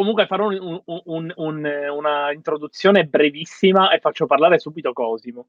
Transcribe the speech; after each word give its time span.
comunque 0.00 0.24
farò 0.24 0.46
un, 0.46 0.80
un, 0.86 1.32
un, 1.36 1.70
una 1.94 2.32
introduzione 2.32 3.04
brevissima 3.04 3.90
e 3.90 3.98
faccio 3.98 4.24
parlare 4.24 4.58
subito 4.58 4.94
Cosimo. 4.94 5.48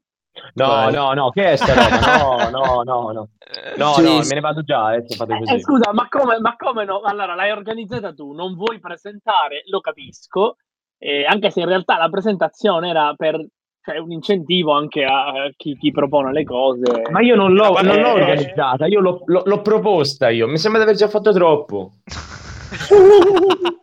No, 0.55 0.67
Vai. 0.67 0.93
no, 0.93 1.13
no, 1.13 1.29
che 1.29 1.51
è 1.54 1.55
sta 1.55 1.74
roba? 1.74 2.50
No, 2.50 2.50
no, 2.51 2.82
no, 2.83 3.11
no. 3.11 3.29
No, 3.77 3.93
sì, 3.93 4.03
no, 4.03 4.17
me 4.17 4.33
ne 4.33 4.40
vado 4.42 4.61
già, 4.61 4.87
adesso 4.87 5.16
fate 5.16 5.37
così. 5.37 5.53
Eh, 5.53 5.61
scusa, 5.61 5.93
ma 5.93 6.09
come, 6.09 6.37
ma 6.40 6.58
come 6.58 6.83
no? 6.83 7.00
Allora, 7.00 7.33
l'hai 7.33 7.51
organizzata 7.51 8.14
tu, 8.14 8.34
non 8.34 8.55
vuoi 8.55 8.79
presentare, 8.79 9.64
lo 9.68 9.79
capisco, 9.79 10.58
eh, 10.98 11.24
anche 11.24 11.50
se 11.50 11.62
in 11.62 11.68
realtà 11.68 11.98
la 11.98 12.10
presentazione 12.10 12.90
era 12.90 13.14
per 13.16 13.46
cioè, 13.82 14.00
un 14.00 14.12
incentivo 14.12 14.74
anche 14.74 15.06
a 15.06 15.50
chi, 15.56 15.78
chi, 15.78 15.92
propone 15.92 16.34
le 16.34 16.44
cose. 16.44 17.04
Ma 17.10 17.22
io 17.22 17.36
non 17.36 17.54
l'ho, 17.54 17.82
non 17.82 18.02
l'ho 18.02 18.12
organizzata, 18.12 18.86
io 18.86 19.00
l'ho, 19.00 19.22
l'ho, 19.26 19.44
l'ho 19.46 19.62
proposta 19.62 20.30
io, 20.30 20.46
mi 20.48 20.58
sembra 20.58 20.82
di 20.82 20.88
aver 20.88 21.00
già 21.00 21.08
fatto 21.08 21.32
troppo. 21.32 21.92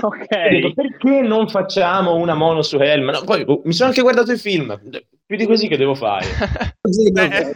ok. 0.00 0.48
Dico, 0.48 0.72
perché 0.74 1.20
non 1.20 1.48
facciamo 1.48 2.14
una 2.14 2.34
mono 2.34 2.62
su 2.62 2.78
Helm? 2.78 3.10
No, 3.10 3.22
poi 3.22 3.44
oh, 3.46 3.62
mi 3.64 3.72
sono 3.72 3.88
anche 3.88 4.02
guardato 4.02 4.32
il 4.32 4.38
film. 4.38 4.78
Più 5.26 5.36
di 5.36 5.46
così 5.46 5.68
che 5.68 5.76
devo 5.76 5.94
fare. 5.94 6.26
Beh, 7.12 7.52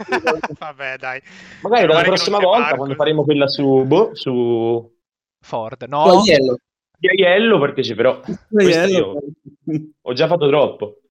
vabbè, 0.57 0.97
dai. 0.97 1.21
Magari 1.61 1.87
la 1.87 2.01
prossima 2.01 2.39
volta, 2.39 2.59
Marco. 2.61 2.77
quando 2.77 2.95
faremo 2.95 3.23
quella 3.23 3.47
su, 3.47 3.83
boh, 3.85 4.11
su... 4.13 4.97
Ford, 5.41 5.83
no? 5.87 6.21
Di 6.99 7.07
Aiello 7.07 7.59
parteciperò. 7.59 8.21
Io 8.59 9.19
ho 10.01 10.13
già 10.13 10.27
fatto 10.27 10.47
troppo. 10.47 11.01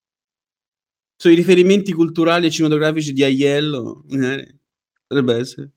Sui 1.16 1.34
riferimenti 1.34 1.92
culturali 1.92 2.46
e 2.46 2.50
cinematografici 2.50 3.12
di 3.12 3.24
Aiello, 3.24 4.04
eh, 4.10 4.58
potrebbe 5.06 5.36
essere. 5.36 5.70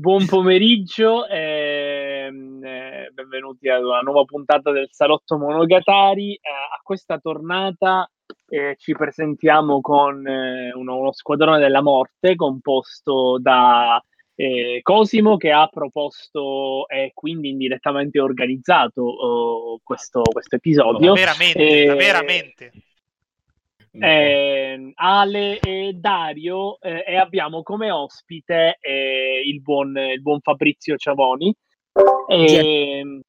Buon 0.00 0.24
pomeriggio 0.24 1.26
e 1.26 2.24
ehm, 2.24 2.64
eh, 2.64 3.10
benvenuti 3.12 3.68
ad 3.68 3.84
una 3.84 4.00
nuova 4.00 4.24
puntata 4.24 4.70
del 4.70 4.88
Salotto 4.90 5.36
Monogatari. 5.36 6.32
Eh, 6.36 6.38
a 6.40 6.80
questa 6.82 7.18
tornata 7.18 8.10
eh, 8.48 8.76
ci 8.78 8.94
presentiamo 8.94 9.82
con 9.82 10.24
uno, 10.26 11.12
squadrone 11.12 11.58
della 11.58 11.82
morte 11.82 12.34
composto 12.34 13.38
da 13.38 14.02
Cosimo 14.80 15.36
che 15.36 15.52
ha 15.52 15.66
proposto 15.66 16.88
e 16.88 17.10
quindi 17.12 17.50
indirettamente 17.50 18.18
organizzato 18.18 19.02
oh, 19.02 19.80
questo, 19.84 20.22
questo, 20.22 20.56
episodio. 20.56 21.12
Veramente, 21.12 21.94
veramente. 21.94 22.72
Eh, 23.92 24.92
Ale 24.94 25.58
e 25.58 25.92
Dario 25.94 26.80
eh, 26.80 27.04
e 27.06 27.16
abbiamo 27.16 27.62
come 27.62 27.90
ospite 27.90 28.78
eh, 28.80 29.42
il, 29.44 29.60
buon, 29.60 29.96
il, 29.96 30.22
buon, 30.22 30.40
Fabrizio 30.40 30.96
Ciavoni. 30.96 31.54
E, 32.28 33.20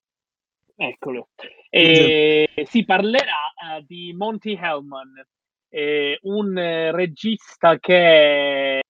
eccolo. 0.75 1.29
E, 1.69 2.47
si 2.65 2.85
parlerà 2.85 3.77
uh, 3.77 3.83
di 3.85 4.13
Monty 4.13 4.55
Hellman, 4.55 5.25
eh, 5.69 6.19
un 6.23 6.53
regista 6.91 7.79
che 7.79 8.81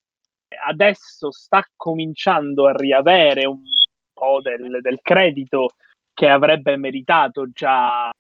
adesso 0.66 1.32
sta 1.32 1.64
cominciando 1.76 2.68
a 2.68 2.76
riavere 2.76 3.46
un 3.46 3.62
po' 4.14 4.42
del, 4.42 4.80
del 4.82 5.00
credito 5.02 5.70
che 6.22 6.30
avrebbe 6.30 6.78
meritato 6.78 7.50
già, 7.52 8.12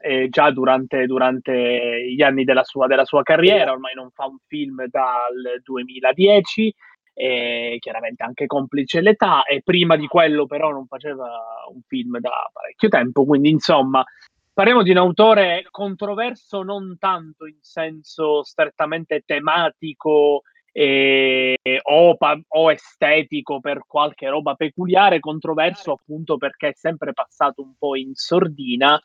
eh, 0.00 0.28
già 0.28 0.50
durante, 0.50 1.06
durante, 1.06 2.12
gli 2.12 2.20
anni 2.20 2.42
della 2.42 2.64
sua, 2.64 2.88
della 2.88 3.04
sua, 3.04 3.22
carriera, 3.22 3.70
ormai 3.70 3.94
non 3.94 4.10
fa 4.10 4.26
un 4.26 4.38
film 4.48 4.84
dal 4.88 5.60
2010, 5.62 6.74
eh, 7.14 7.76
chiaramente 7.78 8.24
anche 8.24 8.46
complice 8.46 9.00
l'età, 9.00 9.44
e 9.44 9.62
prima 9.62 9.94
di 9.94 10.08
quello 10.08 10.46
però 10.46 10.72
non 10.72 10.88
faceva 10.88 11.30
un 11.72 11.80
film 11.86 12.18
da 12.18 12.50
parecchio 12.52 12.88
tempo, 12.88 13.24
quindi 13.24 13.50
insomma 13.50 14.04
parliamo 14.52 14.82
di 14.82 14.90
un 14.90 14.96
autore 14.96 15.64
controverso 15.70 16.64
non 16.64 16.96
tanto 16.98 17.46
in 17.46 17.58
senso 17.60 18.42
strettamente 18.42 19.22
tematico 19.24 20.42
eh, 20.72 21.56
o, 21.82 22.16
o, 22.48 22.70
estetico 22.70 23.60
per 23.60 23.80
qualche 23.86 24.28
roba 24.28 24.54
peculiare, 24.54 25.20
controverso 25.20 25.92
appunto 25.92 26.36
perché 26.36 26.68
è 26.68 26.74
sempre 26.74 27.12
passato 27.12 27.62
un 27.62 27.74
po' 27.78 27.96
in 27.96 28.14
sordina 28.14 29.00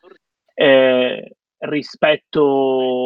eh, 0.54 1.36
rispetto, 1.60 3.00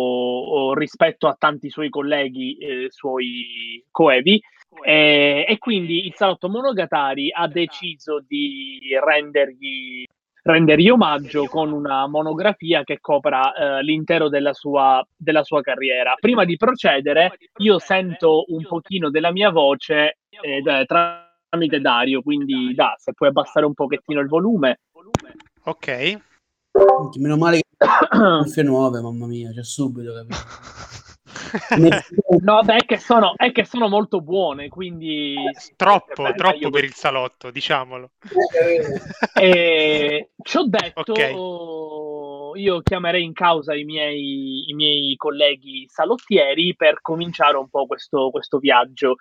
rispetto, 0.73 1.28
a 1.28 1.35
tanti 1.38 1.69
suoi 1.69 1.90
colleghi, 1.90 2.57
eh, 2.57 2.88
suoi 2.90 3.84
coevi. 3.91 4.41
Eh, 4.84 5.45
e 5.47 5.57
quindi 5.57 6.06
il 6.06 6.13
salotto 6.13 6.50
Monogatari 6.50 7.31
ha 7.31 7.47
deciso 7.47 8.24
di 8.28 8.79
rendergli 9.03 10.03
rendergli 10.47 10.89
omaggio 10.89 11.45
con 11.45 11.71
una 11.71 12.07
monografia 12.07 12.83
che 12.83 12.99
copra 12.99 13.53
eh, 13.53 13.83
l'intero 13.83 14.29
della 14.29 14.53
sua, 14.53 15.05
della 15.15 15.43
sua, 15.43 15.61
carriera. 15.61 16.15
Prima 16.19 16.45
di 16.45 16.55
procedere, 16.55 17.37
io 17.57 17.79
sento 17.79 18.45
un 18.47 18.63
pochino 18.63 19.09
della 19.09 19.31
mia 19.31 19.49
voce 19.49 20.19
eh, 20.29 20.85
tramite 20.85 21.79
Dario, 21.79 22.21
quindi 22.21 22.73
da, 22.73 22.93
se 22.97 23.13
puoi 23.13 23.29
abbassare 23.29 23.65
un 23.65 23.73
pochettino 23.73 24.21
il 24.21 24.27
volume. 24.27 24.79
Ok. 25.63 26.19
Meno 27.17 27.37
male 27.37 27.57
che 27.57 27.85
cuffie 28.43 28.63
nuove, 28.63 29.01
mamma 29.01 29.27
mia, 29.27 29.51
c'è 29.51 29.63
subito 29.63 30.13
capito. 30.13 31.05
no, 32.41 32.61
beh, 32.63 32.75
è 32.75 32.85
che, 32.85 32.97
sono, 32.97 33.33
è 33.35 33.51
che 33.51 33.65
sono 33.65 33.88
molto 33.88 34.21
buone, 34.21 34.69
quindi... 34.69 35.35
Troppo, 35.75 36.31
troppo 36.35 36.57
io... 36.57 36.69
per 36.69 36.83
il 36.83 36.93
salotto, 36.93 37.51
diciamolo. 37.51 38.11
e, 39.39 40.29
ci 40.41 40.57
ho 40.57 40.63
detto, 40.63 41.11
okay. 41.11 42.61
io 42.61 42.81
chiamerei 42.81 43.23
in 43.23 43.33
causa 43.33 43.75
i 43.75 43.83
miei, 43.83 44.69
i 44.69 44.73
miei, 44.73 45.15
colleghi 45.15 45.85
salottieri 45.89 46.75
per 46.75 47.01
cominciare 47.01 47.57
un 47.57 47.69
po' 47.69 47.85
questo, 47.85 48.29
questo 48.29 48.57
viaggio 48.59 49.15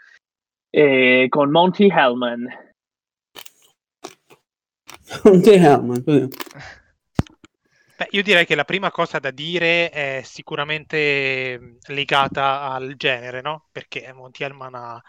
eh, 0.70 1.26
con 1.28 1.50
Monty 1.50 1.88
Hellman. 1.90 2.46
Monty 5.24 5.52
Hellman, 5.52 6.04
Beh, 7.96 8.08
io 8.10 8.22
direi 8.22 8.44
che 8.44 8.54
la 8.54 8.64
prima 8.64 8.90
cosa 8.90 9.18
da 9.18 9.30
dire 9.30 9.88
è 9.88 10.20
sicuramente 10.22 11.78
legata 11.86 12.70
al 12.70 12.94
genere, 12.96 13.40
no? 13.40 13.68
Perché 13.72 14.12
Monty 14.12 14.44
Hellman 14.44 14.74
ha 14.74 15.02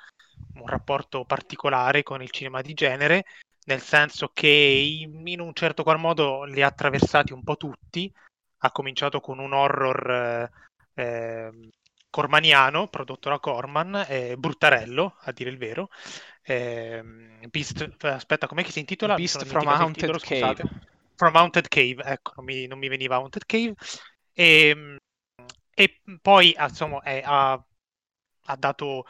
un 0.53 0.68
rapporto 0.68 1.26
particolare 1.26 2.03
con 2.03 2.22
il 2.22 2.31
cinema 2.31 2.62
di 2.62 2.74
genere, 2.74 3.26
nel 3.66 3.81
senso 3.81 4.31
che 4.34 4.47
in 4.47 5.42
un 5.42 5.53
certo 5.53 5.84
qual 5.84 6.00
modo 6.00 6.46
li 6.46 6.62
ha 6.62 6.68
attraversati 6.68 7.34
un 7.34 7.44
po' 7.44 7.58
tutti. 7.58 8.12
Ha 8.59 8.72
cominciato 8.72 9.20
con 9.20 9.40
un 9.40 9.52
horror 9.52 10.09
eh, 10.09 11.03
ehm, 11.03 11.70
cormaniano 12.09 12.88
prodotto 12.88 13.30
da 13.30 13.40
Corman, 13.40 14.06
eh, 14.08 14.36
bruttarello 14.38 15.18
a 15.20 15.31
dire 15.34 15.50
il 15.50 15.58
vero. 15.58 15.90
Eh, 16.42 17.03
Beast, 17.50 17.96
aspetta, 18.00 18.47
com'è 18.47 18.64
che 18.64 18.72
si 18.72 18.80
intitola? 18.80 19.16
Beast 19.16 19.46
from 19.46 19.68
Haunted 19.68 20.20
Cave. 20.20 20.96
From 21.17 21.35
Haunted 21.35 21.67
Cave, 21.67 22.03
ecco, 22.03 22.33
non 22.35 22.45
mi, 22.45 22.67
non 22.67 22.78
mi 22.79 22.88
veniva 22.88 23.16
Haunted 23.16 23.45
Cave. 23.45 23.73
E, 24.33 24.69
ehm, 24.69 24.97
e 25.73 26.01
poi, 26.22 26.55
insomma, 26.57 27.01
è, 27.01 27.22
ha, 27.25 27.53
ha, 27.53 28.55
dato 28.55 29.05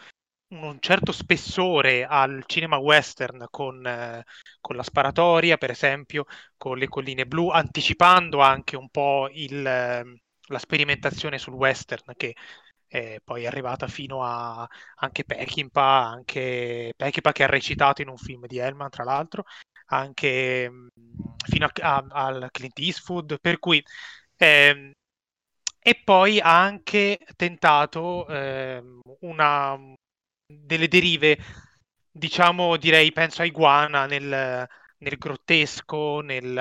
un 0.50 0.80
certo 0.80 1.12
spessore 1.12 2.06
al 2.06 2.44
cinema 2.48 2.78
western 2.78 3.48
con, 3.50 3.86
eh, 3.86 4.24
con, 4.62 4.76
la 4.78 4.84
sparatoria, 4.84 5.58
per 5.58 5.72
esempio, 5.72 6.26
con 6.58 6.78
le 6.78 6.88
colline 6.88 7.26
blu, 7.26 7.50
anticipando 7.50 8.40
anche 8.42 8.78
un 8.78 8.90
po' 8.90 9.30
il, 9.32 9.62
la 9.62 10.60
sperimentazione 10.60 11.38
sul 11.38 11.54
western 11.54 12.14
che 12.16 12.36
è 12.88 13.20
poi 13.24 13.44
è 13.44 13.48
arrivata 13.48 13.88
fino 13.88 14.24
a 14.24 14.68
anche 14.96 15.24
Peckinpah, 15.26 16.08
anche 16.10 16.94
Peckinpah 16.96 17.32
che 17.34 17.44
ha 17.44 17.48
recitato 17.48 18.02
in 18.02 18.08
un 18.10 18.18
film 18.18 18.46
di 18.48 18.58
Hellman, 18.58 18.90
tra 18.90 19.04
l'altro, 19.04 19.44
anche 19.88 20.70
mm, 20.70 20.88
fino 21.46 21.66
a, 21.66 21.72
a, 21.74 22.06
al 22.26 22.50
Clint 22.52 22.78
Eastwood, 22.80 23.40
per 23.40 23.60
cui 23.60 23.84
ehm, 24.38 24.92
e 25.80 26.02
poi 26.04 26.40
ha 26.42 26.62
anche 26.62 27.20
tentato 27.36 28.28
ehm, 28.28 29.00
una 29.22 29.80
delle 30.46 30.88
derive, 30.90 31.38
diciamo, 32.12 32.76
direi, 32.78 33.12
penso 33.14 33.42
a 33.42 33.46
Iguana 33.46 34.06
nel, 34.06 34.68
nel 34.98 35.18
grottesco, 35.18 36.20
nel, 36.22 36.58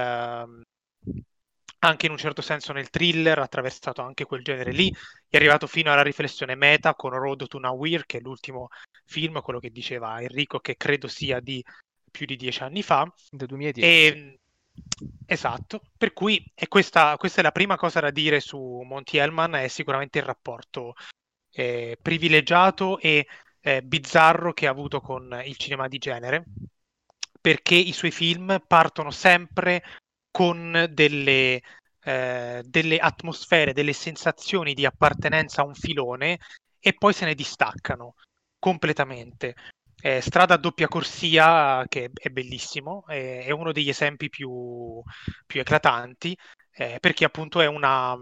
anche 1.80 2.06
in 2.06 2.12
un 2.12 2.18
certo 2.18 2.42
senso 2.42 2.72
nel 2.72 2.90
thriller, 2.90 3.38
attraversato 3.38 4.02
anche 4.02 4.24
quel 4.24 4.42
genere 4.42 4.72
lì, 4.72 4.94
è 5.28 5.36
arrivato 5.36 5.66
fino 5.66 5.92
alla 5.92 6.02
riflessione 6.02 6.54
meta 6.54 6.94
con 6.94 7.10
Road 7.10 7.46
to 7.48 7.58
Nowhere, 7.58 8.04
che 8.06 8.18
è 8.18 8.20
l'ultimo 8.20 8.68
film, 9.04 9.40
quello 9.40 9.58
che 9.58 9.70
diceva 9.70 10.20
Enrico, 10.20 10.60
che 10.60 10.76
credo 10.76 11.08
sia 11.08 11.40
di 11.40 11.64
più 12.16 12.26
di 12.26 12.36
dieci 12.36 12.62
anni 12.62 12.82
fa. 12.82 13.06
Del 13.30 13.46
2010. 13.46 13.86
E, 13.86 14.38
esatto, 15.26 15.82
per 15.96 16.14
cui 16.14 16.42
questa, 16.68 17.16
questa, 17.18 17.40
è 17.40 17.42
la 17.42 17.52
prima 17.52 17.76
cosa 17.76 18.00
da 18.00 18.10
dire 18.10 18.40
su 18.40 18.58
Monty 18.84 19.18
Hellman, 19.18 19.54
è 19.54 19.68
sicuramente 19.68 20.18
il 20.18 20.24
rapporto 20.24 20.94
eh, 21.50 21.98
privilegiato 22.00 22.98
e 22.98 23.26
eh, 23.60 23.82
bizzarro 23.82 24.52
che 24.52 24.66
ha 24.66 24.70
avuto 24.70 25.00
con 25.00 25.42
il 25.44 25.56
cinema 25.56 25.88
di 25.88 25.98
genere, 25.98 26.44
perché 27.40 27.74
i 27.74 27.92
suoi 27.92 28.10
film 28.10 28.62
partono 28.66 29.10
sempre 29.10 29.82
con 30.30 30.88
delle, 30.90 31.60
eh, 32.02 32.62
delle 32.64 32.98
atmosfere, 32.98 33.72
delle 33.72 33.92
sensazioni 33.92 34.72
di 34.72 34.86
appartenenza 34.86 35.62
a 35.62 35.66
un 35.66 35.74
filone 35.74 36.38
e 36.78 36.94
poi 36.94 37.12
se 37.12 37.24
ne 37.24 37.34
distaccano 37.34 38.14
completamente. 38.58 39.54
Eh, 40.06 40.20
strada 40.20 40.54
a 40.54 40.56
doppia 40.56 40.86
corsia, 40.86 41.84
che 41.88 42.12
è 42.14 42.28
bellissimo, 42.28 43.04
è, 43.08 43.44
è 43.44 43.50
uno 43.50 43.72
degli 43.72 43.88
esempi 43.88 44.28
più, 44.28 45.02
più 45.44 45.58
eclatanti, 45.58 46.38
eh, 46.70 46.98
perché 47.00 47.24
appunto 47.24 47.60
è 47.60 47.66
una, 47.66 48.16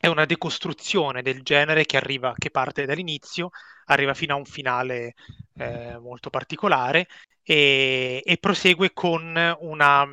è 0.00 0.06
una 0.06 0.24
decostruzione 0.24 1.20
del 1.20 1.42
genere 1.42 1.84
che 1.84 1.98
arriva, 1.98 2.32
che 2.38 2.50
parte 2.50 2.86
dall'inizio, 2.86 3.50
arriva 3.86 4.14
fino 4.14 4.32
a 4.32 4.38
un 4.38 4.46
finale 4.46 5.12
eh, 5.58 5.98
molto 5.98 6.30
particolare 6.30 7.06
e, 7.42 8.22
e 8.24 8.36
prosegue 8.38 8.94
con 8.94 9.36
una, 9.60 10.06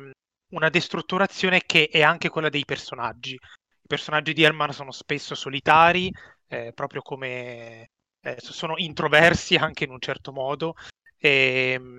una, 0.48 0.68
destrutturazione 0.68 1.62
che 1.64 1.88
è 1.90 2.02
anche 2.02 2.28
quella 2.28 2.50
dei 2.50 2.66
personaggi. 2.66 3.32
I 3.32 3.86
personaggi 3.86 4.34
di 4.34 4.42
Hellman 4.42 4.72
sono 4.72 4.90
spesso 4.90 5.34
solitari, 5.34 6.12
eh, 6.48 6.72
proprio 6.74 7.00
come 7.00 7.88
eh, 8.22 8.36
sono 8.38 8.74
introversi 8.76 9.56
anche 9.56 9.84
in 9.84 9.90
un 9.90 10.00
certo 10.00 10.32
modo. 10.32 10.74
E, 11.18 11.96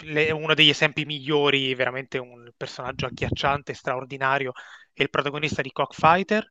le, 0.00 0.30
uno 0.30 0.54
degli 0.54 0.70
esempi 0.70 1.04
migliori, 1.04 1.74
veramente 1.74 2.18
un 2.18 2.50
personaggio 2.56 3.06
agghiacciante, 3.06 3.74
straordinario, 3.74 4.52
è 4.92 5.02
il 5.02 5.10
protagonista 5.10 5.62
di 5.62 5.72
Cockfighter, 5.72 6.48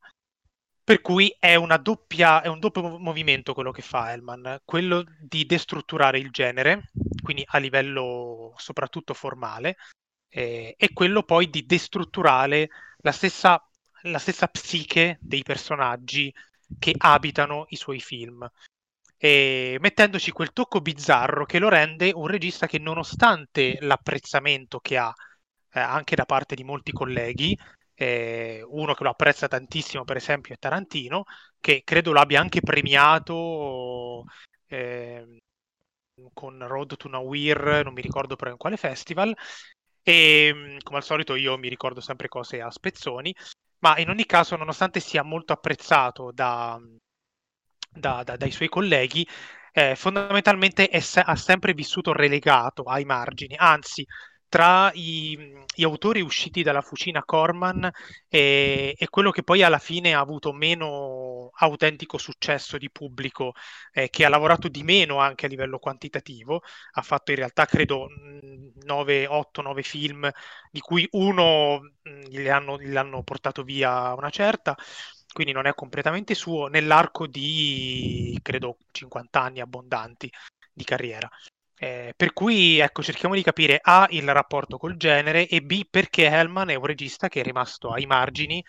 per 0.83 1.01
cui 1.01 1.35
è, 1.39 1.57
doppia, 1.79 2.41
è, 2.41 2.47
un 2.47 2.59
doppio 2.59 2.97
movimento 2.99 3.53
quello 3.53 3.71
che 3.71 3.81
fa 3.81 4.11
Hellman, 4.11 4.61
quello 4.65 5.03
di 5.19 5.45
destrutturare 5.45 6.19
il 6.19 6.31
genere, 6.31 6.91
quindi 7.23 7.43
a 7.47 7.57
livello 7.59 8.53
soprattutto 8.57 9.13
formale, 9.13 9.77
eh, 10.29 10.75
e 10.77 10.93
quello 10.93 11.23
poi 11.23 11.49
di 11.49 11.65
destrutturare 11.65 12.69
la 12.97 13.11
stessa, 13.11 13.63
la 14.03 14.19
stessa 14.19 14.47
psiche 14.47 15.17
dei 15.21 15.43
personaggi 15.43 16.33
che 16.79 16.93
abitano 16.97 17.65
i 17.69 17.75
suoi 17.75 17.99
film. 17.99 18.49
E 19.23 19.77
mettendoci 19.79 20.31
quel 20.31 20.51
tocco 20.51 20.81
bizzarro 20.81 21.45
che 21.45 21.59
lo 21.59 21.69
rende 21.69 22.11
un 22.11 22.25
regista 22.25 22.65
che 22.65 22.79
nonostante 22.79 23.77
l'apprezzamento 23.81 24.79
che 24.79 24.97
ha 24.97 25.13
eh, 25.73 25.79
anche 25.79 26.15
da 26.15 26.25
parte 26.25 26.55
di 26.55 26.63
molti 26.63 26.91
colleghi, 26.91 27.55
eh, 27.93 28.63
uno 28.67 28.95
che 28.95 29.03
lo 29.03 29.11
apprezza 29.11 29.47
tantissimo, 29.47 30.05
per 30.05 30.15
esempio, 30.17 30.55
è 30.55 30.57
Tarantino, 30.57 31.25
che 31.59 31.83
credo 31.83 32.13
l'abbia 32.13 32.39
anche 32.39 32.61
premiato 32.61 34.23
eh, 34.65 35.37
con 36.33 36.67
Road 36.67 36.97
to 36.97 37.07
Nowhere, 37.07 37.83
non 37.83 37.93
mi 37.93 38.01
ricordo 38.01 38.35
però 38.35 38.49
in 38.49 38.57
quale 38.57 38.77
festival. 38.77 39.35
E 40.01 40.77
come 40.81 40.97
al 40.97 41.03
solito 41.03 41.35
io 41.35 41.57
mi 41.59 41.69
ricordo 41.69 42.01
sempre 42.01 42.27
cose 42.27 42.59
a 42.59 42.71
spezzoni, 42.71 43.35
ma 43.79 43.99
in 43.99 44.09
ogni 44.09 44.25
caso, 44.25 44.55
nonostante 44.55 44.99
sia 44.99 45.21
molto 45.23 45.53
apprezzato 45.53 46.31
da, 46.33 46.79
da, 47.91 48.23
da, 48.23 48.35
dai 48.37 48.51
suoi 48.51 48.69
colleghi, 48.69 49.27
eh, 49.73 49.95
fondamentalmente 49.95 50.89
se- 51.01 51.21
ha 51.21 51.35
sempre 51.35 51.73
vissuto 51.73 52.13
relegato 52.13 52.83
ai 52.83 53.05
margini, 53.05 53.55
anzi 53.57 54.05
tra 54.51 54.91
i, 54.95 55.37
gli 55.73 55.83
autori 55.83 56.19
usciti 56.19 56.61
dalla 56.61 56.81
fucina 56.81 57.23
Corman 57.23 57.89
e, 58.27 58.93
e, 58.97 59.09
quello 59.09 59.31
che 59.31 59.43
poi 59.43 59.63
alla 59.63 59.79
fine 59.79 60.13
ha 60.13 60.19
avuto 60.19 60.51
meno 60.51 61.51
autentico 61.53 62.17
successo 62.17 62.77
di 62.77 62.89
pubblico, 62.91 63.53
eh, 63.93 64.09
che 64.09 64.25
ha 64.25 64.29
lavorato 64.29 64.67
di 64.67 64.83
meno 64.83 65.19
anche 65.19 65.45
a 65.45 65.49
livello 65.49 65.79
quantitativo, 65.79 66.63
ha 66.91 67.01
fatto 67.01 67.31
in 67.31 67.37
realtà 67.37 67.65
credo 67.65 68.07
9, 68.83 69.25
8, 69.27 69.61
9 69.61 69.83
film, 69.83 70.29
di 70.69 70.79
cui 70.81 71.07
uno 71.11 71.79
gli, 72.27 72.47
hanno, 72.49 72.77
gli 72.77 72.95
hanno 72.97 73.23
portato 73.23 73.63
via 73.63 74.13
una 74.13 74.29
certa, 74.29 74.75
quindi 75.31 75.53
non 75.53 75.65
è 75.65 75.73
completamente 75.73 76.33
suo, 76.35 76.67
nell'arco 76.67 77.27
di 77.27 78.37
credo 78.41 78.77
50 78.91 79.41
anni 79.41 79.59
abbondanti 79.59 80.31
di 80.73 80.83
carriera. 80.83 81.29
Eh, 81.77 82.13
per 82.15 82.33
cui 82.33 82.77
ecco, 82.79 83.01
cerchiamo 83.01 83.33
di 83.33 83.41
capire 83.41 83.79
A 83.81 84.05
il 84.11 84.31
rapporto 84.31 84.77
col 84.77 84.97
genere 84.97 85.47
e 85.47 85.61
B 85.61 85.85
perché 85.89 86.25
Hellman 86.27 86.69
è 86.69 86.75
un 86.75 86.85
regista 86.85 87.27
che 87.27 87.39
è 87.41 87.43
rimasto 87.43 87.89
ai 87.89 88.05
margini 88.05 88.63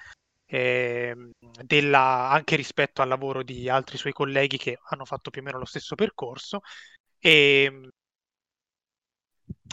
eh, 0.47 1.14
della, 1.62 2.31
anche 2.31 2.56
rispetto 2.56 3.03
al 3.03 3.08
lavoro 3.08 3.43
di 3.43 3.69
altri 3.69 3.99
suoi 3.99 4.12
colleghi 4.12 4.58
che 4.58 4.79
hanno 4.91 5.05
fatto 5.05 5.31
più 5.31 5.41
o 5.43 5.44
meno 5.44 5.58
lo 5.58 5.65
stesso 5.65 5.94
percorso 5.94 6.61
e, 7.19 7.91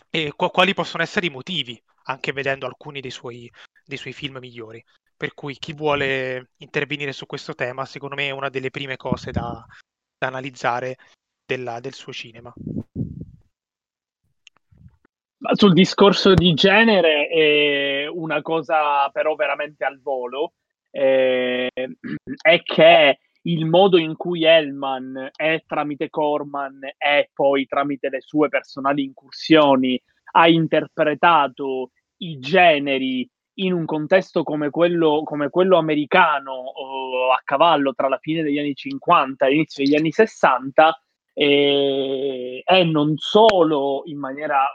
e 0.10 0.34
quali 0.36 0.74
possono 0.74 1.04
essere 1.04 1.28
i 1.28 1.30
motivi, 1.30 1.82
anche 2.04 2.32
vedendo 2.32 2.66
alcuni 2.66 3.02
dei 3.02 3.12
suoi, 3.12 3.50
dei 3.86 3.98
suoi 3.98 4.14
film 4.14 4.38
migliori. 4.38 4.84
Per 5.20 5.34
cui 5.34 5.56
chi 5.56 5.74
vuole 5.74 6.52
intervenire 6.60 7.12
su 7.12 7.26
questo 7.26 7.54
tema, 7.54 7.84
secondo 7.84 8.16
me 8.16 8.28
è 8.28 8.32
una 8.32 8.48
delle 8.48 8.70
prime 8.70 8.96
cose 8.96 9.32
da, 9.32 9.66
da 10.18 10.28
analizzare 10.28 10.96
della, 11.46 11.82
del 11.82 11.94
suo 11.94 12.14
cinema. 12.14 12.54
Sul 15.56 15.74
discorso 15.74 16.34
di 16.34 16.54
genere, 16.54 17.28
è 17.28 18.08
una 18.08 18.42
cosa 18.42 19.10
però 19.10 19.36
veramente 19.36 19.84
al 19.84 20.00
volo 20.02 20.54
eh, 20.90 21.68
è 22.42 22.62
che 22.64 23.20
il 23.42 23.66
modo 23.66 23.98
in 23.98 24.16
cui 24.16 24.46
Hellman 24.46 25.32
è 25.36 25.64
tramite 25.68 26.10
Corman 26.10 26.80
e 26.98 27.30
poi 27.34 27.66
tramite 27.66 28.08
le 28.08 28.22
sue 28.22 28.48
personali 28.48 29.04
incursioni 29.04 30.02
ha 30.32 30.48
interpretato 30.48 31.92
i 32.18 32.40
generi 32.40 33.30
in 33.62 33.74
un 33.74 33.86
contesto 33.86 34.44
come 34.44 34.70
quello, 34.70 35.24
come 35.24 35.50
quello 35.50 35.78
americano 35.78 36.72
a 37.34 37.42
cavallo 37.44 37.94
tra 37.94 38.08
la 38.08 38.18
fine 38.18 38.44
degli 38.44 38.60
anni 38.60 38.74
50 38.74 39.46
e 39.46 39.50
l'inizio 39.50 39.84
degli 39.84 39.96
anni 39.96 40.12
60 40.12 41.02
eh, 41.34 42.62
è 42.64 42.84
non 42.84 43.16
solo 43.18 44.04
in 44.06 44.18
maniera 44.18 44.66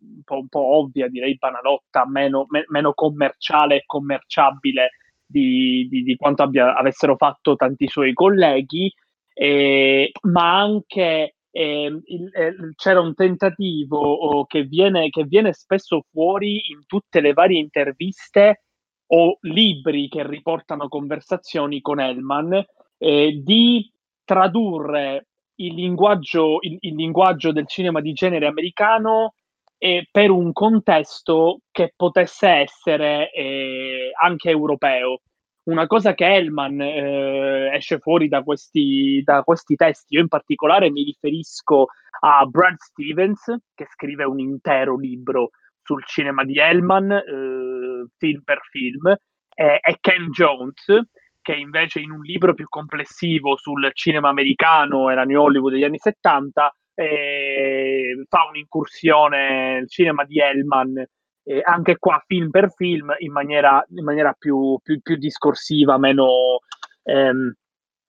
un 0.00 0.22
po', 0.24 0.38
un 0.38 0.48
po 0.48 0.60
ovvia, 0.76 1.08
direi 1.08 1.36
banalotta, 1.36 2.06
meno, 2.06 2.46
me, 2.48 2.64
meno 2.68 2.92
commerciale 2.92 3.76
e 3.76 3.84
commerciabile 3.86 4.90
di, 5.24 5.86
di, 5.88 6.02
di 6.02 6.16
quanto 6.16 6.42
abbia, 6.42 6.74
avessero 6.74 7.16
fatto 7.16 7.56
tanti 7.56 7.86
suoi 7.86 8.12
colleghi, 8.12 8.92
eh, 9.32 10.10
ma 10.22 10.58
anche 10.58 11.36
eh, 11.52 12.00
il, 12.04 12.30
eh, 12.32 12.54
c'era 12.74 13.00
un 13.00 13.14
tentativo 13.14 13.98
oh, 13.98 14.46
che, 14.46 14.64
viene, 14.64 15.10
che 15.10 15.24
viene 15.24 15.52
spesso 15.52 16.04
fuori 16.10 16.70
in 16.70 16.86
tutte 16.86 17.20
le 17.20 17.34
varie 17.34 17.60
interviste 17.60 18.64
o 19.08 19.36
libri 19.42 20.08
che 20.08 20.26
riportano 20.26 20.88
conversazioni 20.88 21.82
con 21.82 22.00
Hellman 22.00 22.64
eh, 22.96 23.40
di 23.44 23.92
tradurre 24.24 25.26
il 25.56 25.74
linguaggio, 25.74 26.58
il, 26.62 26.78
il 26.80 26.94
linguaggio, 26.94 27.52
del 27.52 27.68
cinema 27.68 28.00
di 28.00 28.14
genere 28.14 28.46
americano 28.46 29.34
eh, 29.76 30.08
per 30.10 30.30
un 30.30 30.52
contesto 30.52 31.60
che 31.70 31.92
potesse 31.94 32.48
essere 32.48 33.30
eh, 33.32 34.10
anche 34.18 34.48
europeo. 34.48 35.20
Una 35.64 35.86
cosa 35.86 36.14
che 36.14 36.24
Hellman 36.24 36.80
eh, 36.80 37.74
esce 37.74 37.98
fuori 37.98 38.28
da 38.28 38.42
questi, 38.42 39.22
da 39.24 39.42
questi 39.42 39.76
testi, 39.76 40.14
io 40.14 40.20
in 40.20 40.28
particolare 40.28 40.90
mi 40.90 41.04
riferisco 41.04 41.86
a 42.20 42.44
Brad 42.46 42.76
Stevens, 42.78 43.44
che 43.74 43.86
scrive 43.92 44.24
un 44.24 44.40
intero 44.40 44.96
libro 44.96 45.50
sul 45.82 46.04
cinema 46.04 46.44
di 46.44 46.58
Hellman, 46.58 47.10
eh, 47.12 48.06
film 48.16 48.42
per 48.42 48.60
film, 48.70 49.14
e 49.54 49.98
Ken 50.00 50.30
Jones, 50.30 50.84
che 51.40 51.54
invece 51.54 52.00
in 52.00 52.10
un 52.10 52.22
libro 52.22 52.54
più 52.54 52.66
complessivo 52.68 53.56
sul 53.56 53.90
cinema 53.92 54.28
americano 54.30 55.10
e 55.10 55.14
la 55.14 55.24
New 55.24 55.40
Hollywood 55.40 55.72
degli 55.72 55.84
anni 55.84 55.98
70 55.98 56.74
eh, 56.94 58.24
fa 58.28 58.46
un'incursione 58.48 59.74
nel 59.74 59.88
cinema 59.88 60.24
di 60.24 60.38
Hellman, 60.38 61.04
eh, 61.44 61.60
anche 61.64 61.98
qua 61.98 62.22
film 62.26 62.50
per 62.50 62.72
film, 62.74 63.14
in 63.18 63.32
maniera, 63.32 63.84
in 63.90 64.04
maniera 64.04 64.34
più, 64.38 64.78
più, 64.82 65.00
più, 65.00 65.16
discorsiva, 65.16 65.98
meno... 65.98 66.60
Ehm, 67.04 67.54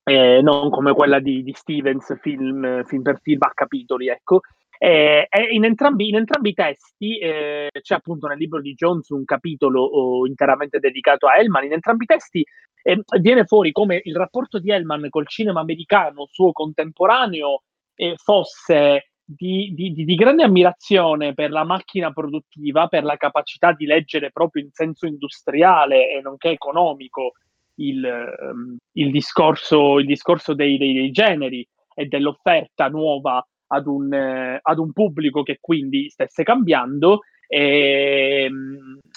eh, 0.06 0.42
non 0.42 0.70
come 0.70 0.94
quella 0.94 1.20
di, 1.20 1.44
di 1.44 1.54
Stevens, 1.54 2.20
film, 2.20 2.84
film, 2.84 3.02
per 3.02 3.20
film 3.22 3.42
a 3.42 3.52
capitoli, 3.54 4.10
ecco. 4.10 4.42
Eh, 4.78 5.30
in, 5.52 5.64
entrambi, 5.64 6.10
in, 6.10 6.16
entrambi, 6.16 6.50
i 6.50 6.54
testi 6.54 7.18
eh, 7.18 7.70
c'è 7.72 7.96
appunto 7.96 8.28
nel 8.28 8.38
libro 8.38 8.60
di 8.60 8.74
Jones 8.74 9.08
un 9.10 9.24
capitolo 9.24 9.82
oh, 9.82 10.28
interamente 10.28 10.80
dedicato 10.80 11.28
a 11.28 11.36
Hellman. 11.36 11.64
In 11.64 11.72
entrambi 11.72 12.04
i 12.04 12.08
testi 12.08 12.46
eh, 12.82 13.02
viene 13.22 13.46
fuori 13.46 13.72
come 13.72 14.02
il 14.04 14.16
rapporto 14.16 14.60
di 14.60 14.72
Hellman 14.72 15.08
col 15.10 15.28
cinema 15.28 15.62
americano 15.62 16.26
suo 16.30 16.52
contemporaneo 16.52 17.64
eh, 17.96 18.16
fosse 18.18 19.13
di, 19.36 19.74
di, 19.74 19.94
di, 19.94 20.16
grande 20.16 20.44
ammirazione 20.44 21.34
per 21.34 21.52
la 21.52 21.64
macchina 21.64 22.12
produttiva, 22.12 22.88
per 22.88 23.04
la 23.04 23.18
capacità 23.18 23.74
di 23.74 23.86
leggere 23.86 24.32
proprio 24.32 24.64
in 24.64 24.70
senso 24.72 25.06
industriale 25.06 26.12
e 26.12 26.22
nonché 26.22 26.50
economico 26.50 27.34
il, 27.76 28.04
um, 28.04 28.78
il 28.94 29.12
discorso, 29.12 30.00
il 30.00 30.06
discorso 30.06 30.54
dei, 30.54 30.78
dei, 30.78 30.94
dei, 30.94 31.12
generi 31.12 31.68
e 31.94 32.06
dell'offerta 32.06 32.88
nuova 32.88 33.46
ad 33.68 33.88
un, 33.88 34.14
eh, 34.14 34.60
ad 34.62 34.78
un 34.78 34.92
pubblico 34.92 35.44
che 35.44 35.58
quindi 35.60 36.10
stesse 36.10 36.44
cambiando. 36.44 37.22
E, 37.48 38.50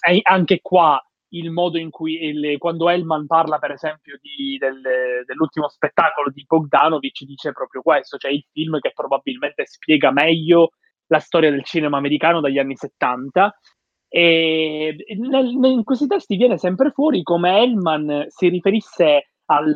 e 0.06 0.20
anche 0.23 0.61
qua 0.61 1.00
il 1.30 1.50
modo 1.50 1.78
in 1.78 1.90
cui 1.90 2.25
il, 2.25 2.59
quando 2.59 2.88
Elman 2.88 3.26
parla 3.26 3.59
per 3.59 3.73
esempio 3.73 4.18
di, 4.21 4.56
del, 4.59 4.80
dell'ultimo 5.25 5.68
spettacolo 5.68 6.30
di 6.30 6.45
Bogdanovich 6.47 7.25
dice 7.25 7.52
proprio 7.52 7.83
questo, 7.83 8.16
cioè 8.16 8.30
il 8.30 8.45
film 8.52 8.78
che 8.78 8.92
probabilmente 8.95 9.66
spiega 9.66 10.12
meglio 10.12 10.71
la 11.09 11.18
storia 11.18 11.50
del 11.50 11.64
cinema 11.64 11.97
americano 11.97 12.40
dagli 12.40 12.59
anni 12.59 12.76
70 12.76 13.54
e 14.09 14.97
nel, 15.18 15.47
in 15.47 15.85
questi 15.85 16.06
testi 16.06 16.37
viene 16.37 16.59
sempre 16.59 16.90
fuori 16.90 17.23
come 17.23 17.59
Hellman 17.61 18.26
si 18.28 18.49
riferisse 18.49 19.30
al, 19.47 19.75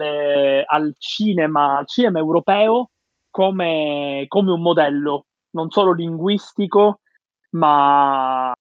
al, 0.67 0.95
cinema, 0.99 1.79
al 1.79 1.87
cinema 1.87 2.19
europeo 2.19 2.91
come, 3.29 4.25
come, 4.29 4.53
un 4.53 4.61
modello 4.61 5.27
non 5.51 5.71
solo 5.71 5.93
linguistico 5.93 7.01
ma 7.51 8.53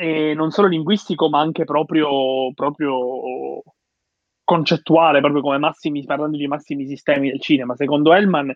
e 0.00 0.32
non 0.32 0.50
solo 0.50 0.68
linguistico 0.68 1.28
ma 1.28 1.40
anche 1.40 1.64
proprio, 1.64 2.52
proprio 2.54 3.62
concettuale 4.42 5.20
proprio 5.20 5.42
come 5.42 5.58
massimi 5.58 6.04
parlando 6.04 6.38
di 6.38 6.46
massimi 6.46 6.86
sistemi 6.86 7.30
del 7.30 7.40
cinema 7.40 7.76
secondo 7.76 8.14
Hellman 8.14 8.50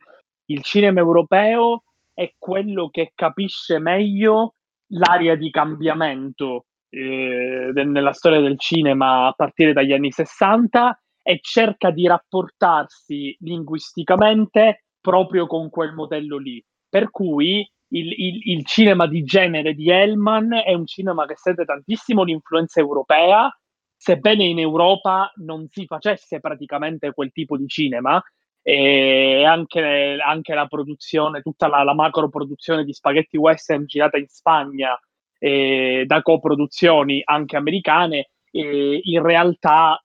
il 0.47 0.63
cinema 0.63 1.01
europeo 1.01 1.83
è 2.15 2.33
quello 2.39 2.89
che 2.89 3.13
capisce 3.15 3.79
meglio 3.79 4.55
l'area 4.89 5.35
di 5.35 5.51
cambiamento 5.51 6.67
eh, 6.89 7.71
de- 7.73 7.85
nella 7.85 8.13
storia 8.13 8.41
del 8.41 8.59
cinema 8.59 9.27
a 9.27 9.33
partire 9.33 9.75
dagli 9.75 9.93
anni 9.93 10.13
60 10.13 10.99
e 11.23 11.41
cerca 11.43 11.91
di 11.91 12.07
rapportarsi 12.07 13.37
linguisticamente 13.41 14.85
proprio 15.01 15.47
con 15.47 15.71
quel 15.71 15.93
modello 15.93 16.39
lì. 16.39 16.63
Per 16.89 17.11
cui 17.11 17.69
il, 17.95 18.13
il, 18.17 18.41
il 18.53 18.67
cinema 18.67 19.07
di 19.07 19.23
genere 19.23 19.75
di 19.75 19.91
Hellman 19.91 20.63
è 20.65 20.75
un 20.75 20.87
cinema 20.87 21.27
che 21.27 21.37
sente 21.37 21.65
tantissimo 21.65 22.25
l'influenza 22.25 22.81
europea, 22.81 23.49
sebbene 23.97 24.45
in 24.45 24.59
Europa 24.59 25.33
non 25.37 25.67
si 25.71 25.87
facesse 25.87 26.41
praticamente 26.41 27.13
quel 27.13 27.33
tipo 27.33 27.57
di 27.57 27.67
cinema, 27.69 28.23
e 28.67 29.45
anche, 29.45 30.17
anche 30.25 30.55
la 30.55 30.67
produzione, 30.67 31.43
tutta 31.43 31.69
la, 31.69 31.83
la, 31.83 31.95
macro 31.95 32.31
produzione 32.31 32.83
di 32.83 32.95
spaghetti 32.95 33.37
western 33.37 33.85
girata 33.85 34.17
in 34.17 34.27
Spagna 34.27 34.99
eh, 35.39 36.05
da 36.07 36.23
coproduzioni 36.23 37.21
anche 37.23 37.57
americane, 37.59 38.31
eh, 38.51 39.01
in 39.03 39.23
realtà 39.23 40.03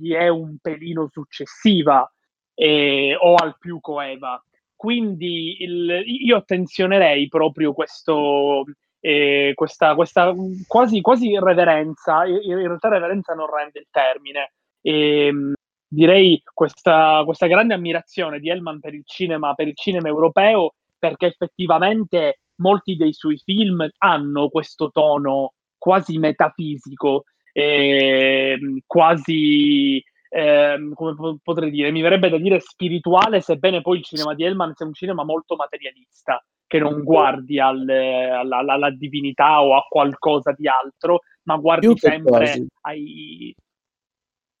è 0.00 0.28
un 0.28 0.56
pelino 0.60 1.08
successiva 1.10 2.08
eh, 2.54 3.16
o 3.18 3.34
al 3.34 3.56
più 3.58 3.80
coeva. 3.80 4.40
Quindi 4.76 5.62
il, 5.62 6.02
io 6.04 6.36
attenzionerei 6.36 7.28
proprio 7.28 7.72
questo, 7.72 8.64
eh, 9.00 9.52
questa, 9.54 9.94
questa 9.94 10.34
quasi, 10.66 11.00
quasi 11.00 11.38
reverenza, 11.38 12.24
in 12.26 12.56
realtà 12.56 12.88
reverenza 12.88 13.34
non 13.34 13.46
rende 13.52 13.80
il 13.80 13.88
termine, 13.90 14.52
ehm, 14.82 15.54
direi 15.88 16.42
questa, 16.52 17.22
questa 17.24 17.46
grande 17.46 17.74
ammirazione 17.74 18.38
di 18.38 18.50
Hellman 18.50 18.80
per 18.80 18.94
il 18.94 19.04
cinema, 19.06 19.54
per 19.54 19.68
il 19.68 19.76
cinema 19.76 20.08
europeo, 20.08 20.74
perché 20.98 21.26
effettivamente 21.26 22.40
molti 22.56 22.96
dei 22.96 23.12
suoi 23.12 23.38
film 23.42 23.86
hanno 23.98 24.48
questo 24.48 24.90
tono 24.90 25.52
quasi 25.78 26.18
metafisico, 26.18 27.24
eh, 27.52 28.58
quasi, 28.86 30.02
eh, 30.28 30.76
come 30.94 31.38
potrei 31.42 31.70
dire, 31.70 31.90
mi 31.90 32.02
verrebbe 32.02 32.28
da 32.28 32.38
dire 32.38 32.60
spirituale, 32.60 33.40
sebbene 33.40 33.80
poi 33.80 33.98
il 33.98 34.04
cinema 34.04 34.34
di 34.34 34.44
Hellman 34.44 34.74
sia 34.74 34.86
un 34.86 34.94
cinema 34.94 35.24
molto 35.24 35.56
materialista, 35.56 36.44
che 36.66 36.78
non 36.78 37.02
guardi 37.02 37.60
al, 37.60 37.88
alla, 37.88 38.58
alla, 38.58 38.90
divinità 38.90 39.62
o 39.62 39.76
a 39.76 39.86
qualcosa 39.88 40.52
di 40.56 40.66
altro, 40.68 41.20
ma 41.44 41.56
guardi 41.56 41.96
sempre 41.96 42.66
ai, 42.82 43.54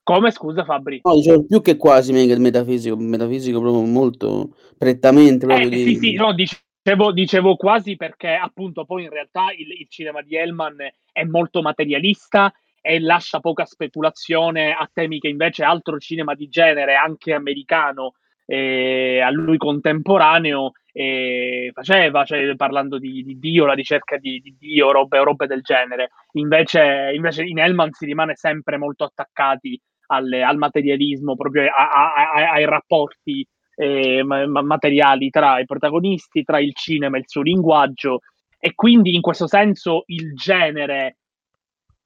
come 0.06 0.30
scusa 0.30 0.64
Fabri? 0.64 1.00
No, 1.02 1.14
dicevo 1.16 1.44
più 1.46 1.60
che 1.60 1.76
quasi 1.76 2.12
metafisico, 2.12 2.94
metafisico 2.94 3.58
proprio 3.58 3.82
molto 3.82 4.54
prettamente. 4.78 5.46
Proprio 5.46 5.66
eh, 5.66 5.70
di... 5.70 5.82
Sì, 5.82 5.94
sì, 5.96 6.12
no, 6.12 6.32
dicevo, 6.32 7.10
dicevo, 7.10 7.56
quasi 7.56 7.96
perché 7.96 8.28
appunto 8.28 8.84
poi 8.84 9.02
in 9.02 9.10
realtà 9.10 9.46
il, 9.50 9.66
il 9.80 9.88
cinema 9.88 10.22
di 10.22 10.36
Hellman 10.36 10.76
è 11.10 11.24
molto 11.24 11.60
materialista 11.60 12.52
e 12.86 13.00
lascia 13.00 13.40
poca 13.40 13.64
speculazione 13.64 14.72
a 14.72 14.88
temi 14.92 15.18
che 15.18 15.26
invece 15.26 15.64
altro 15.64 15.98
cinema 15.98 16.34
di 16.34 16.48
genere, 16.48 16.94
anche 16.94 17.32
americano, 17.32 18.14
eh, 18.46 19.20
a 19.20 19.30
lui 19.30 19.56
contemporaneo, 19.56 20.70
eh, 20.92 21.70
faceva, 21.74 22.24
cioè, 22.24 22.54
parlando 22.54 22.98
di, 22.98 23.24
di, 23.24 23.40
Dio, 23.40 23.66
la 23.66 23.72
ricerca 23.72 24.18
di, 24.18 24.38
di 24.40 24.54
Dio, 24.56 24.92
robe, 24.92 25.18
robe, 25.18 25.46
del 25.46 25.62
genere. 25.62 26.10
Invece, 26.34 27.10
invece 27.12 27.42
in 27.42 27.58
Hellman 27.58 27.90
si 27.90 28.06
rimane 28.06 28.36
sempre 28.36 28.76
molto 28.76 29.02
attaccati 29.02 29.80
alle, 30.06 30.44
al 30.44 30.56
materialismo, 30.56 31.34
proprio 31.34 31.64
a, 31.64 31.90
a, 31.90 32.12
a, 32.12 32.50
ai 32.52 32.66
rapporti 32.66 33.44
eh, 33.74 34.22
materiali 34.22 35.28
tra 35.28 35.58
i 35.58 35.64
protagonisti, 35.64 36.44
tra 36.44 36.60
il 36.60 36.72
cinema 36.72 37.16
e 37.16 37.20
il 37.20 37.28
suo 37.28 37.42
linguaggio 37.42 38.20
e 38.58 38.74
quindi 38.74 39.14
in 39.14 39.20
questo 39.20 39.46
senso 39.46 40.04
il 40.06 40.34
genere 40.34 41.18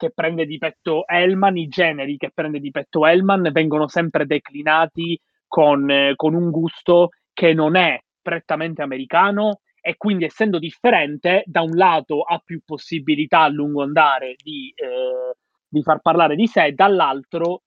che 0.00 0.12
prende 0.14 0.46
di 0.46 0.56
petto 0.56 1.06
Hellman, 1.06 1.58
i 1.58 1.68
generi 1.68 2.16
che 2.16 2.30
prende 2.32 2.58
di 2.58 2.70
petto 2.70 3.06
Hellman 3.06 3.50
vengono 3.52 3.86
sempre 3.86 4.24
declinati 4.24 5.20
con, 5.46 5.90
eh, 5.90 6.14
con 6.16 6.32
un 6.32 6.50
gusto 6.50 7.10
che 7.34 7.52
non 7.52 7.76
è 7.76 8.00
prettamente 8.22 8.80
americano 8.80 9.60
e 9.78 9.98
quindi 9.98 10.24
essendo 10.24 10.58
differente 10.58 11.42
da 11.44 11.60
un 11.60 11.76
lato 11.76 12.22
ha 12.22 12.40
più 12.42 12.62
possibilità 12.64 13.40
a 13.40 13.48
lungo 13.48 13.82
andare 13.82 14.36
di, 14.42 14.72
eh, 14.74 15.36
di 15.68 15.82
far 15.82 16.00
parlare 16.00 16.34
di 16.34 16.46
sé, 16.46 16.72
dall'altro 16.72 17.64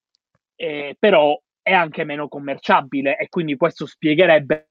eh, 0.56 0.96
però 0.98 1.40
è 1.62 1.72
anche 1.72 2.02
meno 2.02 2.26
commerciabile 2.26 3.16
e 3.16 3.28
quindi 3.28 3.56
questo 3.56 3.86
spiegherebbe 3.86 4.70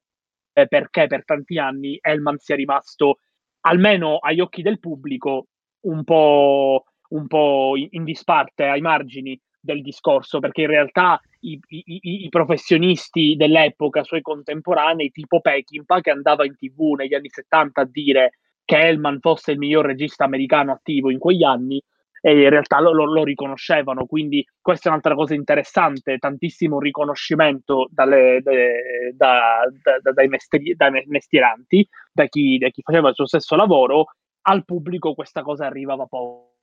perché 0.68 1.06
per 1.06 1.24
tanti 1.24 1.58
anni 1.58 1.98
Hellman 1.98 2.36
sia 2.36 2.56
rimasto, 2.56 3.20
almeno 3.60 4.18
agli 4.18 4.40
occhi 4.40 4.60
del 4.60 4.78
pubblico, 4.78 5.46
un 5.86 6.04
po', 6.04 6.84
un 7.14 7.26
po 7.26 7.74
in 7.76 8.04
disparte, 8.04 8.64
ai 8.64 8.80
margini 8.80 9.38
del 9.60 9.80
discorso, 9.80 10.40
perché 10.40 10.62
in 10.62 10.68
realtà 10.68 11.20
i, 11.40 11.58
i, 11.68 12.24
i, 12.24 12.28
professionisti 12.28 13.34
dell'epoca, 13.36 14.04
suoi 14.04 14.20
contemporanei, 14.20 15.10
tipo 15.10 15.40
Peckinpah, 15.40 16.00
che 16.00 16.10
andava 16.10 16.44
in 16.44 16.56
tv 16.56 16.94
negli 16.96 17.14
anni 17.14 17.30
70 17.30 17.80
a 17.80 17.88
dire 17.90 18.38
che 18.64 18.78
Hellman 18.78 19.20
fosse 19.20 19.52
il 19.52 19.58
miglior 19.58 19.86
regista 19.86 20.24
americano 20.24 20.72
attivo 20.72 21.10
in 21.10 21.18
quegli 21.18 21.44
anni, 21.44 21.82
e 22.20 22.42
in 22.42 22.48
realtà 22.48 22.80
lo, 22.80 22.92
lo, 22.92 23.04
lo, 23.04 23.22
riconoscevano. 23.22 24.06
Quindi 24.06 24.46
questa 24.60 24.86
è 24.86 24.88
un'altra 24.88 25.14
cosa 25.14 25.34
interessante, 25.34 26.16
tantissimo 26.16 26.78
riconoscimento 26.78 27.86
dalle, 27.90 28.40
de, 28.42 29.12
da, 29.14 29.60
da, 30.00 30.12
dai, 30.12 30.28
mestieri, 30.28 30.74
dai, 30.74 31.04
mestieranti, 31.06 31.86
da 32.10 32.26
chi, 32.26 32.56
da 32.56 32.70
chi 32.70 32.80
faceva 32.82 33.10
il 33.10 33.14
suo 33.14 33.26
stesso 33.26 33.56
lavoro, 33.56 34.06
al 34.46 34.64
pubblico 34.64 35.14
questa 35.14 35.42
cosa 35.42 35.66
arrivava 35.66 36.06
poco. 36.06 36.53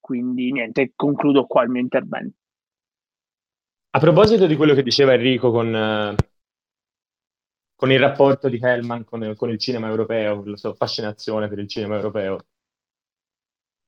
Quindi 0.00 0.52
niente, 0.52 0.92
concludo 0.94 1.46
qua 1.46 1.62
il 1.62 1.70
mio 1.70 1.80
intervento. 1.80 2.38
A 3.92 3.98
proposito 3.98 4.46
di 4.46 4.56
quello 4.56 4.74
che 4.74 4.82
diceva 4.82 5.14
Enrico 5.14 5.50
con, 5.50 5.66
uh, 5.66 6.14
con 7.74 7.90
il 7.90 7.98
rapporto 7.98 8.48
di 8.48 8.58
Hellman 8.60 9.04
con, 9.04 9.34
con, 9.36 9.50
il 9.50 9.58
cinema 9.58 9.88
europeo, 9.88 10.44
la 10.44 10.56
sua 10.56 10.74
fascinazione 10.74 11.48
per 11.48 11.58
il 11.58 11.68
cinema 11.68 11.96
europeo, 11.96 12.38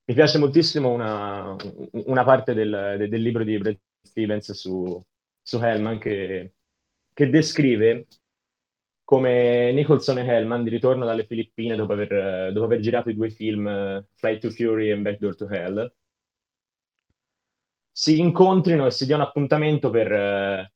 mi 0.04 0.14
piace 0.14 0.38
moltissimo 0.38 0.90
una, 0.90 1.54
una 1.92 2.25
parte 2.25 2.54
del, 2.54 3.07
del, 3.09 3.23
libro 3.23 3.45
di 3.45 3.57
Brad 3.59 3.78
Stevens 4.02 4.50
su, 4.52 5.00
su 5.40 5.59
Hellman 5.59 5.99
che, 5.99 6.54
che, 7.12 7.31
descrive 7.31 8.09
come 9.12 9.73
Nicholson 9.73 10.21
e 10.21 10.26
Hellman, 10.26 10.62
di 10.64 10.71
ritorno 10.71 11.04
dalle 11.04 11.26
Filippine 11.26 11.76
dopo 11.76 11.92
aver, 11.92 12.50
dopo 12.50 12.64
aver 12.64 12.81
girato 12.81 13.11
i 13.11 13.14
due 13.14 13.28
film 13.28 13.66
uh, 13.66 14.02
Flight 14.14 14.40
to 14.40 14.49
Fury 14.49 14.90
e 14.90 14.97
Backdoor 14.97 15.37
to 15.37 15.49
Hell, 15.50 15.95
si 17.90 18.19
incontrino 18.19 18.87
e 18.87 18.90
si 18.90 19.04
diano 19.04 19.23
appuntamento 19.23 19.90
per, 19.90 20.11
uh, 20.11 20.66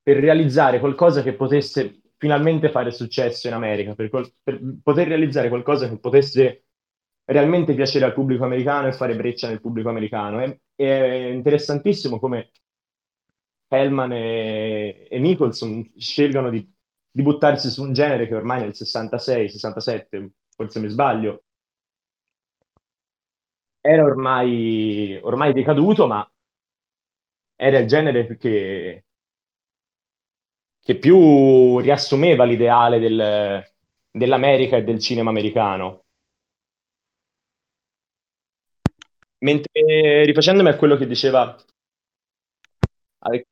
per 0.00 0.16
realizzare 0.16 0.78
qualcosa 0.78 1.24
che 1.24 1.34
potesse 1.34 2.02
finalmente 2.18 2.70
fare 2.70 2.92
successo 2.92 3.48
in 3.48 3.54
America, 3.54 3.96
per, 3.96 4.10
per 4.40 4.60
poter 4.80 5.08
realizzare 5.08 5.48
qualcosa 5.48 5.88
che 5.88 5.98
potesse 5.98 6.66
realmente 7.24 7.74
piacere 7.74 8.04
al 8.04 8.14
pubblico 8.14 8.44
americano 8.44 8.86
e 8.86 8.92
fare 8.92 9.16
breccia 9.16 9.48
nel 9.48 9.60
pubblico 9.60 9.88
americano. 9.88 10.38
È, 10.38 10.56
è 10.76 11.30
interessantissimo 11.30 12.20
come 12.20 12.52
Hellman 13.66 14.12
e, 14.12 15.08
e 15.10 15.18
Nicholson 15.18 15.94
scelgono 15.96 16.48
di, 16.50 16.76
di, 17.18 17.22
buttarsi 17.22 17.70
su 17.70 17.82
un 17.82 17.92
genere 17.92 18.26
che 18.28 18.34
ormai 18.34 18.60
nel 18.60 18.74
66, 18.74 19.48
67, 19.50 20.30
forse 20.54 20.80
mi 20.80 20.88
sbaglio, 20.88 21.42
era 23.80 24.04
ormai, 24.04 25.18
ormai 25.22 25.52
decaduto, 25.52 26.06
ma 26.06 26.28
era 27.56 27.78
il 27.78 27.86
genere 27.86 28.36
che, 28.36 29.04
che 30.80 30.98
più 30.98 31.78
riassumeva 31.80 32.44
l'ideale 32.44 32.98
del, 32.98 33.64
dell'America 34.10 34.76
e 34.76 34.84
del 34.84 34.98
cinema 35.00 35.30
americano. 35.30 36.04
Mentre 39.40 40.24
rifacendomi 40.24 40.68
a 40.68 40.76
quello 40.76 40.96
che 40.96 41.06
diceva, 41.06 41.56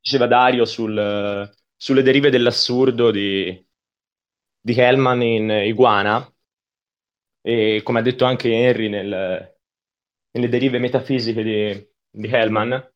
diceva 0.01 0.27
Dario 0.27 0.65
sul, 0.65 1.49
sulle 1.77 2.01
derive 2.01 2.31
dell'assurdo 2.31 3.11
di, 3.11 3.65
di 4.59 4.73
Hellman 4.73 5.21
in 5.21 5.49
Iguana, 5.49 6.29
e 7.41 7.81
come 7.83 7.99
ha 7.99 8.01
detto 8.01 8.25
anche 8.25 8.51
Henry 8.51 8.89
nel, 8.89 9.57
nelle 10.31 10.49
derive 10.49 10.79
metafisiche 10.79 11.43
di, 11.43 11.89
di 12.09 12.27
Hellman, 12.27 12.91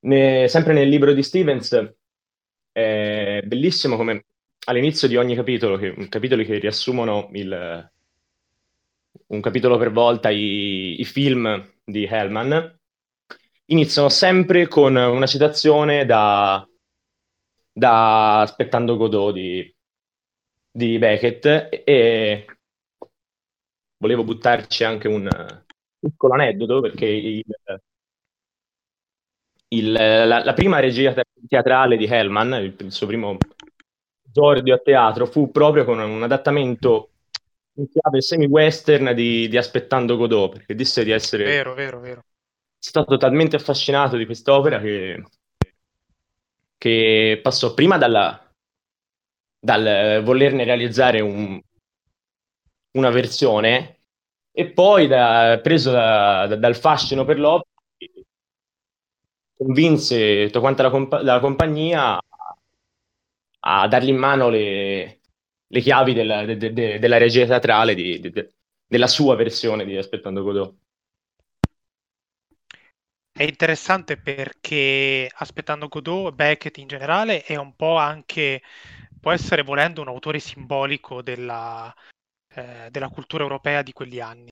ne, 0.00 0.48
sempre 0.48 0.72
nel 0.72 0.88
libro 0.88 1.12
di 1.12 1.22
Stevens 1.22 1.94
è 2.72 3.42
bellissimo 3.44 3.96
come 3.96 4.26
all'inizio 4.66 5.08
di 5.08 5.16
ogni 5.16 5.34
capitolo, 5.34 5.76
che, 5.76 6.08
capitoli 6.08 6.44
che 6.46 6.58
riassumono 6.58 7.28
il, 7.32 7.92
un 9.26 9.40
capitolo 9.40 9.76
per 9.76 9.92
volta 9.92 10.30
i, 10.30 11.00
i 11.00 11.04
film 11.04 11.72
di 11.84 12.04
Hellman, 12.04 12.78
iniziano 13.66 14.08
sempre 14.08 14.66
con 14.66 14.96
una 14.96 15.26
citazione 15.26 16.04
da, 16.06 16.66
da 17.76 18.42
Aspettando 18.42 18.96
Godot 18.96 19.32
di, 19.32 19.74
di 20.70 20.96
Beckett 20.98 21.82
e 21.84 22.46
volevo 23.96 24.22
buttarci 24.22 24.84
anche 24.84 25.08
un 25.08 25.28
piccolo 25.98 26.34
aneddoto 26.34 26.80
perché 26.80 27.06
il, 27.06 27.44
il, 29.68 29.92
la, 29.92 30.44
la, 30.44 30.52
prima 30.52 30.78
regia 30.78 31.12
teatrale 31.48 31.96
di 31.96 32.06
Hellman, 32.06 32.52
il, 32.62 32.76
il 32.78 32.92
suo 32.92 33.08
primo 33.08 33.36
esordio 34.28 34.74
a 34.74 34.78
teatro, 34.78 35.26
fu 35.26 35.50
proprio 35.50 35.84
con 35.84 35.98
un 35.98 36.22
adattamento 36.22 37.10
in 37.76 37.88
chiave 37.88 38.20
semi-western 38.20 39.14
di, 39.14 39.48
di, 39.48 39.56
Aspettando 39.56 40.16
Godot, 40.16 40.52
perché 40.52 40.76
disse 40.76 41.02
di 41.02 41.10
essere 41.10 41.44
vero, 41.44 41.74
vero, 41.74 41.98
vero. 41.98 42.24
stato 42.78 43.16
talmente 43.16 43.56
affascinato 43.56 44.16
di 44.16 44.26
quest'opera 44.26 44.78
che, 44.80 45.24
che 46.84 47.40
passò 47.42 47.72
prima 47.72 47.96
dalla, 47.96 48.46
dal 49.58 50.22
volerne 50.22 50.64
realizzare 50.64 51.22
un, 51.22 51.58
una 52.98 53.08
versione 53.08 54.00
e 54.52 54.70
poi 54.70 55.06
da, 55.06 55.58
preso 55.62 55.90
da, 55.90 56.46
da, 56.46 56.56
dal 56.56 56.76
fascino 56.76 57.24
per 57.24 57.38
l'opera 57.38 57.70
convinse 59.56 60.44
tutta 60.44 60.60
quanta 60.60 60.82
la, 60.82 60.90
compa- 60.90 61.22
la 61.22 61.40
compagnia 61.40 62.20
a 63.60 63.88
dargli 63.88 64.10
in 64.10 64.16
mano 64.16 64.50
le, 64.50 65.20
le 65.66 65.80
chiavi 65.80 66.12
della, 66.12 66.44
de, 66.44 66.58
de, 66.58 66.98
della 66.98 67.16
regia 67.16 67.46
teatrale 67.46 67.94
di, 67.94 68.20
de, 68.20 68.52
della 68.86 69.06
sua 69.06 69.36
versione 69.36 69.86
di 69.86 69.96
Aspettando 69.96 70.42
Godot. 70.42 70.83
È 73.36 73.42
interessante 73.42 74.16
perché 74.16 75.28
Aspettando 75.28 75.88
Godot, 75.88 76.32
Beckett 76.32 76.76
in 76.78 76.86
generale, 76.86 77.42
è 77.42 77.56
un 77.56 77.74
po' 77.74 77.96
anche, 77.96 78.62
può 79.20 79.32
essere 79.32 79.62
volendo 79.62 80.00
un 80.00 80.06
autore 80.06 80.38
simbolico 80.38 81.20
della, 81.20 81.92
eh, 82.54 82.88
della 82.90 83.08
cultura 83.08 83.42
europea 83.42 83.82
di 83.82 83.92
quegli 83.92 84.20
anni. 84.20 84.50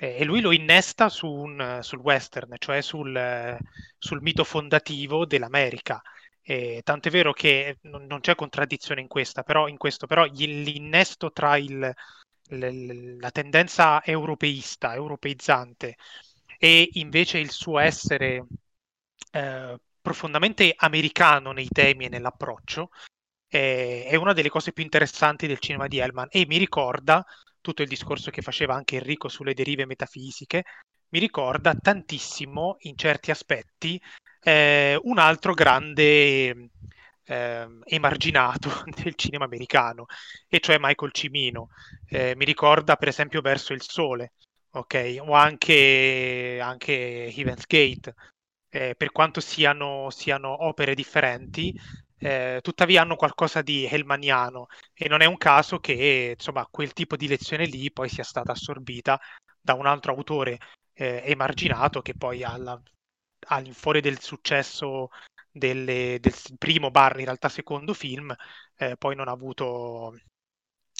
e 0.00 0.24
lui 0.24 0.40
lo 0.40 0.52
innesta 0.52 1.08
su 1.08 1.28
un, 1.28 1.80
sul 1.82 2.00
western, 2.00 2.54
cioè 2.58 2.80
sul, 2.82 3.58
sul 3.98 4.22
mito 4.22 4.44
fondativo 4.44 5.26
dell'America. 5.26 6.00
Eh, 6.42 6.80
tant'è 6.84 7.10
vero 7.10 7.32
che 7.32 7.78
non, 7.82 8.06
non, 8.06 8.20
c'è 8.20 8.34
contraddizione 8.34 9.00
in, 9.00 9.08
questa, 9.08 9.42
però, 9.44 9.68
in 9.68 9.76
questo, 9.76 10.06
però 10.06 10.24
l'innesto 10.24 11.30
tra 11.32 11.56
il, 11.56 11.94
la 12.50 13.30
tendenza 13.30 14.02
europeista, 14.04 14.94
europeizzante, 14.94 15.96
e 16.58 16.88
invece 16.94 17.38
il 17.38 17.50
suo 17.50 17.78
essere 17.78 18.46
eh, 19.32 19.78
profondamente 20.00 20.74
americano 20.76 21.52
nei 21.52 21.68
temi 21.68 22.06
e 22.06 22.08
nell'approccio, 22.08 22.90
eh, 23.48 24.04
è 24.06 24.16
una 24.16 24.32
delle 24.32 24.50
cose 24.50 24.72
più 24.72 24.82
interessanti 24.82 25.46
del 25.46 25.58
cinema 25.58 25.86
di 25.86 25.98
Hellman 25.98 26.28
e 26.30 26.44
mi 26.46 26.58
ricorda 26.58 27.24
tutto 27.60 27.82
il 27.82 27.88
discorso 27.88 28.30
che 28.30 28.42
faceva 28.42 28.74
anche 28.74 28.96
Enrico 28.96 29.28
sulle 29.28 29.54
derive 29.54 29.86
metafisiche, 29.86 30.64
mi 31.10 31.18
ricorda 31.18 31.74
tantissimo 31.74 32.76
in 32.80 32.96
certi 32.96 33.30
aspetti 33.30 34.00
eh, 34.42 34.98
un 35.02 35.18
altro 35.18 35.54
grande 35.54 36.70
eh, 37.24 37.68
emarginato 37.84 38.70
del 39.02 39.14
cinema 39.14 39.44
americano, 39.44 40.06
e 40.48 40.60
cioè 40.60 40.76
Michael 40.78 41.12
Cimino. 41.12 41.68
Eh, 42.08 42.34
mi 42.36 42.44
ricorda 42.44 42.96
per 42.96 43.08
esempio 43.08 43.40
Verso 43.40 43.72
il 43.72 43.82
Sole, 43.82 44.32
ok? 44.70 45.16
O 45.20 45.32
anche, 45.32 46.58
anche 46.62 47.32
Heaven's 47.34 47.66
Gate. 47.66 48.14
Eh, 48.70 48.94
per 48.96 49.12
quanto 49.12 49.40
siano, 49.40 50.10
siano 50.10 50.66
opere 50.66 50.94
differenti, 50.94 51.74
eh, 52.18 52.58
tuttavia 52.62 53.02
hanno 53.02 53.16
qualcosa 53.16 53.62
di 53.62 53.86
Hellmaniano 53.86 54.66
e 54.92 55.08
non 55.08 55.20
è 55.22 55.24
un 55.24 55.36
caso 55.36 55.78
che 55.78 56.34
insomma, 56.36 56.66
quel 56.70 56.92
tipo 56.92 57.16
di 57.16 57.28
lezione 57.28 57.64
lì 57.64 57.90
poi 57.92 58.08
sia 58.08 58.24
stata 58.24 58.52
assorbita 58.52 59.18
da 59.60 59.74
un 59.74 59.86
altro 59.86 60.12
autore 60.12 60.58
eh, 60.92 61.22
emarginato 61.24 62.02
che 62.02 62.14
poi 62.14 62.42
alla, 62.42 62.80
all'infuori 63.48 64.00
del 64.00 64.20
successo 64.20 65.08
delle, 65.50 66.18
del 66.20 66.34
primo 66.58 66.90
bar, 66.90 67.18
in 67.18 67.24
realtà 67.24 67.48
secondo 67.48 67.94
film, 67.94 68.34
eh, 68.76 68.96
poi 68.96 69.14
non 69.14 69.28
ha 69.28 69.32
avuto 69.32 70.14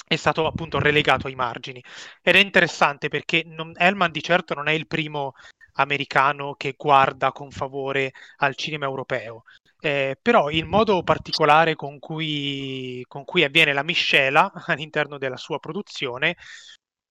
è 0.07 0.17
stato 0.17 0.47
appunto 0.47 0.79
relegato 0.79 1.27
ai 1.27 1.35
margini. 1.35 1.83
Ed 2.23 2.37
è 2.37 2.39
interessante 2.39 3.09
perché 3.09 3.43
non, 3.47 3.73
Hellman 3.77 4.11
di 4.11 4.23
certo 4.23 4.55
non 4.55 4.69
è 4.69 4.73
il 4.73 4.87
primo 4.87 5.35
americano 5.75 6.55
che 6.55 6.75
guarda 6.77 7.31
con 7.33 7.51
favore 7.51 8.13
al 8.39 8.57
cinema 8.57 8.87
europeo, 8.87 9.45
eh, 9.81 10.19
però 10.21 10.51
il 10.51 10.65
modo 10.67 11.03
particolare 11.03 11.77
con 11.77 11.99
cui, 11.99 13.05
con 13.07 13.25
cui 13.25 13.45
avviene 13.45 13.73
la 13.73 13.85
miscela 13.85 14.51
all'interno 14.67 15.19
della 15.19 15.37
sua 15.37 15.59
produzione 15.59 16.37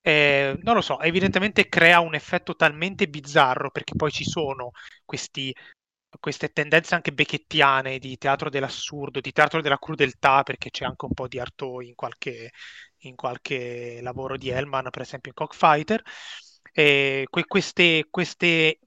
eh, 0.00 0.56
non 0.62 0.74
lo 0.74 0.80
so, 0.80 1.00
evidentemente 1.00 1.68
crea 1.68 2.00
un 2.00 2.14
effetto 2.14 2.54
talmente 2.56 3.08
bizzarro 3.08 3.70
perché 3.70 3.94
poi 3.96 4.10
ci 4.10 4.24
sono 4.24 4.70
questi, 5.04 5.54
queste 6.20 6.48
tendenze 6.52 6.94
anche 6.94 7.12
becchettiane 7.12 7.98
di 7.98 8.16
teatro 8.18 8.50
dell'assurdo, 8.50 9.20
di 9.20 9.32
teatro 9.32 9.60
della 9.60 9.78
crudeltà, 9.78 10.42
perché 10.42 10.70
c'è 10.70 10.84
anche 10.84 11.04
un 11.04 11.12
po' 11.12 11.28
di 11.28 11.38
Artaud 11.38 11.84
in 11.84 11.94
qualche, 11.94 12.52
in 12.98 13.14
qualche 13.14 14.00
lavoro 14.02 14.36
di 14.36 14.48
Hellman, 14.50 14.90
per 14.90 15.02
esempio 15.02 15.30
in 15.30 15.36
Cockfighter. 15.36 16.02
E 16.72 17.26
que- 17.30 17.46
queste, 17.46 18.06
queste 18.10 18.78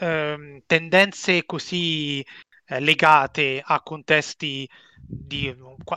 ehm, 0.00 0.62
tendenze 0.66 1.44
così 1.44 2.24
eh, 2.66 2.80
legate 2.80 3.62
a 3.64 3.80
contesti 3.82 4.68
di 5.02 5.54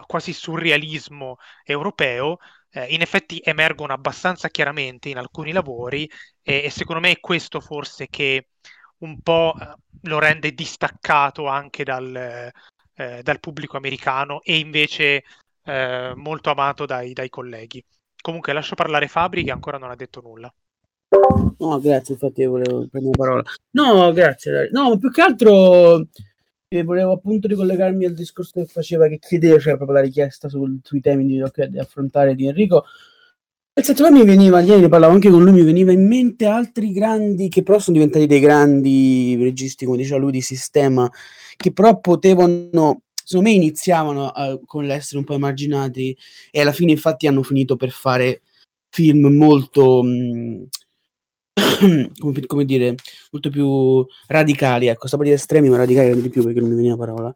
quasi 0.07 0.33
surrealismo 0.33 1.37
europeo 1.63 2.37
eh, 2.71 2.85
in 2.93 3.01
effetti 3.01 3.39
emergono 3.43 3.93
abbastanza 3.93 4.49
chiaramente 4.49 5.09
in 5.09 5.17
alcuni 5.17 5.51
lavori 5.51 6.09
e, 6.41 6.63
e, 6.65 6.69
secondo 6.69 7.01
me 7.01 7.11
è 7.11 7.19
questo 7.19 7.59
forse 7.59 8.07
che 8.07 8.47
un 9.03 9.19
po' 9.21 9.53
eh, 9.59 9.67
lo 10.01 10.19
rende 10.19 10.53
distaccato 10.53 11.47
anche 11.47 11.83
dal, 11.83 12.51
eh, 12.95 13.21
dal 13.21 13.39
pubblico 13.39 13.77
americano 13.77 14.41
e 14.43 14.57
invece 14.57 15.23
eh, 15.65 16.13
molto 16.15 16.49
amato 16.49 16.85
dai, 16.85 17.13
dai 17.13 17.29
colleghi. 17.29 17.83
Comunque 18.21 18.53
lascio 18.53 18.75
parlare 18.75 19.07
Fabri 19.07 19.43
che 19.43 19.51
ancora 19.51 19.77
non 19.77 19.91
ha 19.91 19.95
detto 19.95 20.21
nulla. 20.21 20.53
No, 21.59 21.79
grazie, 21.79 22.13
infatti 22.15 22.41
io 22.41 22.51
volevo 22.51 22.87
prendere 22.89 23.15
la 23.17 23.23
parola. 23.23 23.43
No, 23.71 24.11
grazie. 24.11 24.69
No, 24.71 24.97
più 24.97 25.11
che 25.11 25.21
altro 25.21 26.07
e 26.67 26.83
volevo 26.83 27.11
appunto 27.11 27.47
ricollegarmi 27.47 28.05
al 28.05 28.13
discorso 28.13 28.53
che 28.55 28.65
faceva, 28.65 29.07
che 29.07 29.19
chiedeva, 29.19 29.59
cioè 29.59 29.75
proprio 29.75 29.97
la 29.97 30.03
richiesta 30.03 30.49
sul, 30.49 30.79
sui 30.81 31.01
temi 31.01 31.25
di, 31.25 31.43
di 31.69 31.79
affrontare 31.79 32.33
di 32.33 32.47
Enrico. 32.47 32.85
Nel 33.75 33.85
senso, 33.85 34.11
mi 34.11 34.23
veniva, 34.23 34.59
ieri 34.61 34.81
ne 34.81 34.87
parlavo 34.87 35.13
anche 35.13 35.31
con 35.31 35.43
lui, 35.43 35.51
mi 35.51 35.63
veniva 35.63 35.91
in 35.91 36.05
mente 36.07 36.45
altri 36.45 36.91
grandi, 36.91 37.49
che 37.49 37.63
però 37.63 37.79
sono 37.79 37.97
diventati 37.97 38.27
dei 38.27 38.39
grandi 38.39 39.35
registi, 39.41 39.85
come 39.85 39.97
diceva 39.97 40.19
lui, 40.19 40.31
di 40.31 40.41
sistema, 40.41 41.09
che 41.57 41.71
però 41.71 41.99
potevano, 41.99 43.01
secondo 43.11 43.49
me 43.49 43.55
iniziavano 43.55 44.27
a, 44.27 44.59
con 44.63 44.85
l'essere 44.85 45.17
un 45.17 45.23
po' 45.23 45.33
emarginati 45.33 46.15
e 46.51 46.61
alla 46.61 46.71
fine 46.71 46.91
infatti 46.91 47.25
hanno 47.25 47.41
finito 47.41 47.75
per 47.75 47.89
fare 47.89 48.41
film 48.89 49.25
molto... 49.35 50.03
Mh, 50.03 50.67
come, 52.19 52.45
come, 52.45 52.65
dire, 52.65 52.95
molto 53.31 53.49
più 53.49 54.05
radicali, 54.27 54.85
ecco, 54.85 55.07
stavo 55.07 55.23
di 55.23 55.31
estremi 55.31 55.69
ma 55.69 55.77
radicali 55.77 56.21
di 56.21 56.29
più 56.29 56.43
perché 56.43 56.59
non 56.59 56.69
mi 56.69 56.75
veniva 56.75 56.95
parola. 56.95 57.33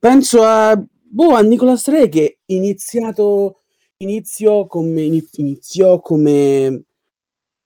Penso 0.00 0.42
a, 0.42 0.76
boh, 0.76 1.34
a 1.36 1.40
Nicolas 1.42 1.86
Re 1.88 2.08
che 2.08 2.38
iniziato, 2.46 3.59
iniziò 4.02 4.66
come, 4.66 5.02
iniziò 5.02 6.00
come, 6.00 6.84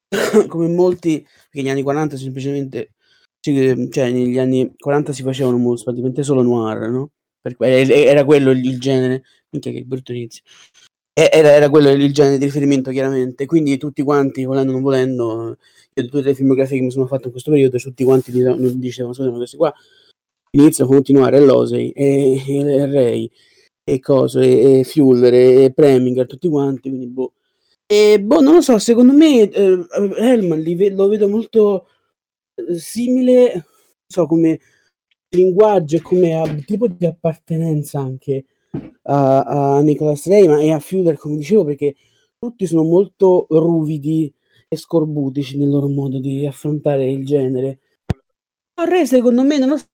come 0.49 0.69
molti, 0.69 1.21
perché 1.23 1.63
negli 1.63 1.69
anni 1.71 1.83
40 1.83 2.17
semplicemente 2.17 2.95
cioè 3.45 4.11
negli 4.11 4.39
anni 4.39 4.75
40 4.75 5.13
si 5.13 5.23
facevano 5.23 5.75
praticamente 5.75 6.23
solo 6.23 6.43
noir, 6.43 6.89
no? 6.89 7.11
Perché 7.43 7.67
era 8.07 8.25
quello 8.25 8.51
il 8.53 8.81
genere, 8.81 9.23
minchia 9.51 9.71
che 9.71 9.83
brutto 9.83 10.13
inizio. 10.13 10.43
Era, 11.13 11.53
era, 11.53 11.71
quello 11.71 11.91
il 11.91 12.13
genere 12.13 12.39
di 12.39 12.47
riferimento, 12.47 12.91
chiaramente. 12.91 13.45
Quindi 13.45 13.77
tutti 13.77 14.03
quanti, 14.03 14.45
volendo 14.45 14.71
o 14.71 14.75
non 14.75 14.83
volendo, 14.83 15.59
io 15.93 16.05
tutte 16.09 16.23
le 16.23 16.35
filmografie 16.35 16.79
che 16.79 16.85
mi 16.85 16.91
sono 16.91 17.07
fatto 17.07 17.27
in 17.27 17.33
questo 17.33 17.51
periodo, 17.51 17.77
tutti 17.77 18.03
quanti 18.03 18.33
dicevano, 18.33 19.13
scusate, 19.13 19.37
questi 19.37 19.57
qua 19.59 19.73
iniziano 20.53 20.91
a 20.91 20.95
continuare 20.95 21.41
Losey 21.41 21.91
e, 21.91 22.43
e 22.47 22.87
Ray 22.87 23.31
e 23.85 24.01
Coso 24.01 24.41
e, 24.41 24.81
e 24.81 24.85
Fuller 24.85 25.33
e, 25.35 25.65
e 25.65 25.73
Preminger, 25.73 26.27
tutti 26.27 26.49
quanti, 26.49 26.89
quindi 26.89 27.07
boh. 27.07 27.35
E 27.87 28.19
boh, 28.21 28.41
non 28.41 28.55
lo 28.55 28.61
so, 28.63 28.79
secondo 28.79 29.13
me 29.13 29.43
eh, 29.51 29.87
Hellman 30.17 30.63
lo 30.95 31.09
vedo 31.09 31.29
molto 31.29 31.87
eh, 32.55 32.79
simile, 32.79 33.53
non 33.53 33.63
so, 34.07 34.27
come 34.27 34.59
linguaggio 35.29 35.97
e 35.97 36.01
come 36.01 36.63
tipo 36.67 36.89
di 36.89 37.05
appartenenza 37.05 38.01
anche 38.01 38.47
a, 39.03 39.43
a 39.77 39.81
Nicholas 39.81 40.27
Rayman 40.27 40.61
e 40.61 40.73
a 40.73 40.79
Fuller, 40.79 41.17
come 41.19 41.37
dicevo, 41.37 41.65
perché 41.65 41.95
tutti 42.39 42.67
sono 42.67 42.85
molto 42.85 43.47
ruvidi 43.51 44.33
e 44.69 44.77
scorbutici 44.77 45.59
nel 45.59 45.69
loro 45.69 45.89
modo 45.89 46.19
di 46.19 46.47
affrontare 46.47 47.11
il 47.11 47.25
genere. 47.25 47.81
Ray, 48.75 49.07
secondo 49.07 49.43
me, 49.45 49.59
non 49.59 49.69
lo 49.69 49.77
so, 49.77 49.85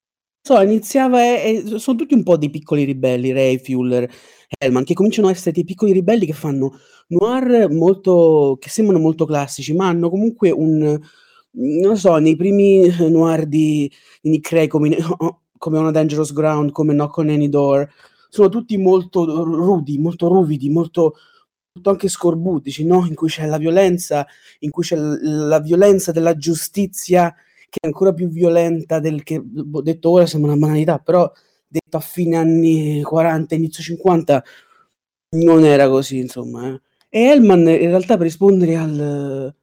iniziava 0.63 1.23
e, 1.23 1.63
e 1.67 1.79
sono 1.79 1.99
tutti 1.99 2.15
un 2.15 2.23
po' 2.23 2.37
dei 2.37 2.51
piccoli 2.51 2.85
ribelli, 2.85 3.33
Ray, 3.33 3.59
Fuller, 3.59 4.11
Hellman, 4.59 4.85
che 4.85 4.95
cominciano 4.95 5.29
a 5.29 5.31
essere 5.31 5.53
dei 5.53 5.65
piccoli 5.65 5.93
ribelli 5.93 6.27
che 6.27 6.33
fanno 6.33 6.79
noir 7.09 7.71
molto, 7.71 8.57
che 8.61 8.69
sembrano 8.69 9.01
molto 9.01 9.25
classici, 9.27 9.75
ma 9.75 9.89
hanno 9.89 10.11
comunque 10.11 10.51
un, 10.51 10.99
non 11.53 11.97
so, 11.97 12.17
nei 12.17 12.37
primi 12.37 12.89
noir 13.09 13.47
di, 13.47 13.91
Nick 14.23 14.51
Ray 14.51 14.67
come, 14.67 14.97
come 15.59 15.79
On 15.79 15.87
a 15.87 15.91
Dangerous 15.91 16.33
Ground, 16.33 16.73
come 16.73 16.93
Knock 16.93 17.17
on 17.19 17.29
Any 17.29 17.49
Door, 17.49 17.89
sono 18.29 18.49
tutti 18.49 18.77
molto 18.77 19.25
rudi, 19.45 19.99
molto 19.99 20.29
ruvidi, 20.29 20.71
molto, 20.71 21.17
molto 21.73 21.91
anche 21.91 22.09
scorbutici, 22.09 22.85
no? 22.85 23.05
in 23.07 23.15
cui 23.15 23.29
c'è 23.29 23.47
la 23.47 23.59
violenza, 23.59 24.27
in 24.61 24.71
cui 24.71 24.85
c'è 24.85 24.97
la 24.97 25.61
violenza 25.61 26.13
della 26.13 26.37
giustizia 26.37 27.35
che 27.71 27.79
è 27.81 27.87
ancora 27.87 28.13
più 28.13 28.29
violenta 28.29 29.01
del 29.01 29.23
che 29.23 29.41
boh, 29.41 29.81
detto 29.83 30.11
ora 30.11 30.27
sembra 30.27 30.53
una 30.53 30.61
banalità, 30.61 30.99
però 30.99 31.31
detto 31.67 31.97
a 31.97 32.01
fine 32.01 32.37
anni 32.37 33.01
40, 33.03 33.55
inizio 33.55 33.83
50 33.83 34.45
non 35.37 35.65
era 35.65 35.89
così, 35.89 36.19
insomma. 36.19 36.69
Eh. 36.69 36.81
E 37.09 37.21
Hellman 37.31 37.61
in 37.61 37.89
realtà 37.89 38.17
per 38.17 38.27
rispondere 38.27 38.77
al, 38.77 39.55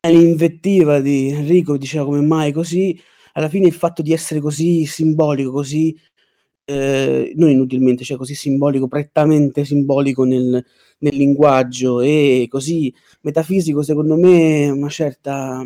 all'invettiva 0.00 1.00
di 1.00 1.28
Enrico 1.30 1.76
diceva 1.78 2.04
come 2.04 2.20
mai 2.20 2.52
così, 2.52 2.98
alla 3.32 3.48
fine 3.48 3.66
il 3.68 3.72
fatto 3.74 4.02
di 4.02 4.12
essere 4.12 4.40
così 4.40 4.86
simbolico, 4.86 5.50
così 5.50 5.98
eh, 6.66 7.32
non 7.36 7.50
inutilmente, 7.50 8.04
cioè 8.04 8.16
così 8.16 8.34
simbolico, 8.34 8.88
prettamente 8.88 9.64
simbolico 9.64 10.24
nel, 10.24 10.64
nel 10.98 11.16
linguaggio 11.16 12.00
e 12.00 12.46
così 12.50 12.92
metafisico, 13.22 13.82
secondo 13.82 14.16
me 14.16 14.68
una 14.70 14.88
certa 14.88 15.62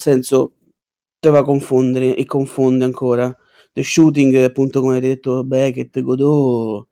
senso 0.00 0.54
poteva 1.18 1.44
confondere 1.44 2.16
e 2.16 2.24
confonde 2.24 2.84
ancora. 2.84 3.36
The 3.72 3.82
shooting, 3.82 4.34
appunto, 4.36 4.80
come 4.80 4.96
ha 4.96 5.00
detto 5.00 5.44
Beckett, 5.44 6.00
Godot, 6.00 6.88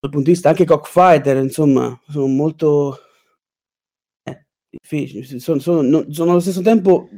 dal 0.00 0.10
punto 0.10 0.26
di 0.26 0.32
vista 0.32 0.48
anche 0.48 0.64
cockfighter, 0.64 1.36
insomma, 1.36 2.00
sono 2.08 2.26
molto 2.26 2.98
eh, 4.24 4.46
difficili, 4.68 5.38
sono, 5.40 5.60
sono, 5.60 6.06
sono 6.10 6.30
allo 6.32 6.40
stesso 6.40 6.60
tempo 6.60 7.08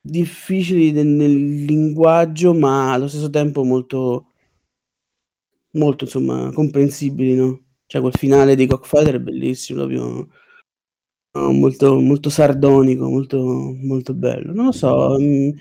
difficili 0.00 0.92
nel, 0.92 1.06
nel 1.06 1.64
linguaggio, 1.64 2.54
ma 2.54 2.92
allo 2.92 3.08
stesso 3.08 3.30
tempo 3.30 3.64
molto, 3.64 4.32
molto 5.72 6.04
insomma, 6.04 6.52
comprensibili, 6.52 7.34
no? 7.34 7.64
Cioè 7.86 8.00
quel 8.00 8.14
finale 8.14 8.54
di 8.54 8.66
Cockfighter 8.66 9.16
è 9.16 9.20
bellissimo, 9.20 9.80
proprio 9.80 10.28
molto, 11.32 12.00
molto 12.00 12.30
sardonico, 12.30 13.08
molto, 13.08 13.38
molto 13.38 14.14
bello. 14.14 14.52
Non 14.52 14.66
lo 14.66 14.72
so, 14.72 15.16
um, 15.16 15.52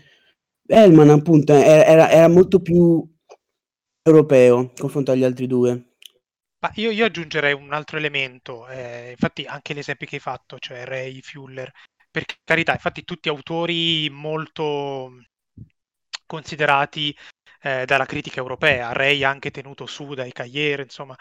Hellman 0.65 1.09
appunto 1.09 1.53
era, 1.53 2.09
era 2.09 2.27
molto 2.27 2.61
più 2.61 3.03
europeo 4.01 4.71
confronto 4.77 5.11
agli 5.11 5.23
altri 5.23 5.47
due. 5.47 5.95
Ma 6.59 6.71
io, 6.75 6.91
io 6.91 7.05
aggiungerei 7.05 7.53
un 7.53 7.71
altro 7.71 7.97
elemento, 7.97 8.67
eh, 8.67 9.11
infatti 9.11 9.45
anche 9.45 9.73
l'esempio 9.73 10.05
che 10.05 10.15
hai 10.15 10.21
fatto, 10.21 10.57
cioè 10.59 10.83
Ray 10.83 11.21
Fuller, 11.21 11.71
per 12.11 12.25
carità, 12.43 12.73
infatti 12.73 13.03
tutti 13.03 13.29
autori 13.29 14.09
molto 14.09 15.11
considerati 16.25 17.15
eh, 17.61 17.85
dalla 17.85 18.05
critica 18.05 18.39
europea, 18.39 18.91
Ray 18.93 19.23
anche 19.23 19.51
tenuto 19.51 19.85
su 19.85 20.13
dai 20.13 20.31
Cagliere, 20.31 20.83
insomma. 20.83 21.15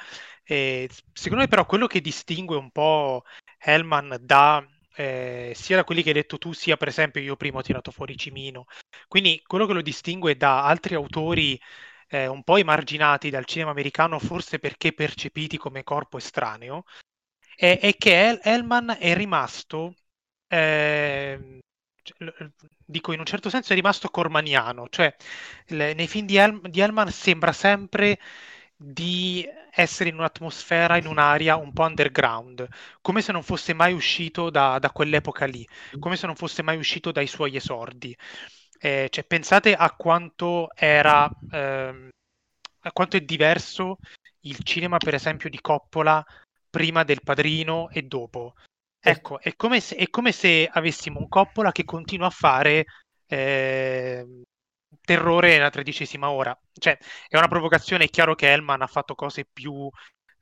E 0.44 0.88
secondo 1.12 1.42
me 1.44 1.48
però 1.48 1.66
quello 1.66 1.86
che 1.86 2.00
distingue 2.00 2.56
un 2.56 2.70
po' 2.70 3.24
Hellman 3.58 4.18
da 4.20 4.64
eh, 4.98 5.52
sia 5.54 5.76
da 5.76 5.84
quelli 5.84 6.02
che 6.02 6.08
hai 6.08 6.14
detto 6.14 6.38
tu, 6.38 6.52
sia 6.52 6.76
per 6.76 6.88
esempio 6.88 7.20
io 7.20 7.36
prima 7.36 7.58
ho 7.58 7.62
tirato 7.62 7.92
fuori 7.92 8.16
Cimino. 8.16 8.64
Quindi 9.06 9.40
quello 9.46 9.66
che 9.66 9.72
lo 9.72 9.82
distingue 9.82 10.36
da 10.36 10.64
altri 10.64 10.94
autori 10.94 11.58
eh, 12.08 12.26
un 12.26 12.42
po' 12.42 12.56
emarginati 12.56 13.30
dal 13.30 13.44
cinema 13.44 13.70
americano, 13.70 14.18
forse 14.18 14.58
perché 14.58 14.92
percepiti 14.92 15.56
come 15.56 15.84
corpo 15.84 16.16
estraneo, 16.18 16.84
è, 17.54 17.78
è 17.80 17.94
che 17.96 18.40
Hellman 18.42 18.96
è 18.98 19.14
rimasto 19.14 19.94
eh, 20.48 21.60
dico 22.84 23.12
in 23.12 23.18
un 23.20 23.26
certo 23.26 23.50
senso 23.50 23.72
è 23.72 23.76
rimasto 23.76 24.08
cormaniano, 24.08 24.88
cioè 24.88 25.14
le, 25.68 25.94
nei 25.94 26.08
film 26.08 26.26
di, 26.26 26.36
El- 26.36 26.60
di 26.70 26.80
Hellman 26.80 27.10
sembra 27.10 27.52
sempre 27.52 28.18
di 28.76 29.46
essere 29.72 30.08
in 30.10 30.16
un'atmosfera, 30.16 30.96
in 30.96 31.06
un'area 31.06 31.56
un 31.56 31.72
po' 31.72 31.82
underground, 31.82 32.66
come 33.00 33.22
se 33.22 33.32
non 33.32 33.42
fosse 33.42 33.74
mai 33.74 33.92
uscito 33.92 34.50
da, 34.50 34.78
da 34.78 34.90
quell'epoca 34.90 35.46
lì, 35.46 35.66
come 35.98 36.16
se 36.16 36.26
non 36.26 36.36
fosse 36.36 36.62
mai 36.62 36.76
uscito 36.76 37.10
dai 37.12 37.26
suoi 37.26 37.56
esordi. 37.56 38.16
Eh, 38.80 39.08
cioè, 39.10 39.24
pensate 39.24 39.74
a 39.74 39.90
quanto 39.92 40.70
era, 40.74 41.28
ehm, 41.50 42.08
a 42.82 42.92
quanto 42.92 43.16
è 43.16 43.20
diverso 43.20 43.98
il 44.42 44.62
cinema, 44.62 44.98
per 44.98 45.14
esempio, 45.14 45.50
di 45.50 45.60
Coppola 45.60 46.24
prima 46.70 47.02
del 47.02 47.22
Padrino 47.22 47.88
e 47.90 48.02
dopo. 48.02 48.54
Ecco, 49.00 49.40
è 49.40 49.54
come 49.56 49.80
se, 49.80 49.96
è 49.96 50.08
come 50.10 50.32
se 50.32 50.68
avessimo 50.70 51.20
un 51.20 51.28
Coppola 51.28 51.72
che 51.72 51.84
continua 51.84 52.26
a 52.26 52.30
fare 52.30 52.84
eh, 53.26 54.26
terrore 55.00 55.50
nella 55.52 55.70
tredicesima 55.70 56.30
ora. 56.30 56.58
Cioè, 56.72 56.98
è 57.28 57.36
una 57.36 57.48
provocazione, 57.48 58.04
è 58.04 58.08
chiaro 58.10 58.34
che 58.34 58.50
Hellman 58.50 58.82
ha 58.82 58.86
fatto 58.86 59.14
cose 59.14 59.46
più, 59.50 59.88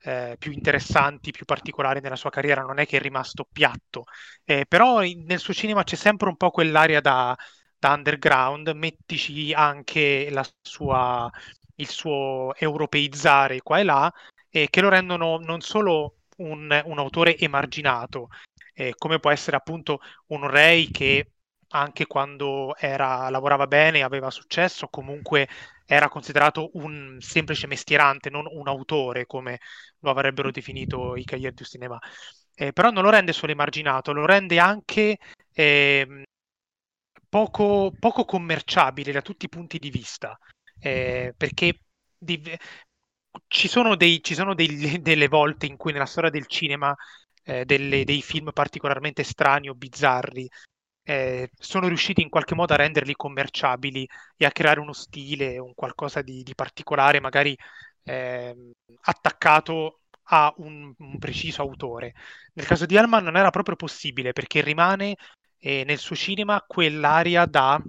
eh, 0.01 0.35
più 0.39 0.51
interessanti, 0.51 1.31
più 1.31 1.45
particolari 1.45 1.99
nella 2.01 2.15
sua 2.15 2.29
carriera, 2.29 2.61
non 2.61 2.79
è 2.79 2.85
che 2.85 2.97
è 2.97 3.01
rimasto 3.01 3.47
piatto, 3.51 4.05
eh, 4.43 4.65
però 4.67 5.03
in, 5.03 5.23
nel 5.25 5.39
suo 5.39 5.53
cinema 5.53 5.83
c'è 5.83 5.95
sempre 5.95 6.27
un 6.27 6.35
po' 6.35 6.49
quell'aria 6.51 6.99
da, 7.01 7.35
da 7.77 7.93
underground, 7.93 8.69
mettici 8.69 9.53
anche 9.53 10.31
sua, 10.61 11.29
il 11.75 11.87
suo 11.87 12.53
europeizzare 12.57 13.61
qua 13.61 13.79
e 13.79 13.83
là, 13.83 14.13
eh, 14.49 14.67
che 14.69 14.81
lo 14.81 14.89
rendono 14.89 15.37
non 15.37 15.61
solo 15.61 16.17
un, 16.37 16.81
un 16.85 16.99
autore 16.99 17.37
emarginato, 17.37 18.29
eh, 18.79 18.93
come 18.95 19.19
può 19.19 19.31
essere 19.31 19.55
appunto 19.57 19.99
un 20.27 20.47
Ray 20.47 20.91
che 20.91 21.31
anche 21.69 22.05
quando 22.05 22.75
era, 22.77 23.27
lavorava 23.29 23.65
bene, 23.65 24.03
aveva 24.03 24.29
successo, 24.29 24.87
comunque 24.87 25.47
era 25.85 26.07
considerato 26.09 26.69
un 26.73 27.17
semplice 27.19 27.65
mestierante, 27.65 28.29
non 28.29 28.45
un 28.47 28.67
autore 28.67 29.25
come 29.25 29.59
lo 29.99 30.11
avrebbero 30.11 30.51
definito 30.51 31.15
i 31.15 31.23
Cahiers 31.23 31.55
du 31.55 31.63
Cinema. 31.63 31.99
Eh, 32.53 32.71
però 32.71 32.91
non 32.91 33.03
lo 33.03 33.09
rende 33.09 33.33
solo 33.33 33.51
emarginato, 33.51 34.13
lo 34.13 34.25
rende 34.27 34.59
anche 34.59 35.17
eh, 35.53 36.23
poco, 37.27 37.91
poco, 37.97 38.25
commerciabile 38.25 39.11
da 39.11 39.21
tutti 39.21 39.45
i 39.45 39.49
punti 39.49 39.79
di 39.79 39.89
vista, 39.89 40.37
eh, 40.79 41.33
perché 41.35 41.79
di, 42.15 42.41
ci 43.47 43.67
sono, 43.67 43.95
dei, 43.95 44.21
ci 44.23 44.35
sono 44.35 44.53
dei, 44.53 44.67
delle 45.01 45.27
volte 45.27 45.65
in 45.65 45.77
cui 45.77 45.91
nella 45.91 46.05
storia 46.05 46.29
del 46.29 46.47
cinema 46.47 46.95
eh, 47.47 47.63
delle, 47.65 48.03
dei 48.03 48.21
film 48.21 48.51
particolarmente 48.53 49.23
strani 49.23 49.69
o 49.69 49.73
bizzarri 49.73 50.49
eh, 51.03 51.49
sono 51.57 51.87
riusciti 51.87 52.21
in 52.21 52.27
qualche 52.29 52.55
modo 52.55 52.73
a 52.73 52.77
renderli 52.77 53.15
commerciabili 53.15 54.07
e 54.35 54.45
a 54.45 54.51
creare 54.51 54.81
uno 54.81 54.91
stile, 54.91 55.57
un 55.57 55.73
qualcosa 55.73 56.21
di, 56.21 56.43
di 56.43 56.53
particolare, 56.53 57.21
magari 57.21 57.57
eh, 58.03 58.73
attaccato 59.03 60.01
a 60.29 60.53
un, 60.57 60.93
un, 60.97 61.17
preciso 61.17 61.61
autore. 61.61 62.13
Nel 62.53 62.65
caso 62.65 62.85
di 62.85 62.95
Hellman 62.97 63.23
non 63.23 63.37
era 63.37 63.49
proprio 63.49 63.77
possibile 63.77 64.33
perché 64.33 64.61
rimane 64.61 65.15
eh, 65.59 65.85
nel 65.85 65.97
suo 65.97 66.15
cinema 66.17 66.61
quell'area 66.67 67.45
da, 67.45 67.81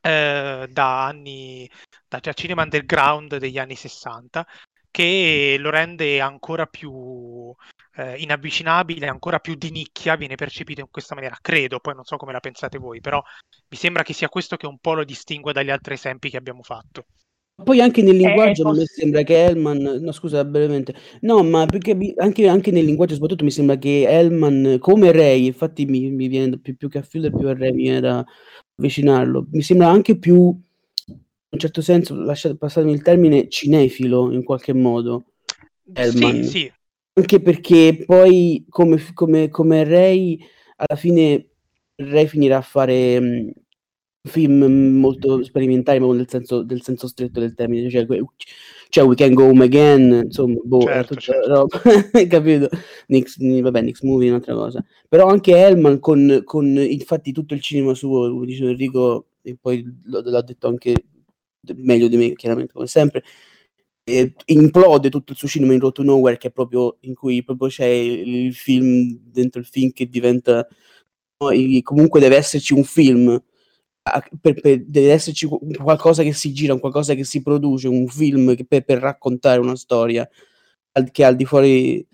eh, 0.00 0.66
da 0.70 1.04
anni, 1.04 1.70
da, 2.08 2.18
da 2.18 2.32
cinema 2.32 2.62
underground 2.62 3.36
degli 3.36 3.58
anni 3.58 3.76
60 3.76 4.46
che 4.90 5.56
lo 5.58 5.70
rende 5.70 6.20
ancora 6.20 6.66
più 6.66 7.54
eh, 7.96 8.16
inavvicinabile, 8.18 9.06
ancora 9.06 9.38
più 9.38 9.54
di 9.54 9.70
nicchia, 9.70 10.16
viene 10.16 10.34
percepito 10.34 10.80
in 10.80 10.88
questa 10.90 11.14
maniera. 11.14 11.38
Credo, 11.40 11.80
poi 11.80 11.94
non 11.94 12.04
so 12.04 12.16
come 12.16 12.32
la 12.32 12.40
pensate 12.40 12.78
voi, 12.78 13.00
però 13.00 13.22
mi 13.68 13.76
sembra 13.76 14.02
che 14.02 14.12
sia 14.12 14.28
questo 14.28 14.56
che 14.56 14.66
un 14.66 14.78
po' 14.78 14.94
lo 14.94 15.04
distingue 15.04 15.52
dagli 15.52 15.70
altri 15.70 15.94
esempi 15.94 16.30
che 16.30 16.36
abbiamo 16.36 16.62
fatto. 16.62 17.06
Poi 17.62 17.80
anche 17.80 18.02
nel 18.02 18.16
linguaggio 18.16 18.68
eh, 18.68 18.78
mi 18.78 18.84
sembra 18.86 19.22
che 19.22 19.44
Hellman, 19.44 19.98
no 20.00 20.12
scusa 20.12 20.44
brevemente, 20.44 20.94
no 21.20 21.44
ma 21.44 21.66
perché 21.66 21.96
anche, 22.16 22.48
anche, 22.48 22.70
nel 22.70 22.84
linguaggio 22.84 23.12
soprattutto 23.14 23.44
mi 23.44 23.50
sembra 23.50 23.76
che 23.76 24.04
Hellman 24.08 24.78
come 24.80 25.12
Ray, 25.12 25.46
infatti 25.46 25.84
mi, 25.84 26.10
mi 26.10 26.28
viene 26.28 26.58
più, 26.58 26.76
più, 26.76 26.88
che 26.88 26.98
a 26.98 27.02
Fuller 27.02 27.30
più 27.30 27.46
a 27.46 27.54
Ray 27.54 27.72
mi 27.72 27.82
viene 27.82 28.00
da 28.00 28.24
avvicinarlo, 28.74 29.46
mi 29.52 29.62
sembra 29.62 29.90
anche 29.90 30.18
più, 30.18 30.34
in 30.36 31.18
un 31.50 31.58
certo 31.58 31.82
senso, 31.82 32.14
lasciate 32.14 32.56
passarmi 32.56 32.90
il 32.90 33.02
termine, 33.02 33.48
cinefilo 33.48 34.32
in 34.32 34.42
qualche 34.42 34.72
modo. 34.72 35.26
Hellman. 35.92 36.42
Sì, 36.42 36.48
sì. 36.48 36.72
Anche 37.14 37.40
perché 37.42 38.04
poi 38.06 38.64
come, 38.68 38.98
come, 39.12 39.48
come 39.48 39.84
Ray, 39.84 40.38
alla 40.76 40.98
fine 40.98 41.48
Ray 41.96 42.26
finirà 42.26 42.56
a 42.58 42.62
fare 42.62 43.52
film 44.24 44.64
molto 44.98 45.42
sperimentali, 45.42 45.98
ma 45.98 46.12
nel 46.14 46.28
senso, 46.28 46.64
nel 46.64 46.82
senso 46.82 47.08
stretto 47.08 47.40
del 47.40 47.54
termine, 47.54 47.90
cioè, 47.90 48.06
cioè 48.88 49.04
We 49.04 49.14
Can 49.16 49.34
Go 49.34 49.44
Home 49.44 49.64
Again, 49.64 50.22
insomma, 50.24 50.60
boh, 50.62 50.82
certo, 50.82 51.14
certo. 51.16 51.48
roba, 51.48 51.80
capito? 52.28 52.68
Nix, 53.08 53.36
vabbè, 53.38 53.80
Nix 53.80 54.00
Movie 54.02 54.28
è 54.28 54.30
un'altra 54.30 54.54
cosa. 54.54 54.84
Però 55.08 55.26
anche 55.26 55.56
Hellman 55.56 55.98
con, 55.98 56.42
con 56.44 56.66
infatti 56.66 57.32
tutto 57.32 57.54
il 57.54 57.60
cinema 57.60 57.94
suo, 57.94 58.30
come 58.30 58.46
dice 58.46 58.64
Enrico, 58.64 59.26
e 59.42 59.56
poi 59.60 59.84
l'ha 60.04 60.42
detto 60.42 60.68
anche 60.68 60.94
meglio 61.76 62.08
di 62.08 62.16
me, 62.16 62.32
chiaramente, 62.34 62.72
come 62.72 62.86
sempre, 62.86 63.24
eh, 64.04 64.34
implode 64.46 65.10
tutto 65.10 65.32
il 65.32 65.38
suo 65.38 65.48
cinema 65.48 65.72
in 65.72 65.80
Road 65.80 65.92
to 65.92 66.02
Nowhere, 66.02 66.38
che 66.38 66.48
è 66.48 66.52
proprio 66.52 66.96
in 67.00 67.14
cui 67.14 67.42
proprio 67.44 67.68
c'è 67.68 67.86
il 67.86 68.54
film 68.54 69.18
dentro 69.22 69.60
il 69.60 69.66
film 69.66 69.92
che 69.92 70.08
diventa... 70.08 70.66
comunque 71.82 72.20
deve 72.20 72.36
esserci 72.36 72.72
un 72.72 72.84
film 72.84 73.42
per, 74.40 74.60
per, 74.60 74.84
deve 74.84 75.12
esserci 75.12 75.46
qualcosa 75.46 76.22
che 76.22 76.32
si 76.32 76.52
gira, 76.52 76.76
qualcosa 76.76 77.14
che 77.14 77.24
si 77.24 77.42
produce, 77.42 77.88
un 77.88 78.08
film 78.08 78.56
per, 78.66 78.82
per, 78.82 78.98
raccontare 78.98 79.60
una 79.60 79.76
storia 79.76 80.28
al, 80.92 81.10
che 81.10 81.24
al 81.24 81.36
di 81.36 81.44
fuori 81.44 82.04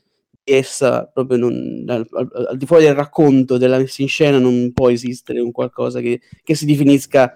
di 0.42 0.52
essa, 0.52 1.06
proprio 1.06 1.38
non, 1.38 1.84
al, 1.88 2.06
al, 2.10 2.46
al, 2.50 2.56
di 2.56 2.66
fuori 2.66 2.84
del 2.84 2.94
racconto, 2.94 3.56
della 3.56 3.78
messa 3.78 4.02
in 4.02 4.08
scena, 4.08 4.38
non 4.38 4.72
può 4.74 4.90
esistere 4.90 5.40
un 5.40 5.50
qualcosa 5.50 6.00
che, 6.00 6.20
che 6.42 6.54
si 6.54 6.66
definisca 6.66 7.34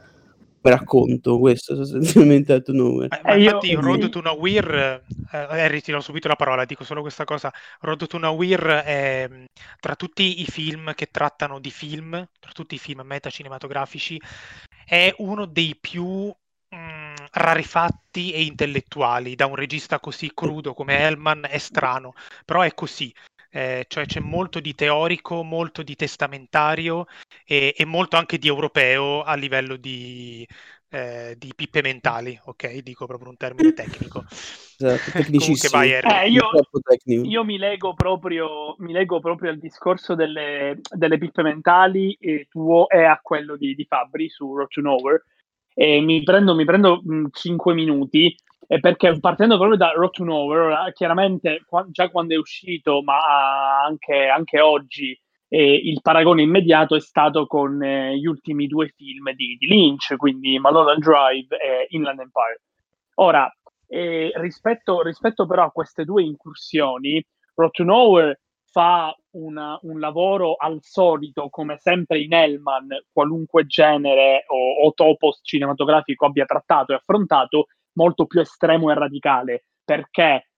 racconto 0.71 1.39
questo 1.39 1.75
sostanzialmente 1.77 2.53
a 2.53 2.63
nome. 2.69 3.09
Eh, 3.25 3.43
infatti 3.43 3.71
io... 3.71 3.81
Road 3.81 4.09
to 4.09 4.21
Nowhere 4.21 5.05
eh, 5.33 5.47
eh, 5.51 5.69
ritiro 5.69 6.01
subito 6.01 6.29
la 6.29 6.37
parola, 6.37 6.65
dico 6.65 6.85
solo 6.85 7.01
questa 7.01 7.25
cosa. 7.25 7.53
Road 7.81 8.07
to 8.07 8.19
Nowhere 8.19 8.85
è 8.85 9.29
tra 9.81 9.97
tutti 9.97 10.41
i 10.41 10.47
film 10.47 10.95
che 10.95 11.09
trattano 11.11 11.59
di 11.59 11.71
film 11.71 12.11
tra 12.39 12.53
tutti 12.53 12.75
i 12.75 12.79
film 12.79 13.03
metacinematografici 13.05 14.21
è 14.85 15.15
uno 15.19 15.47
dei 15.47 15.77
più 15.81 16.05
mh, 16.05 16.77
mm, 16.77 17.15
rarefatti 17.33 18.33
e 18.33 18.43
intellettuali. 18.43 19.35
Da 19.35 19.47
un 19.47 19.57
regista 19.57 20.01
così 20.01 20.31
crudo 20.35 20.75
come 20.75 20.99
Hellman 20.99 21.47
è 21.49 21.59
strano 21.59 22.15
però 22.45 22.61
è 22.63 22.75
così 22.75 23.13
eh, 23.55 23.85
cioè 23.87 24.07
c'è 24.07 24.21
molto 24.21 24.61
di 24.61 24.75
teorico, 24.75 25.43
molto 25.43 25.83
di 25.83 25.95
testamentario 25.95 27.05
e, 27.45 27.75
e 27.77 27.85
molto 27.85 28.17
anche 28.17 28.39
di 28.39 28.49
europeo 28.49 29.23
a 29.23 29.35
livello 29.35 29.77
di, 29.77 30.47
eh, 30.89 31.35
di 31.37 31.53
pippe 31.55 31.83
mentali, 31.83 32.39
ok? 32.45 32.79
Dico 32.79 33.05
proprio 33.05 33.29
un 33.29 33.37
termine 33.37 33.73
tecnico. 33.75 34.25
Esatto, 34.29 35.11
tecnicissimo. 35.13 35.83
Eh, 35.83 36.31
io, 36.31 36.49
io 37.05 37.45
mi, 37.45 37.59
leggo 37.59 37.93
proprio, 37.93 38.75
mi 38.79 38.93
leggo 38.93 39.21
proprio 39.21 39.51
al 39.51 39.59
discorso 39.59 40.15
delle, 40.15 40.81
delle 40.91 41.19
pippe 41.19 41.43
mentali 41.43 42.17
e 42.19 42.47
tuo 42.49 42.89
e 42.89 43.05
a 43.05 43.21
quello 43.23 43.57
di, 43.57 43.75
di 43.75 43.85
Fabri 43.85 44.31
su 44.31 44.57
Road 44.57 44.69
to 44.69 44.81
Nowhere. 44.81 45.25
E 45.75 46.01
mi 46.01 46.23
prendo, 46.23 46.55
mi 46.55 46.65
prendo 46.65 47.03
mh, 47.05 47.27
5 47.33 47.75
minuti 47.75 48.35
eh, 48.73 48.81
perché 48.81 49.21
partendo 49.21 49.57
proprio 49.59 49.77
da 49.77 49.91
Road 49.91 50.13
to 50.13 50.25
Nowhere, 50.25 50.93
chiaramente 50.95 51.63
qua, 51.67 51.87
già 51.91 52.09
quando 52.09 52.33
è 52.33 52.39
uscito, 52.39 53.03
ma 53.03 53.83
anche, 53.85 54.29
anche 54.29 54.61
oggi, 54.61 55.15
eh, 55.49 55.75
il 55.75 56.01
paragone 56.01 56.41
immediato 56.41 56.97
è 56.97 57.01
stato 57.01 57.47
con 57.47 57.83
eh, 57.83 58.17
gli 58.17 58.25
ultimi 58.25 58.67
due 58.67 58.89
film 58.97 59.31
di, 59.35 59.59
di, 59.59 59.67
Lynch, 59.67 60.17
quindi 60.17 60.59
Mulholland 60.59 61.03
Drive 61.03 61.55
e 61.55 61.87
Inland 61.91 62.21
Empire. 62.21 62.63
Ora, 63.17 63.55
eh, 63.89 64.33
rispetto, 64.37 65.03
rispetto, 65.03 65.45
però 65.47 65.65
a 65.65 65.71
queste 65.71 66.05
due 66.05 66.23
incursioni, 66.23 67.23
Road 67.55 67.73
to 67.73 67.85
Nowhere 67.85 68.41
fa 68.71 69.15
una, 69.33 69.79
un 69.83 70.01
lavoro 70.01 70.55
al 70.55 70.79
solito, 70.81 71.51
come 71.51 71.77
sempre 71.77 72.21
in 72.21 72.33
Hellman, 72.33 72.89
qualunque 73.13 73.67
genere 73.67 74.47
o, 74.47 74.87
o 74.87 74.93
topos 74.95 75.41
cinematografico 75.43 76.25
abbia 76.25 76.47
trattato 76.47 76.93
e 76.93 76.95
affrontato, 76.95 77.67
molto 77.95 78.27
più 78.27 78.41
estremo 78.41 78.91
e 78.91 78.95
radicale, 78.95 79.65
perché 79.85 80.49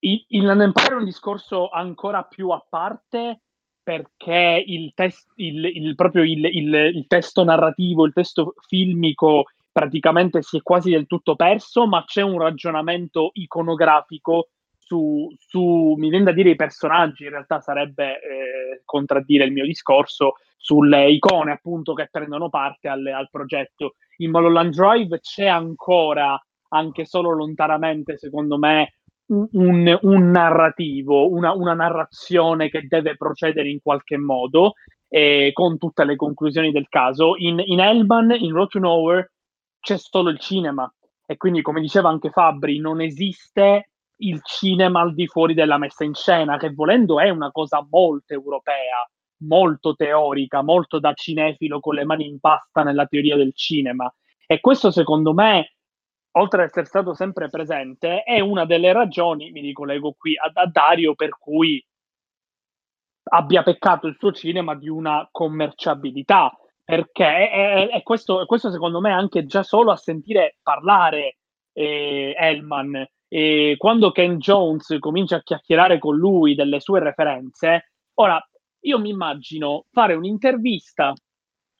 il, 0.00 0.24
il 0.28 0.48
Empire 0.48 0.94
è 0.94 0.98
un 0.98 1.04
discorso 1.04 1.68
ancora 1.68 2.22
più 2.22 2.50
a 2.50 2.64
parte 2.68 3.40
perché 3.82 4.62
il, 4.66 4.92
test, 4.94 5.32
il, 5.36 5.64
il, 5.64 5.94
proprio 5.94 6.22
il, 6.22 7.06
testo 7.08 7.42
narrativo, 7.42 8.04
il 8.04 8.12
testo 8.12 8.52
filmico 8.66 9.44
praticamente 9.72 10.42
si 10.42 10.58
è 10.58 10.62
quasi 10.62 10.90
del 10.90 11.06
tutto 11.06 11.36
perso, 11.36 11.86
ma 11.86 12.04
c'è 12.04 12.20
un 12.20 12.38
ragionamento 12.38 13.30
iconografico 13.32 14.48
su, 14.76 15.34
su 15.38 15.94
mi 15.96 16.10
viene 16.10 16.24
da 16.24 16.32
dire 16.32 16.50
i 16.50 16.56
personaggi, 16.56 17.24
in 17.24 17.30
realtà 17.30 17.60
sarebbe 17.60 18.20
eh, 18.20 18.82
contraddire 18.84 19.44
il 19.44 19.52
mio 19.52 19.64
discorso, 19.64 20.34
sulle 20.56 21.10
icone 21.10 21.52
appunto 21.52 21.94
che 21.94 22.08
prendono 22.10 22.50
parte 22.50 22.88
al, 22.88 23.06
al 23.06 23.28
progetto. 23.30 23.94
In 24.20 24.30
Mulholland 24.30 24.74
Drive 24.74 25.20
c'è 25.20 25.46
ancora, 25.46 26.40
anche 26.68 27.04
solo 27.04 27.30
lontanamente, 27.30 28.18
secondo 28.18 28.58
me, 28.58 28.94
un, 29.26 29.98
un 30.02 30.30
narrativo, 30.30 31.30
una, 31.30 31.52
una, 31.52 31.74
narrazione 31.74 32.70
che 32.70 32.86
deve 32.86 33.16
procedere 33.16 33.68
in 33.68 33.80
qualche 33.82 34.16
modo, 34.16 34.74
eh, 35.08 35.50
con 35.52 35.78
tutte 35.78 36.04
le 36.04 36.16
conclusioni 36.16 36.72
del 36.72 36.88
caso. 36.88 37.34
In, 37.36 37.62
in 37.64 37.80
Elban, 37.80 38.34
in 38.36 38.52
Road 38.52 38.68
to 38.68 38.78
Nowhere, 38.78 39.32
c'è 39.80 39.96
solo 39.98 40.30
il 40.30 40.38
cinema. 40.38 40.90
E 41.26 41.36
quindi, 41.36 41.62
come 41.62 41.80
diceva 41.80 42.08
anche 42.08 42.30
Fabri, 42.30 42.78
non 42.78 43.00
esiste 43.00 43.90
il 44.20 44.40
cinema 44.42 45.00
al 45.00 45.14
di 45.14 45.26
fuori 45.26 45.54
della 45.54 45.78
messa 45.78 46.04
in 46.04 46.14
scena, 46.14 46.56
che 46.56 46.70
volendo 46.72 47.20
è 47.20 47.28
una 47.28 47.50
cosa 47.50 47.86
molto 47.88 48.32
europea, 48.32 49.08
molto 49.38 49.94
teorica, 49.94 50.62
molto 50.62 50.98
da 50.98 51.12
cinefilo 51.12 51.80
con 51.80 51.94
le 51.94 52.04
mani 52.04 52.26
in 52.26 52.40
pasta 52.40 52.82
nella 52.82 53.06
teoria 53.06 53.36
del 53.36 53.54
cinema. 53.54 54.12
E 54.46 54.60
questo 54.60 54.90
secondo 54.90 55.32
me, 55.34 55.74
oltre 56.32 56.62
ad 56.62 56.68
essere 56.68 56.86
stato 56.86 57.14
sempre 57.14 57.48
presente, 57.48 58.22
è 58.22 58.40
una 58.40 58.64
delle 58.64 58.92
ragioni, 58.92 59.50
mi 59.50 59.60
ricollego 59.60 60.14
qui 60.18 60.36
a, 60.36 60.50
a 60.52 60.66
Dario, 60.66 61.14
per 61.14 61.30
cui 61.38 61.84
abbia 63.30 63.62
peccato 63.62 64.06
il 64.06 64.16
suo 64.18 64.32
cinema 64.32 64.74
di 64.74 64.88
una 64.88 65.28
commerciabilità. 65.30 66.56
Perché 66.82 67.50
è, 67.50 67.88
è 67.88 68.02
questo, 68.02 68.46
questo, 68.46 68.70
secondo 68.70 69.00
me, 69.00 69.12
anche 69.12 69.44
già 69.44 69.62
solo 69.62 69.90
a 69.90 69.96
sentire 69.96 70.56
parlare 70.62 71.36
eh, 71.74 72.34
Hellman, 72.34 73.06
e 73.28 73.74
quando 73.76 74.10
Ken 74.10 74.38
Jones 74.38 74.96
comincia 74.98 75.36
a 75.36 75.42
chiacchierare 75.42 75.98
con 75.98 76.16
lui 76.16 76.54
delle 76.54 76.80
sue 76.80 77.00
referenze, 77.00 77.92
ora 78.14 78.42
io 78.88 78.98
mi 78.98 79.10
immagino 79.10 79.84
fare 79.92 80.14
un'intervista 80.14 81.14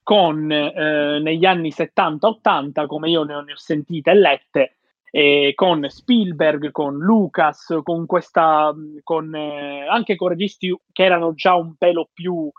con 0.02 0.50
eh, 0.50 1.18
negli 1.20 1.44
anni 1.44 1.70
70-80, 1.70 2.86
come 2.86 3.10
io 3.10 3.24
ne 3.24 3.34
ho, 3.34 3.40
ne 3.40 3.52
ho 3.52 3.56
sentite 3.56 4.10
e 4.10 4.14
lette, 4.14 4.76
eh, 5.10 5.52
con 5.54 5.88
Spielberg, 5.88 6.70
con 6.70 6.96
Lucas, 6.96 7.78
con 7.82 8.06
questa, 8.06 8.74
con, 9.02 9.34
eh, 9.34 9.86
anche 9.86 10.16
con 10.16 10.28
registi 10.28 10.74
che 10.92 11.04
erano 11.04 11.34
già 11.34 11.54
un 11.54 11.74
pelo 11.76 12.08
più, 12.12 12.50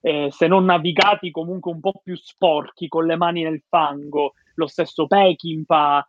eh, 0.00 0.28
se 0.30 0.46
non 0.46 0.64
navigati, 0.64 1.30
comunque 1.30 1.72
un 1.72 1.80
po' 1.80 2.00
più 2.02 2.16
sporchi, 2.16 2.88
con 2.88 3.06
le 3.06 3.16
mani 3.16 3.42
nel 3.42 3.62
fango, 3.68 4.34
lo 4.54 4.66
stesso 4.66 5.06
Peckinpah, 5.06 6.06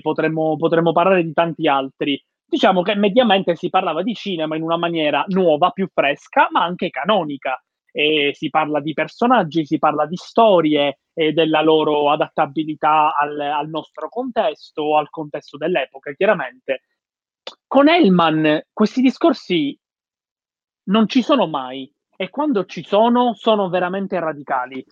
potremmo, 0.00 0.56
potremmo 0.56 0.92
parlare 0.92 1.22
di 1.22 1.32
tanti 1.34 1.68
altri 1.68 2.22
diciamo 2.48 2.82
che 2.82 2.94
mediamente 2.94 3.54
si 3.54 3.68
parlava 3.68 4.02
di 4.02 4.14
cinema 4.14 4.56
in 4.56 4.62
una 4.62 4.78
maniera 4.78 5.24
nuova, 5.28 5.70
più 5.70 5.88
fresca, 5.92 6.48
ma 6.50 6.62
anche 6.64 6.90
canonica. 6.90 7.62
E 7.90 8.32
si 8.34 8.48
parla 8.48 8.80
di 8.80 8.92
personaggi, 8.92 9.66
si 9.66 9.78
parla 9.78 10.06
di 10.06 10.16
storie 10.16 11.00
e 11.12 11.32
della 11.32 11.62
loro 11.62 12.10
adattabilità 12.10 13.14
al, 13.16 13.38
al 13.40 13.68
nostro 13.68 14.08
contesto 14.08 14.96
al 14.96 15.10
contesto 15.10 15.56
dell'epoca, 15.56 16.12
chiaramente. 16.12 16.82
Con 17.66 17.88
Hellman 17.88 18.62
questi 18.72 19.00
discorsi 19.00 19.78
non 20.84 21.08
ci 21.08 21.22
sono 21.22 21.46
mai 21.46 21.92
e 22.16 22.30
quando 22.30 22.64
ci 22.64 22.84
sono 22.84 23.34
sono 23.34 23.68
veramente 23.68 24.18
radicali. 24.18 24.84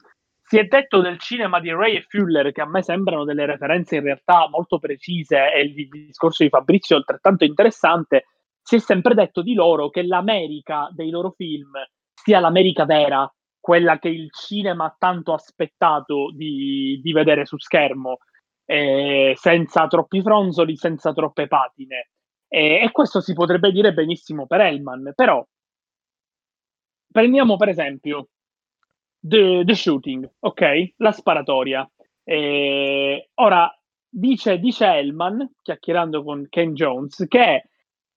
Si 0.48 0.59
è 0.59 0.64
detto 0.64 1.00
del 1.00 1.18
cinema 1.18 1.59
di 1.59 1.72
Ray 1.72 1.96
e 1.96 2.02
Fuller, 2.02 2.52
che 2.52 2.61
a 2.61 2.68
me 2.68 2.80
sembrano 2.80 3.24
delle 3.24 3.46
referenze 3.46 3.96
in 3.96 4.02
realtà 4.02 4.48
molto 4.48 4.78
precise, 4.78 5.52
e 5.52 5.62
il 5.62 5.88
discorso 5.88 6.44
di 6.44 6.48
Fabrizio 6.50 6.94
è 6.94 6.98
altrettanto 7.00 7.44
interessante. 7.44 8.26
si 8.62 8.76
è 8.76 8.78
sempre 8.78 9.14
detto 9.14 9.42
di 9.42 9.54
loro 9.54 9.90
che 9.90 10.04
l'America 10.04 10.88
dei 10.92 11.11
loro 11.11 11.32
film 11.37 11.72
sia 12.14 12.38
l'America 12.40 12.85
vera, 12.85 13.28
quella 13.59 13.98
che 13.98 14.09
il 14.09 14.30
cinema 14.32 14.85
ha 14.87 14.96
tanto 14.96 15.32
aspettato 15.32 16.30
di, 16.32 17.00
di 17.02 17.12
vedere 17.12 17.44
su 17.44 17.59
schermo, 17.59 18.18
eh, 18.66 19.35
senza 19.37 19.88
troppi 19.88 20.22
fronzoli, 20.22 20.76
senza 20.76 21.12
troppe 21.12 21.48
patine. 21.48 22.11
Eh, 22.48 22.82
e 22.85 22.90
questo 22.92 23.20
si 23.20 23.32
potrebbe 23.35 23.72
dire 23.72 23.92
benissimo 23.92 24.46
per 24.46 24.61
Hellman, 24.61 25.12
però 25.16 25.44
prendiamo 27.11 27.56
per 27.56 27.68
esempio 27.68 28.28
The, 29.26 29.64
the 29.64 29.74
Shooting, 29.74 30.28
ok? 30.40 30.92
La 30.98 31.10
sparatoria. 31.10 31.88
Eh, 32.22 33.30
ora, 33.34 33.70
dice, 34.08 34.58
dice 34.58 34.86
Hellman, 34.86 35.54
chiacchierando 35.62 36.22
con 36.22 36.46
Ken 36.48 36.74
Jones, 36.74 37.24
che 37.28 37.68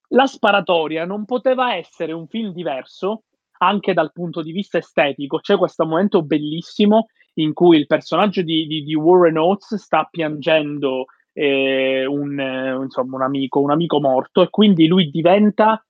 la 0.09 0.27
sparatoria 0.27 1.05
non 1.05 1.25
poteva 1.25 1.75
essere 1.75 2.11
un 2.11 2.27
film 2.27 2.51
diverso 2.51 3.23
anche 3.59 3.93
dal 3.93 4.11
punto 4.11 4.41
di 4.41 4.51
vista 4.51 4.77
estetico. 4.77 5.39
C'è 5.39 5.57
questo 5.57 5.85
momento 5.85 6.23
bellissimo 6.23 7.07
in 7.35 7.53
cui 7.53 7.77
il 7.77 7.87
personaggio 7.87 8.41
di, 8.41 8.67
di, 8.67 8.83
di 8.83 8.95
Warren 8.95 9.37
Oates 9.37 9.75
sta 9.75 10.07
piangendo 10.09 11.05
eh, 11.33 12.05
un, 12.05 12.39
eh, 12.39 12.75
insomma, 12.83 13.17
un, 13.17 13.23
amico, 13.23 13.59
un 13.61 13.71
amico 13.71 13.99
morto 13.99 14.41
e 14.41 14.49
quindi 14.49 14.87
lui 14.87 15.09
diventa 15.09 15.83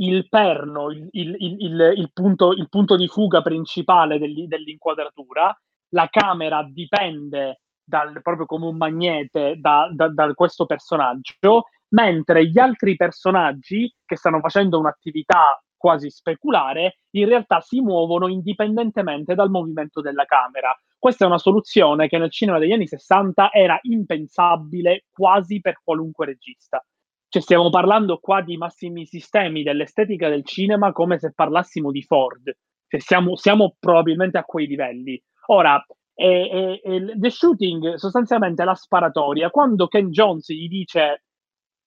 il 0.00 0.28
perno, 0.28 0.90
il, 0.90 1.08
il, 1.12 1.36
il, 1.38 1.92
il 1.96 2.10
punto, 2.12 2.54
punto, 2.68 2.96
di 2.96 3.08
fuga 3.08 3.42
principale 3.42 4.18
dell'inquadratura. 4.18 5.54
La 5.90 6.08
camera 6.08 6.66
dipende 6.70 7.60
dal, 7.82 8.20
proprio 8.22 8.46
come 8.46 8.66
un 8.66 8.76
magnete 8.76 9.56
da, 9.58 9.90
da, 9.92 10.08
da 10.08 10.32
questo 10.34 10.66
personaggio, 10.66 11.64
mentre 11.88 12.46
gli 12.46 12.58
altri 12.58 12.96
personaggi 12.96 13.92
che 14.04 14.16
stanno 14.16 14.40
facendo 14.40 14.78
un'attività 14.78 15.60
quasi 15.76 16.10
speculare, 16.10 16.98
in 17.12 17.26
realtà 17.26 17.60
si 17.60 17.80
muovono 17.80 18.28
indipendentemente 18.28 19.34
dal 19.34 19.50
movimento 19.50 20.00
della 20.02 20.26
camera. 20.26 20.78
Questa 20.98 21.24
è 21.24 21.26
una 21.26 21.38
soluzione 21.38 22.06
che 22.06 22.18
nel 22.18 22.30
cinema 22.30 22.58
degli 22.58 22.72
anni 22.72 22.86
60 22.86 23.50
era 23.50 23.78
impensabile 23.82 25.06
quasi 25.10 25.60
per 25.60 25.80
qualunque 25.82 26.26
regista. 26.26 26.84
Cioè 27.30 27.42
stiamo 27.42 27.70
parlando 27.70 28.18
qua 28.18 28.42
di 28.42 28.56
massimi 28.56 29.06
sistemi 29.06 29.62
dell'estetica 29.62 30.28
del 30.28 30.44
cinema 30.44 30.90
come 30.90 31.16
se 31.18 31.32
parlassimo 31.32 31.92
di 31.92 32.02
Ford. 32.02 32.52
Cioè 32.88 33.00
siamo, 33.00 33.36
siamo 33.36 33.76
probabilmente 33.78 34.36
a 34.36 34.42
quei 34.42 34.66
livelli. 34.66 35.22
Ora, 35.46 35.80
eh, 36.12 36.80
eh, 36.82 37.12
The 37.16 37.30
Shooting 37.30 37.94
sostanzialmente 37.94 38.64
la 38.64 38.74
sparatoria. 38.74 39.48
Quando 39.50 39.86
Ken 39.86 40.10
Jones 40.10 40.50
gli 40.52 40.66
dice 40.66 41.22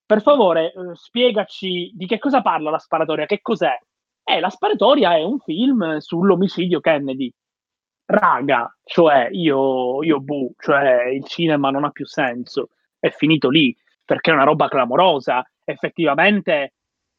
per 0.05 0.21
favore, 0.21 0.67
eh, 0.67 0.95
spiegaci 0.95 1.91
di 1.93 2.05
che 2.05 2.19
cosa 2.19 2.41
parla 2.41 2.69
la 2.69 2.77
sparatoria, 2.79 3.25
che 3.25 3.41
cos'è? 3.41 3.77
Eh, 4.23 4.39
la 4.39 4.49
sparatoria 4.49 5.17
è 5.17 5.23
un 5.23 5.39
film 5.39 5.97
sull'omicidio 5.97 6.79
Kennedy. 6.79 7.33
Raga, 8.05 8.73
cioè 8.83 9.27
io, 9.31 10.03
io 10.03 10.19
bu, 10.21 10.53
cioè 10.57 11.05
il 11.07 11.25
cinema 11.25 11.69
non 11.69 11.83
ha 11.83 11.89
più 11.89 12.05
senso, 12.05 12.69
è 12.99 13.09
finito 13.09 13.49
lì, 13.49 13.75
perché 14.05 14.31
è 14.31 14.33
una 14.33 14.43
roba 14.43 14.67
clamorosa. 14.67 15.45
Effettivamente, 15.63 16.73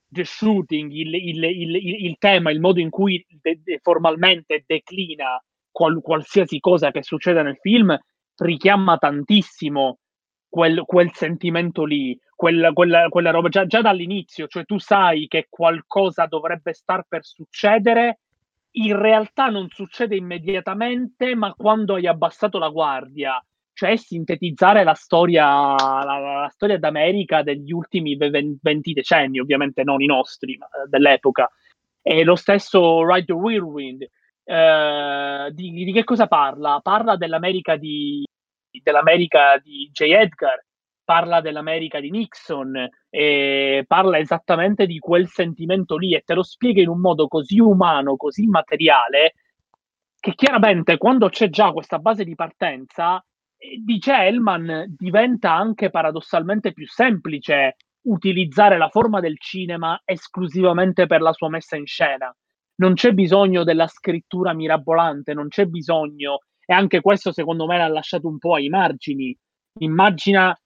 The 0.06 0.24
Shooting, 0.24 0.90
il, 0.92 1.14
il, 1.14 1.44
il, 1.44 2.04
il 2.04 2.16
tema, 2.18 2.50
il 2.50 2.60
modo 2.60 2.80
in 2.80 2.90
cui 2.90 3.24
de- 3.28 3.60
de- 3.62 3.80
formalmente 3.82 4.64
declina 4.66 5.42
qual- 5.70 6.00
qualsiasi 6.00 6.60
cosa 6.60 6.90
che 6.90 7.02
succede 7.02 7.42
nel 7.42 7.58
film, 7.60 7.96
richiama 8.36 8.96
tantissimo 8.96 9.98
quel, 10.48 10.82
quel 10.84 11.10
sentimento 11.12 11.84
lì, 11.84 12.16
quella, 12.34 12.72
quella, 12.72 13.08
quella 13.08 13.30
roba 13.30 13.48
già, 13.48 13.66
già, 13.66 13.80
dall'inizio, 13.80 14.46
cioè 14.46 14.64
tu 14.64 14.78
sai 14.78 15.26
che 15.26 15.46
qualcosa 15.48 16.26
dovrebbe 16.26 16.72
star 16.74 17.04
per 17.08 17.24
succedere, 17.24 18.20
in 18.76 18.96
realtà 18.96 19.48
non 19.48 19.68
succede 19.68 20.16
immediatamente, 20.16 21.34
ma 21.34 21.52
quando 21.54 21.94
hai 21.94 22.06
abbassato 22.06 22.58
la 22.58 22.68
guardia, 22.68 23.44
cioè 23.74 23.96
sintetizzare 23.96 24.84
la 24.84 24.94
storia, 24.94 25.44
la, 25.44 26.18
la 26.18 26.48
storia 26.50 26.78
d'America 26.78 27.42
degli 27.42 27.72
ultimi 27.72 28.16
20 28.16 28.92
decenni, 28.92 29.40
ovviamente 29.40 29.82
non 29.82 30.00
i 30.00 30.06
nostri, 30.06 30.56
ma 30.56 30.66
eh, 30.66 30.88
dell'epoca. 30.88 31.50
E 32.00 32.22
lo 32.22 32.36
stesso 32.36 33.04
Ride 33.04 33.26
the 33.26 33.32
Whirlwind, 33.32 34.06
eh, 34.44 35.50
di, 35.52 35.84
di, 35.84 35.92
che 35.92 36.04
cosa 36.04 36.26
parla? 36.28 36.80
Parla 36.82 37.16
dell'America 37.16 37.76
di, 37.76 38.24
dell'America 38.82 39.58
di 39.58 39.90
J. 39.92 40.02
Edgar, 40.02 40.64
parla 41.02 41.40
dell'America 41.40 41.98
di 41.98 42.10
Nixon, 42.10 42.88
e 43.10 43.84
parla 43.86 44.18
esattamente 44.18 44.86
di 44.86 44.98
quel 44.98 45.28
sentimento 45.28 45.96
lì 45.96 46.14
e 46.14 46.22
te 46.24 46.34
lo 46.34 46.42
spiega 46.44 46.80
in 46.80 46.88
un 46.88 47.00
modo 47.00 47.26
così 47.26 47.58
umano, 47.58 48.16
così 48.16 48.46
materiale, 48.46 49.34
che 50.20 50.34
chiaramente 50.34 50.96
quando 50.96 51.28
c'è 51.28 51.48
già 51.50 51.72
questa 51.72 51.98
base 51.98 52.24
di 52.24 52.34
partenza, 52.34 53.18
eh, 53.18 53.33
dice 53.82 54.12
Hellman, 54.12 54.94
diventa 54.96 55.54
anche 55.54 55.90
paradossalmente 55.90 56.72
più 56.72 56.86
semplice 56.86 57.76
utilizzare 58.02 58.76
la 58.76 58.88
forma 58.88 59.20
del 59.20 59.38
cinema 59.38 60.00
esclusivamente 60.04 61.06
per 61.06 61.20
la 61.20 61.32
sua 61.32 61.48
messa 61.48 61.76
in 61.76 61.86
scena. 61.86 62.34
Non 62.76 62.94
c'è 62.94 63.12
bisogno 63.12 63.64
della 63.64 63.86
scrittura 63.86 64.52
mirabolante, 64.52 65.32
non 65.32 65.48
c'è 65.48 65.66
bisogno 65.66 66.40
e 66.66 66.74
anche 66.74 67.00
questo 67.00 67.32
secondo 67.32 67.66
me 67.66 67.78
l'ha 67.78 67.88
lasciato 67.88 68.28
un 68.28 68.38
po' 68.38 68.54
ai 68.54 68.68
margini. 68.68 69.36
Immagina 69.80 70.56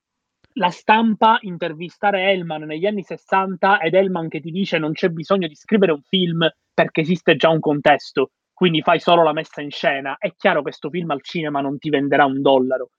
la 0.55 0.71
stampa 0.71 1.39
intervistare 1.43 2.31
Hellman 2.31 2.63
negli 2.63 2.87
anni 2.87 3.03
60 3.03 3.81
ed 3.81 3.95
Hellman 3.95 4.29
che 4.29 4.41
ti 4.41 4.51
dice 4.51 4.79
non 4.79 4.93
c'è 4.93 5.09
bisogno 5.09 5.47
di 5.47 5.55
scrivere 5.55 5.93
un 5.93 6.03
film 6.03 6.49
perché 6.75 7.03
esiste 7.03 7.37
già 7.37 7.49
un 7.49 7.61
contesto, 7.61 8.31
quindi 8.59 8.83
fai 8.83 8.99
solo 8.99 9.23
la 9.23 9.33
messa 9.33 9.61
in 9.61 9.71
scena. 9.71 10.17
È 10.19 10.35
chiaro 10.35 10.57
che 10.57 10.63
questo 10.63 10.91
film 10.91 11.13
al 11.13 11.23
cinema 11.23 11.61
non 11.61 11.79
ti 11.79 11.91
venderà 11.91 12.25
un 12.25 12.43
dollaro. 12.43 12.91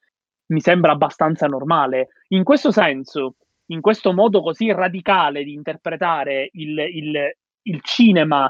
Mi 0.54 0.62
sembra 0.62 0.94
abbastanza 0.94 1.48
normale. 1.48 2.08
In 2.30 2.46
questo 2.46 2.72
senso, 2.72 3.36
in 3.66 3.82
questo 3.82 4.14
modo 4.14 4.42
così 4.42 4.72
radicale 4.72 5.44
di 5.44 5.52
interpretare 5.52 6.48
il, 6.54 6.80
il, 6.80 7.36
il 7.64 7.82
cinema 7.84 8.50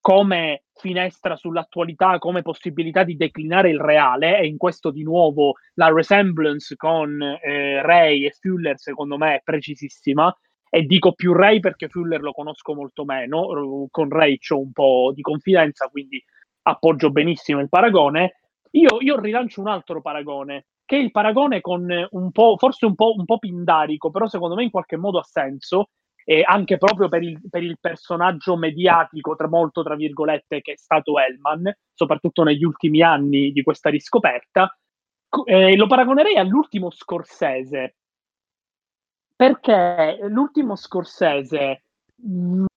come 0.00 0.64
finestra 0.74 1.36
sull'attualità, 1.36 2.18
come 2.18 2.42
possibilità 2.42 3.04
di 3.04 3.14
declinare 3.14 3.70
il 3.70 3.78
reale, 3.78 4.40
e 4.40 4.48
in 4.48 4.56
questo 4.56 4.90
di 4.90 5.04
nuovo 5.04 5.54
la 5.74 5.92
resemblance 5.92 6.74
con 6.74 7.22
eh, 7.22 7.80
Ray 7.80 8.24
e 8.24 8.32
Fuller 8.32 8.76
secondo 8.76 9.16
me 9.16 9.36
è 9.36 9.40
precisissima, 9.44 10.36
e 10.68 10.82
dico 10.82 11.12
più 11.12 11.32
Ray 11.32 11.60
perché 11.60 11.88
Fuller 11.88 12.20
lo 12.20 12.32
conosco 12.32 12.74
molto 12.74 13.04
meno, 13.04 13.88
con 13.88 14.08
Ray 14.08 14.36
ho 14.48 14.58
un 14.58 14.72
po' 14.72 15.12
di 15.14 15.22
confidenza, 15.22 15.86
quindi 15.86 16.20
appoggio 16.62 17.10
benissimo 17.10 17.60
il 17.60 17.68
paragone. 17.68 18.36
Io, 18.72 18.98
io 19.00 19.18
rilancio 19.18 19.60
un 19.60 19.68
altro 19.68 20.00
paragone, 20.00 20.66
che 20.84 20.96
è 20.96 21.00
il 21.00 21.10
paragone 21.10 21.60
con 21.60 21.88
un 22.10 22.30
po', 22.30 22.56
forse 22.56 22.86
un 22.86 22.94
po', 22.94 23.14
un 23.16 23.24
po' 23.24 23.38
pindarico, 23.38 24.10
però 24.10 24.28
secondo 24.28 24.54
me 24.54 24.64
in 24.64 24.70
qualche 24.70 24.96
modo 24.96 25.18
ha 25.18 25.24
senso, 25.24 25.90
e 26.24 26.42
anche 26.46 26.76
proprio 26.76 27.08
per 27.08 27.22
il, 27.22 27.40
per 27.50 27.62
il 27.62 27.78
personaggio 27.80 28.56
mediatico, 28.56 29.34
tra 29.34 29.48
molto 29.48 29.82
tra 29.82 29.96
virgolette, 29.96 30.60
che 30.60 30.72
è 30.72 30.76
stato 30.76 31.18
Hellman, 31.18 31.72
soprattutto 31.92 32.44
negli 32.44 32.62
ultimi 32.62 33.02
anni 33.02 33.50
di 33.50 33.62
questa 33.62 33.90
riscoperta, 33.90 34.72
eh, 35.44 35.76
lo 35.76 35.86
paragonerei 35.86 36.36
all'ultimo 36.36 36.90
Scorsese, 36.90 37.96
perché 39.34 40.18
l'ultimo 40.28 40.76
Scorsese, 40.76 41.84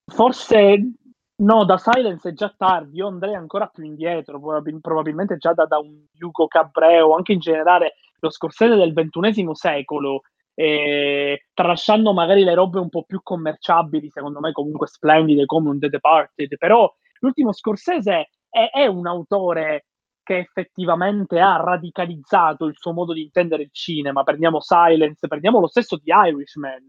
forse 0.06 0.94
no, 1.38 1.66
da 1.66 1.78
Silence 1.78 2.30
è 2.30 2.34
già 2.34 2.54
tardi, 2.56 2.98
io 2.98 3.08
andrei 3.08 3.36
ancora 3.36 3.68
più 3.68 3.84
indietro, 3.84 4.40
probabilmente 4.82 5.38
già 5.38 5.54
da, 5.54 5.66
da 5.66 5.80
un 5.80 6.06
Hugo 6.20 6.48
Cabreo, 6.48 7.16
anche 7.16 7.34
in 7.34 7.40
generale 7.40 7.96
lo 8.20 8.30
Scorsese 8.30 8.76
del 8.76 8.94
ventunesimo 8.94 9.54
secolo, 9.54 10.22
eh, 10.56 11.48
tralasciando 11.54 12.14
magari 12.14 12.44
le 12.44 12.54
robe 12.54 12.80
un 12.80 12.90
po' 12.90 13.04
più 13.04 13.22
commerciabili, 13.22 14.10
secondo 14.10 14.40
me 14.40 14.52
comunque 14.52 14.88
splendide 14.88 15.46
come 15.46 15.70
un 15.70 15.80
The 15.80 15.90
Departed, 15.90 16.58
però 16.58 16.92
l'ultimo 17.20 17.52
Scorsese 17.52 18.30
è, 18.50 18.70
è 18.72 18.86
un 18.86 19.08
autore 19.08 19.86
che 20.24 20.38
effettivamente 20.38 21.40
ha 21.40 21.58
radicalizzato 21.58 22.66
il 22.66 22.76
suo 22.78 22.94
modo 22.94 23.12
di 23.12 23.24
intendere 23.24 23.64
il 23.64 23.72
cinema. 23.74 24.24
Prendiamo 24.24 24.62
Silence, 24.62 25.28
prendiamo 25.28 25.60
lo 25.60 25.68
stesso 25.68 25.98
di 25.98 26.12
Irishman, 26.14 26.86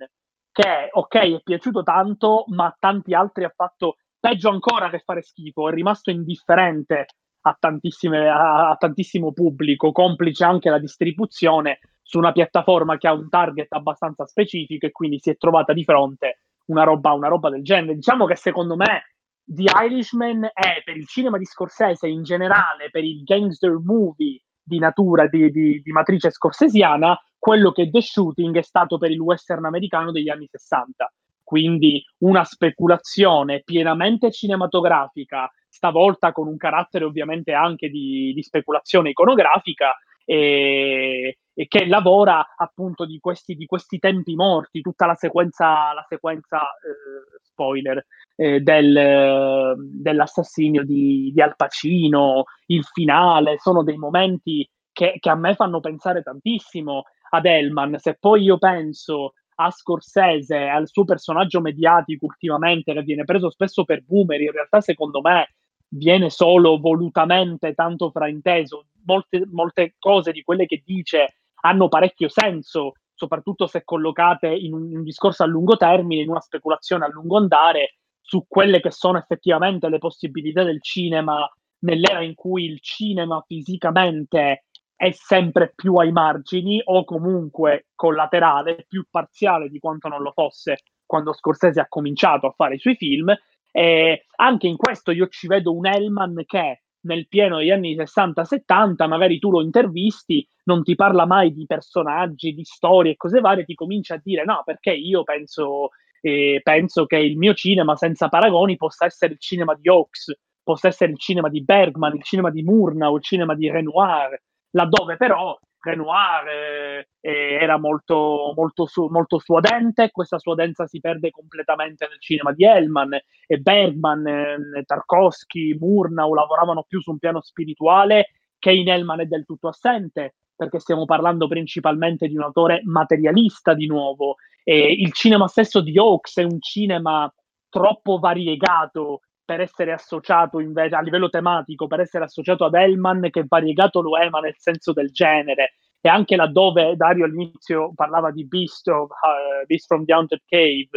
che 0.52 0.88
ok, 0.92 1.16
è 1.16 1.40
piaciuto 1.42 1.82
tanto, 1.82 2.44
ma 2.48 2.74
tanti 2.78 3.12
altri 3.12 3.42
ha 3.42 3.52
fatto 3.54 3.96
peggio 4.24 4.48
ancora 4.48 4.88
che 4.88 5.02
fare 5.04 5.20
schifo, 5.20 5.68
è 5.68 5.72
rimasto 5.74 6.10
indifferente 6.10 7.04
a, 7.42 7.58
a, 7.60 8.70
a 8.70 8.76
tantissimo 8.76 9.32
pubblico, 9.34 9.92
complice 9.92 10.44
anche 10.44 10.70
la 10.70 10.78
distribuzione 10.78 11.80
su 12.00 12.16
una 12.16 12.32
piattaforma 12.32 12.96
che 12.96 13.06
ha 13.06 13.12
un 13.12 13.28
target 13.28 13.70
abbastanza 13.74 14.24
specifico 14.24 14.86
e 14.86 14.92
quindi 14.92 15.18
si 15.18 15.28
è 15.28 15.36
trovata 15.36 15.74
di 15.74 15.84
fronte 15.84 16.38
una 16.68 16.84
roba, 16.84 17.12
una 17.12 17.28
roba 17.28 17.50
del 17.50 17.62
genere. 17.62 17.96
Diciamo 17.96 18.24
che 18.24 18.36
secondo 18.36 18.76
me 18.76 19.14
The 19.44 19.64
Irishman 19.84 20.44
è 20.54 20.80
per 20.82 20.96
il 20.96 21.06
cinema 21.06 21.36
di 21.36 21.44
Scorsese 21.44 22.08
in 22.08 22.22
generale, 22.22 22.88
per 22.90 23.04
il 23.04 23.24
gangster 23.24 23.78
movie 23.78 24.40
di 24.62 24.78
natura, 24.78 25.26
di, 25.26 25.50
di, 25.50 25.82
di 25.82 25.92
matrice 25.92 26.30
scorsesiana, 26.30 27.14
quello 27.38 27.72
che 27.72 27.90
The 27.90 28.00
Shooting 28.00 28.56
è 28.56 28.62
stato 28.62 28.96
per 28.96 29.10
il 29.10 29.20
western 29.20 29.66
americano 29.66 30.12
degli 30.12 30.30
anni 30.30 30.48
60. 30.50 31.12
Quindi 31.44 32.02
una 32.18 32.42
speculazione 32.44 33.62
pienamente 33.64 34.32
cinematografica, 34.32 35.48
stavolta 35.68 36.32
con 36.32 36.48
un 36.48 36.56
carattere 36.56 37.04
ovviamente 37.04 37.52
anche 37.52 37.88
di, 37.90 38.32
di 38.34 38.42
speculazione 38.42 39.10
iconografica, 39.10 39.94
e, 40.24 41.38
e, 41.52 41.66
che 41.68 41.86
lavora 41.86 42.54
appunto 42.56 43.04
di 43.04 43.18
questi, 43.18 43.54
di 43.54 43.66
questi, 43.66 43.98
tempi 43.98 44.34
morti, 44.34 44.80
tutta 44.80 45.06
la 45.06 45.14
sequenza, 45.14 45.92
la 45.92 46.04
sequenza 46.08 46.60
eh, 46.62 47.38
spoiler, 47.42 48.04
eh, 48.36 48.60
del, 48.60 49.74
dell'assassinio 49.78 50.84
di, 50.84 51.30
di, 51.32 51.40
Al 51.40 51.54
Pacino, 51.56 52.44
il 52.66 52.84
finale, 52.84 53.58
sono 53.58 53.82
dei 53.82 53.96
momenti 53.96 54.68
che, 54.92 55.16
che 55.20 55.30
a 55.30 55.34
me 55.34 55.54
fanno 55.54 55.80
pensare 55.80 56.22
tantissimo 56.22 57.04
ad 57.30 57.46
Elman. 57.46 57.98
Se 57.98 58.16
poi 58.18 58.42
io 58.42 58.58
penso 58.58 59.34
a 59.56 59.70
Scorsese, 59.70 60.56
al 60.68 60.88
suo 60.88 61.04
personaggio 61.04 61.60
mediatico 61.60 62.26
ultimamente, 62.26 62.92
che 62.92 63.02
viene 63.02 63.24
preso 63.24 63.50
spesso 63.50 63.84
per 63.84 64.02
boomer, 64.04 64.40
in 64.40 64.50
realtà 64.50 64.80
secondo 64.80 65.20
me 65.20 65.54
viene 65.88 66.30
solo 66.30 66.78
volutamente 66.78 67.74
tanto 67.74 68.10
frainteso. 68.10 68.86
Molte, 69.04 69.46
molte 69.50 69.94
cose 69.98 70.32
di 70.32 70.42
quelle 70.42 70.66
che 70.66 70.82
dice 70.84 71.36
hanno 71.62 71.88
parecchio 71.88 72.28
senso, 72.28 72.92
soprattutto 73.14 73.66
se 73.66 73.84
collocate 73.84 74.48
in 74.48 74.74
un, 74.74 74.90
in 74.90 74.96
un 74.98 75.02
discorso 75.04 75.42
a 75.42 75.46
lungo 75.46 75.76
termine, 75.76 76.22
in 76.22 76.28
una 76.28 76.40
speculazione 76.40 77.04
a 77.04 77.08
lungo 77.08 77.36
andare 77.36 77.96
su 78.20 78.44
quelle 78.48 78.80
che 78.80 78.90
sono 78.90 79.18
effettivamente 79.18 79.88
le 79.88 79.98
possibilità 79.98 80.62
del 80.62 80.82
cinema 80.82 81.48
nell'era 81.80 82.22
in 82.22 82.34
cui 82.34 82.64
il 82.64 82.80
cinema 82.80 83.42
fisicamente 83.46 84.64
è 84.96 85.10
sempre 85.10 85.72
più 85.74 85.94
ai 85.96 86.12
margini 86.12 86.80
o 86.84 87.04
comunque 87.04 87.86
collaterale, 87.94 88.86
più 88.88 89.06
parziale 89.10 89.68
di 89.68 89.78
quanto 89.78 90.08
non 90.08 90.22
lo 90.22 90.32
fosse 90.32 90.78
quando 91.06 91.32
Scorsese 91.32 91.80
ha 91.80 91.88
cominciato 91.88 92.46
a 92.46 92.54
fare 92.56 92.74
i 92.74 92.78
suoi 92.78 92.96
film. 92.96 93.34
E 93.70 94.26
anche 94.36 94.66
in 94.66 94.76
questo 94.76 95.10
io 95.10 95.28
ci 95.28 95.46
vedo 95.46 95.74
un 95.74 95.86
Hellman 95.86 96.42
che 96.46 96.82
nel 97.04 97.28
pieno 97.28 97.58
degli 97.58 97.70
anni 97.70 97.96
60-70, 97.96 99.06
magari 99.08 99.38
tu 99.38 99.50
lo 99.50 99.60
intervisti, 99.60 100.46
non 100.64 100.82
ti 100.82 100.94
parla 100.94 101.26
mai 101.26 101.52
di 101.52 101.66
personaggi, 101.66 102.54
di 102.54 102.64
storie 102.64 103.12
e 103.12 103.16
cose 103.16 103.40
varie, 103.40 103.64
ti 103.64 103.74
comincia 103.74 104.14
a 104.14 104.20
dire 104.22 104.44
no, 104.44 104.62
perché 104.64 104.92
io 104.92 105.22
penso, 105.22 105.90
eh, 106.20 106.60
penso 106.62 107.04
che 107.06 107.18
il 107.18 107.36
mio 107.36 107.52
cinema 107.52 107.96
senza 107.96 108.28
paragoni 108.28 108.76
possa 108.76 109.04
essere 109.04 109.34
il 109.34 109.40
cinema 109.40 109.74
di 109.74 109.88
Hawks, 109.88 110.32
possa 110.62 110.88
essere 110.88 111.12
il 111.12 111.18
cinema 111.18 111.48
di 111.48 111.62
Bergman, 111.62 112.14
il 112.16 112.22
cinema 112.22 112.50
di 112.50 112.62
Murnau, 112.62 113.16
il 113.16 113.22
cinema 113.22 113.54
di 113.54 113.70
Renoir, 113.70 114.40
laddove 114.74 115.16
però 115.16 115.58
Renoir 115.84 116.48
eh, 116.48 117.08
eh, 117.20 117.58
era 117.60 117.78
molto, 117.78 118.52
molto, 118.56 118.86
su, 118.86 119.06
molto 119.06 119.38
suadente, 119.38 120.10
questa 120.10 120.38
suadenza 120.38 120.86
si 120.86 120.98
perde 120.98 121.30
completamente 121.30 122.06
nel 122.08 122.20
cinema 122.20 122.52
di 122.52 122.64
Hellman 122.64 123.12
e 123.46 123.58
Bergman, 123.58 124.26
eh, 124.26 124.82
Tarkovsky, 124.86 125.76
Murnau 125.78 126.32
lavoravano 126.32 126.84
più 126.88 127.00
su 127.00 127.10
un 127.10 127.18
piano 127.18 127.42
spirituale 127.42 128.30
che 128.58 128.72
in 128.72 128.88
Hellman 128.88 129.20
è 129.20 129.26
del 129.26 129.44
tutto 129.44 129.68
assente, 129.68 130.36
perché 130.56 130.78
stiamo 130.78 131.04
parlando 131.04 131.46
principalmente 131.48 132.28
di 132.28 132.36
un 132.36 132.44
autore 132.44 132.80
materialista 132.84 133.74
di 133.74 133.86
nuovo. 133.86 134.36
Il 134.64 135.12
cinema 135.12 135.46
stesso 135.46 135.82
di 135.82 135.98
Hawks 135.98 136.38
è 136.38 136.44
un 136.44 136.58
cinema 136.58 137.30
troppo 137.68 138.18
variegato 138.18 139.20
per 139.44 139.60
essere 139.60 139.92
associato 139.92 140.58
invece 140.58 140.94
a 140.94 141.00
livello 141.00 141.28
tematico, 141.28 141.86
per 141.86 142.00
essere 142.00 142.24
associato 142.24 142.64
ad 142.64 142.74
Hellman, 142.74 143.28
che 143.30 143.44
variegato 143.46 144.00
lo 144.00 144.18
è, 144.18 144.28
ma 144.30 144.40
nel 144.40 144.54
senso 144.56 144.92
del 144.92 145.10
genere. 145.10 145.74
E 146.00 146.08
anche 146.08 146.36
laddove 146.36 146.96
Dario 146.96 147.24
all'inizio 147.24 147.92
parlava 147.94 148.30
di 148.30 148.46
Beast, 148.46 148.88
of, 148.88 149.10
uh, 149.10 149.66
Beast 149.66 149.86
from 149.86 150.04
the 150.04 150.12
Haunted 150.12 150.42
Cave, 150.46 150.90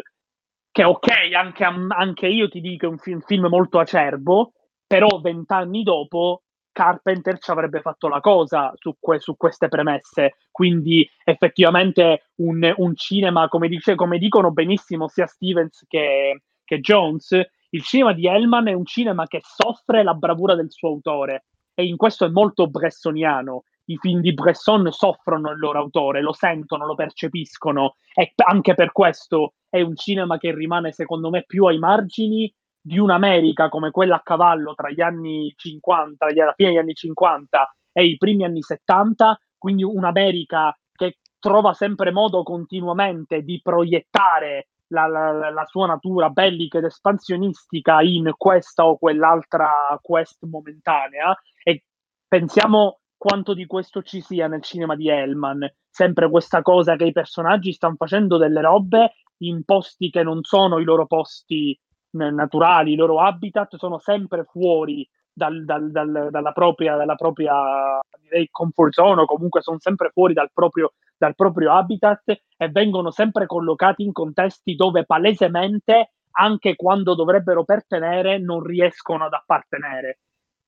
che 0.71 0.83
ok, 0.83 1.09
anche, 1.33 1.63
anche 1.63 2.27
io 2.27 2.49
ti 2.49 2.61
dico 2.61 2.85
è 2.85 2.89
un 2.89 2.97
film, 2.97 3.21
film 3.21 3.47
molto 3.47 3.79
acerbo, 3.79 4.51
però 4.85 5.19
vent'anni 5.19 5.83
dopo 5.83 6.43
Carpenter 6.71 7.39
ci 7.39 7.49
avrebbe 7.49 7.81
fatto 7.81 8.07
la 8.07 8.19
cosa 8.19 8.71
su, 8.75 8.95
que- 8.99 9.19
su 9.19 9.35
queste 9.35 9.67
premesse. 9.67 10.35
Quindi 10.51 11.09
effettivamente 11.23 12.29
un, 12.35 12.71
un 12.77 12.95
cinema, 12.95 13.47
come, 13.47 13.67
dice, 13.67 13.95
come, 13.95 14.19
dicono 14.19 14.51
benissimo 14.51 15.07
sia 15.07 15.25
Stevens 15.25 15.83
che, 15.87 16.43
che 16.63 16.79
Jones, 16.79 17.31
il 17.69 17.83
cinema 17.83 18.13
di 18.13 18.27
Hellman 18.27 18.67
è 18.67 18.73
un 18.73 18.85
cinema 18.85 19.27
che 19.27 19.41
soffre 19.43 20.03
la 20.03 20.13
bravura 20.13 20.55
del 20.55 20.71
suo 20.71 20.89
autore 20.89 21.45
e 21.73 21.85
in 21.85 21.97
questo 21.97 22.25
è 22.25 22.29
molto 22.29 22.67
bressoniano. 22.67 23.63
I 23.89 23.97
film 23.97 24.19
di 24.19 24.33
Bresson 24.33 24.91
soffrono 24.91 25.51
il 25.51 25.59
loro 25.59 25.79
autore, 25.79 26.21
lo 26.21 26.33
sentono, 26.33 26.85
lo 26.85 26.95
percepiscono 26.95 27.95
e 28.13 28.33
anche 28.35 28.73
per 28.73 28.91
questo 28.91 29.53
è 29.69 29.81
un 29.81 29.95
cinema 29.95 30.37
che 30.37 30.53
rimane 30.53 30.91
secondo 30.91 31.29
me 31.29 31.43
più 31.45 31.65
ai 31.65 31.77
margini 31.77 32.53
di 32.81 32.99
un'America 32.99 33.69
come 33.69 33.91
quella 33.91 34.15
a 34.15 34.21
cavallo 34.21 34.73
tra 34.73 34.89
gli 34.89 35.01
anni 35.01 35.53
50, 35.55 36.25
alla 36.25 36.53
fine 36.55 36.69
degli 36.69 36.79
anni 36.79 36.93
50 36.93 37.75
e 37.91 38.05
i 38.05 38.17
primi 38.17 38.43
anni 38.43 38.61
70, 38.61 39.39
quindi 39.57 39.83
un'America 39.83 40.77
che 40.93 41.17
trova 41.39 41.73
sempre 41.73 42.11
modo 42.11 42.43
continuamente 42.43 43.41
di 43.41 43.59
proiettare 43.61 44.69
la, 44.87 45.07
la, 45.07 45.49
la, 45.49 45.65
sua 45.65 45.87
natura 45.87 46.29
bellica 46.29 46.77
ed 46.77 46.85
espansionistica 46.85 48.01
in 48.01 48.31
questa 48.37 48.85
o 48.85 48.97
quell'altra 48.97 49.97
quest 50.01 50.43
momentanea. 50.45 51.37
E 51.63 51.83
pensiamo 52.27 52.99
quanto 53.17 53.53
di 53.53 53.65
questo 53.65 54.01
ci 54.03 54.21
sia 54.21 54.47
nel 54.47 54.61
cinema 54.61 54.95
di 54.95 55.09
Hellman, 55.09 55.69
sempre 55.89 56.29
questa 56.29 56.61
cosa 56.61 56.95
che 56.95 57.05
i 57.05 57.11
personaggi 57.11 57.73
stanno 57.73 57.95
facendo 57.97 58.37
delle 58.37 58.61
robe 58.61 59.13
in 59.39 59.63
posti 59.63 60.09
che 60.09 60.23
non 60.23 60.43
sono 60.43 60.79
i 60.79 60.83
loro 60.83 61.07
posti 61.07 61.77
naturali, 62.11 62.93
i 62.93 62.95
loro 62.95 63.19
habitat 63.19 63.75
sono 63.75 63.99
sempre 63.99 64.45
fuori 64.45 65.07
dal, 65.31 65.65
dal, 65.65 65.91
dal, 65.91 66.29
dalla 66.31 66.51
propria, 66.51 66.95
dalla 66.95 67.15
propria 67.15 67.99
direi, 68.21 68.47
comfort 68.49 68.93
zone 68.93 69.21
o 69.21 69.25
comunque 69.25 69.61
sono 69.61 69.77
sempre 69.79 70.09
fuori 70.11 70.33
dal 70.33 70.49
proprio, 70.51 70.93
dal 71.17 71.35
proprio 71.35 71.73
habitat 71.73 72.41
e 72.57 72.69
vengono 72.69 73.11
sempre 73.11 73.45
collocati 73.45 74.03
in 74.03 74.11
contesti 74.11 74.75
dove 74.75 75.05
palesemente, 75.05 76.11
anche 76.31 76.75
quando 76.75 77.15
dovrebbero 77.15 77.63
pertenere, 77.63 78.37
non 78.37 78.61
riescono 78.61 79.25
ad 79.25 79.33
appartenere. 79.33 80.19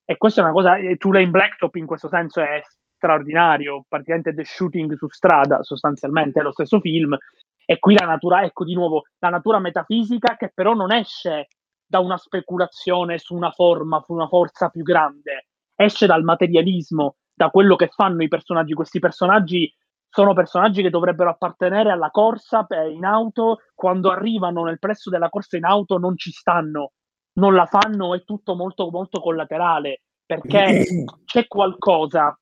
E 0.03 0.17
questa 0.17 0.41
è 0.41 0.43
una 0.43 0.53
cosa, 0.53 0.75
Tulane 0.97 1.29
Blacktop 1.29 1.75
in 1.75 1.85
questo 1.85 2.07
senso 2.07 2.41
è 2.41 2.61
straordinario, 2.95 3.85
praticamente 3.87 4.33
The 4.33 4.43
Shooting 4.43 4.97
su 4.97 5.07
strada, 5.09 5.61
sostanzialmente 5.61 6.39
è 6.39 6.43
lo 6.43 6.51
stesso 6.51 6.79
film, 6.79 7.15
e 7.63 7.77
qui 7.77 7.95
la 7.95 8.07
natura, 8.07 8.41
ecco 8.41 8.65
di 8.65 8.73
nuovo, 8.73 9.03
la 9.19 9.29
natura 9.29 9.59
metafisica 9.59 10.35
che 10.35 10.51
però 10.51 10.73
non 10.73 10.91
esce 10.91 11.49
da 11.85 11.99
una 11.99 12.17
speculazione 12.17 13.19
su 13.19 13.35
una 13.35 13.51
forma, 13.51 14.01
su 14.01 14.13
una 14.13 14.27
forza 14.27 14.69
più 14.69 14.81
grande, 14.81 15.49
esce 15.75 16.07
dal 16.07 16.23
materialismo, 16.23 17.17
da 17.31 17.49
quello 17.51 17.75
che 17.75 17.89
fanno 17.89 18.23
i 18.23 18.27
personaggi. 18.27 18.73
Questi 18.73 18.99
personaggi 18.99 19.71
sono 20.09 20.33
personaggi 20.33 20.81
che 20.81 20.89
dovrebbero 20.89 21.29
appartenere 21.29 21.91
alla 21.91 22.09
corsa 22.09 22.65
in 22.91 23.05
auto, 23.05 23.59
quando 23.75 24.11
arrivano 24.11 24.63
nel 24.63 24.79
plesso 24.79 25.09
della 25.09 25.29
corsa 25.29 25.57
in 25.57 25.65
auto 25.65 25.97
non 25.97 26.17
ci 26.17 26.31
stanno, 26.31 26.93
non 27.33 27.53
la 27.53 27.65
fanno, 27.65 28.15
è 28.15 28.23
tutto 28.23 28.55
molto, 28.55 28.89
molto 28.89 29.19
collaterale, 29.19 30.01
perché 30.25 30.85
c'è 31.25 31.47
qualcosa, 31.47 32.37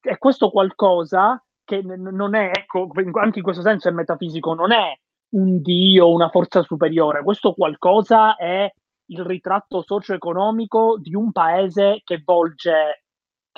e 0.00 0.18
questo 0.18 0.50
qualcosa 0.50 1.42
che 1.62 1.82
non 1.82 2.34
è, 2.34 2.50
ecco, 2.52 2.90
anche 3.20 3.38
in 3.38 3.44
questo 3.44 3.62
senso 3.62 3.88
è 3.88 3.92
metafisico, 3.92 4.54
non 4.54 4.72
è 4.72 4.92
un 5.32 5.60
dio, 5.60 6.10
una 6.10 6.30
forza 6.30 6.62
superiore, 6.62 7.22
questo 7.22 7.52
qualcosa 7.52 8.34
è 8.36 8.68
il 9.10 9.24
ritratto 9.24 9.82
socio-economico 9.82 10.98
di 10.98 11.14
un 11.14 11.32
paese 11.32 12.00
che 12.04 12.22
volge, 12.24 13.04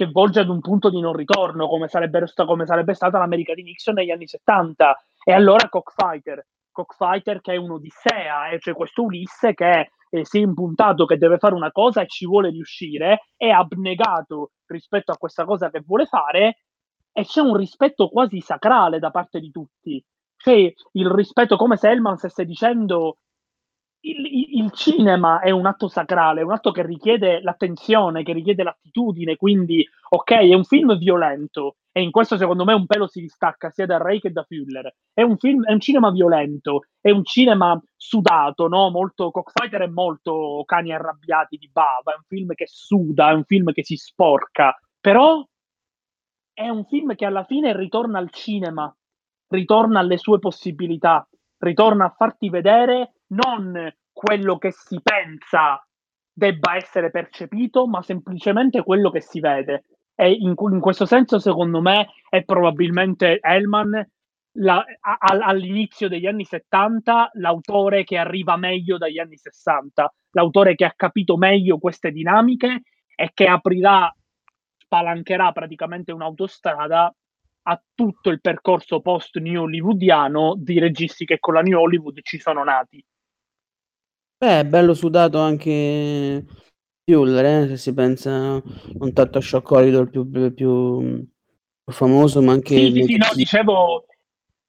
che 0.02 0.10
volge 0.10 0.40
ad 0.40 0.48
un 0.48 0.60
punto 0.60 0.90
di 0.90 1.00
non 1.00 1.14
ritorno, 1.14 1.68
come 1.68 1.86
sarebbe, 1.86 2.24
come 2.34 2.66
sarebbe 2.66 2.94
stata 2.94 3.18
l'America 3.18 3.54
di 3.54 3.62
Nixon 3.62 3.94
negli 3.94 4.10
anni 4.10 4.26
70. 4.26 5.04
E 5.24 5.32
allora 5.32 5.68
Cockfighter, 5.68 6.44
Cockfighter 6.72 7.40
che 7.40 7.52
è 7.52 7.56
un'odissea, 7.56 8.48
eh, 8.48 8.58
cioè 8.58 8.74
questo 8.74 9.02
Ulisse 9.02 9.54
che 9.54 9.90
eh, 10.10 10.24
si 10.24 10.38
è 10.38 10.42
impuntato 10.42 11.04
che 11.04 11.16
deve 11.16 11.38
fare 11.38 11.54
una 11.54 11.70
cosa 11.70 12.02
e 12.02 12.08
ci 12.08 12.26
vuole 12.26 12.50
riuscire, 12.50 13.28
è 13.36 13.48
abnegato 13.48 14.52
rispetto 14.66 15.12
a 15.12 15.16
questa 15.16 15.44
cosa 15.44 15.70
che 15.70 15.82
vuole 15.86 16.06
fare 16.06 16.58
e 17.12 17.24
c'è 17.24 17.40
un 17.40 17.56
rispetto 17.56 18.08
quasi 18.08 18.40
sacrale 18.40 18.98
da 18.98 19.10
parte 19.10 19.38
di 19.38 19.50
tutti. 19.50 20.04
C'è 20.36 20.72
il 20.92 21.10
rispetto 21.10 21.56
come 21.56 21.76
se 21.76 21.88
Hellman 21.90 22.16
stesse 22.16 22.44
dicendo 22.44 23.18
il, 24.02 24.58
il, 24.58 24.70
cinema 24.72 25.40
è 25.40 25.50
un 25.50 25.66
atto 25.66 25.88
sacrale, 25.88 26.42
un 26.42 26.52
atto 26.52 26.72
che 26.72 26.84
richiede 26.84 27.40
l'attenzione, 27.40 28.22
che 28.22 28.32
richiede 28.32 28.62
l'attitudine, 28.62 29.36
quindi 29.36 29.86
ok, 30.10 30.30
è 30.32 30.54
un 30.54 30.64
film 30.64 30.96
violento 30.98 31.76
e 31.92 32.00
in 32.00 32.10
questo 32.10 32.38
secondo 32.38 32.64
me 32.64 32.72
un 32.72 32.86
pelo 32.86 33.06
si 33.06 33.20
distacca 33.20 33.70
sia 33.70 33.86
da 33.86 33.98
Ray 33.98 34.18
che 34.18 34.32
da 34.32 34.44
Fuller. 34.44 34.94
È 35.12 35.22
un 35.22 35.36
film, 35.36 35.64
è 35.64 35.72
un 35.72 35.80
cinema 35.80 36.10
violento, 36.10 36.86
è 37.00 37.10
un 37.10 37.24
cinema 37.24 37.80
sudato, 37.96 38.66
no? 38.66 38.90
Molto 38.90 39.30
Cockfighter 39.30 39.82
è 39.82 39.86
molto 39.86 40.62
cani 40.64 40.92
arrabbiati 40.92 41.56
di 41.58 41.68
bava, 41.70 42.12
è 42.12 42.16
un 42.16 42.24
film 42.26 42.54
che 42.54 42.66
suda, 42.66 43.30
è 43.30 43.34
un 43.34 43.44
film 43.44 43.72
che 43.72 43.84
si 43.84 43.96
sporca, 43.96 44.74
però 45.00 45.46
è 46.54 46.68
un 46.68 46.84
film 46.86 47.14
che 47.14 47.26
alla 47.26 47.44
fine 47.44 47.76
ritorna 47.76 48.18
al 48.18 48.30
cinema, 48.30 48.94
ritorna 49.48 50.00
alle 50.00 50.16
sue 50.16 50.38
possibilità, 50.38 51.26
ritorna 51.58 52.06
a 52.06 52.14
farti 52.16 52.48
vedere 52.48 53.12
non 53.32 53.92
quello 54.12 54.58
che 54.58 54.72
si 54.72 55.00
pensa 55.02 55.84
debba 56.32 56.76
essere 56.76 57.10
percepito, 57.10 57.86
ma 57.86 58.02
semplicemente 58.02 58.82
quello 58.82 59.10
che 59.10 59.20
si 59.20 59.40
vede. 59.40 59.84
E 60.14 60.30
in, 60.32 60.54
in 60.56 60.80
questo 60.80 61.06
senso, 61.06 61.38
secondo 61.38 61.80
me, 61.80 62.08
è 62.28 62.42
probabilmente 62.44 63.38
Hellman 63.40 64.06
la, 64.56 64.84
a, 65.00 65.16
all'inizio 65.20 66.08
degli 66.08 66.26
anni 66.26 66.44
70 66.44 67.30
l'autore 67.34 68.04
che 68.04 68.18
arriva 68.18 68.56
meglio 68.56 68.98
dagli 68.98 69.18
anni 69.18 69.36
60, 69.36 70.12
l'autore 70.32 70.74
che 70.74 70.84
ha 70.84 70.92
capito 70.94 71.36
meglio 71.36 71.78
queste 71.78 72.10
dinamiche 72.10 72.82
e 73.14 73.30
che 73.32 73.46
aprirà, 73.46 74.14
spalancherà 74.76 75.52
praticamente 75.52 76.12
un'autostrada 76.12 77.14
a 77.64 77.82
tutto 77.94 78.30
il 78.30 78.40
percorso 78.40 79.00
post 79.00 79.38
New 79.38 79.62
Hollywoodiano 79.62 80.54
di 80.56 80.78
registi 80.78 81.24
che 81.24 81.38
con 81.38 81.54
la 81.54 81.62
New 81.62 81.78
Hollywood 81.78 82.20
ci 82.22 82.38
sono 82.38 82.64
nati. 82.64 83.02
Beh, 84.42 84.58
è 84.58 84.64
bello 84.64 84.92
sudato 84.92 85.38
anche 85.38 86.44
Fuller, 87.04 87.44
eh, 87.44 87.68
se 87.68 87.76
si 87.76 87.94
pensa 87.94 88.60
non 88.94 89.12
tanto 89.12 89.38
a 89.38 89.40
Shock 89.40 89.64
Corridor 89.64 90.10
più, 90.10 90.28
più, 90.28 90.52
più 90.52 91.28
famoso, 91.84 92.42
ma 92.42 92.50
anche... 92.50 92.74
Sì, 92.74 92.90
sì, 92.92 93.02
sì 93.04 93.16
no, 93.18 93.26
dicevo, 93.36 94.06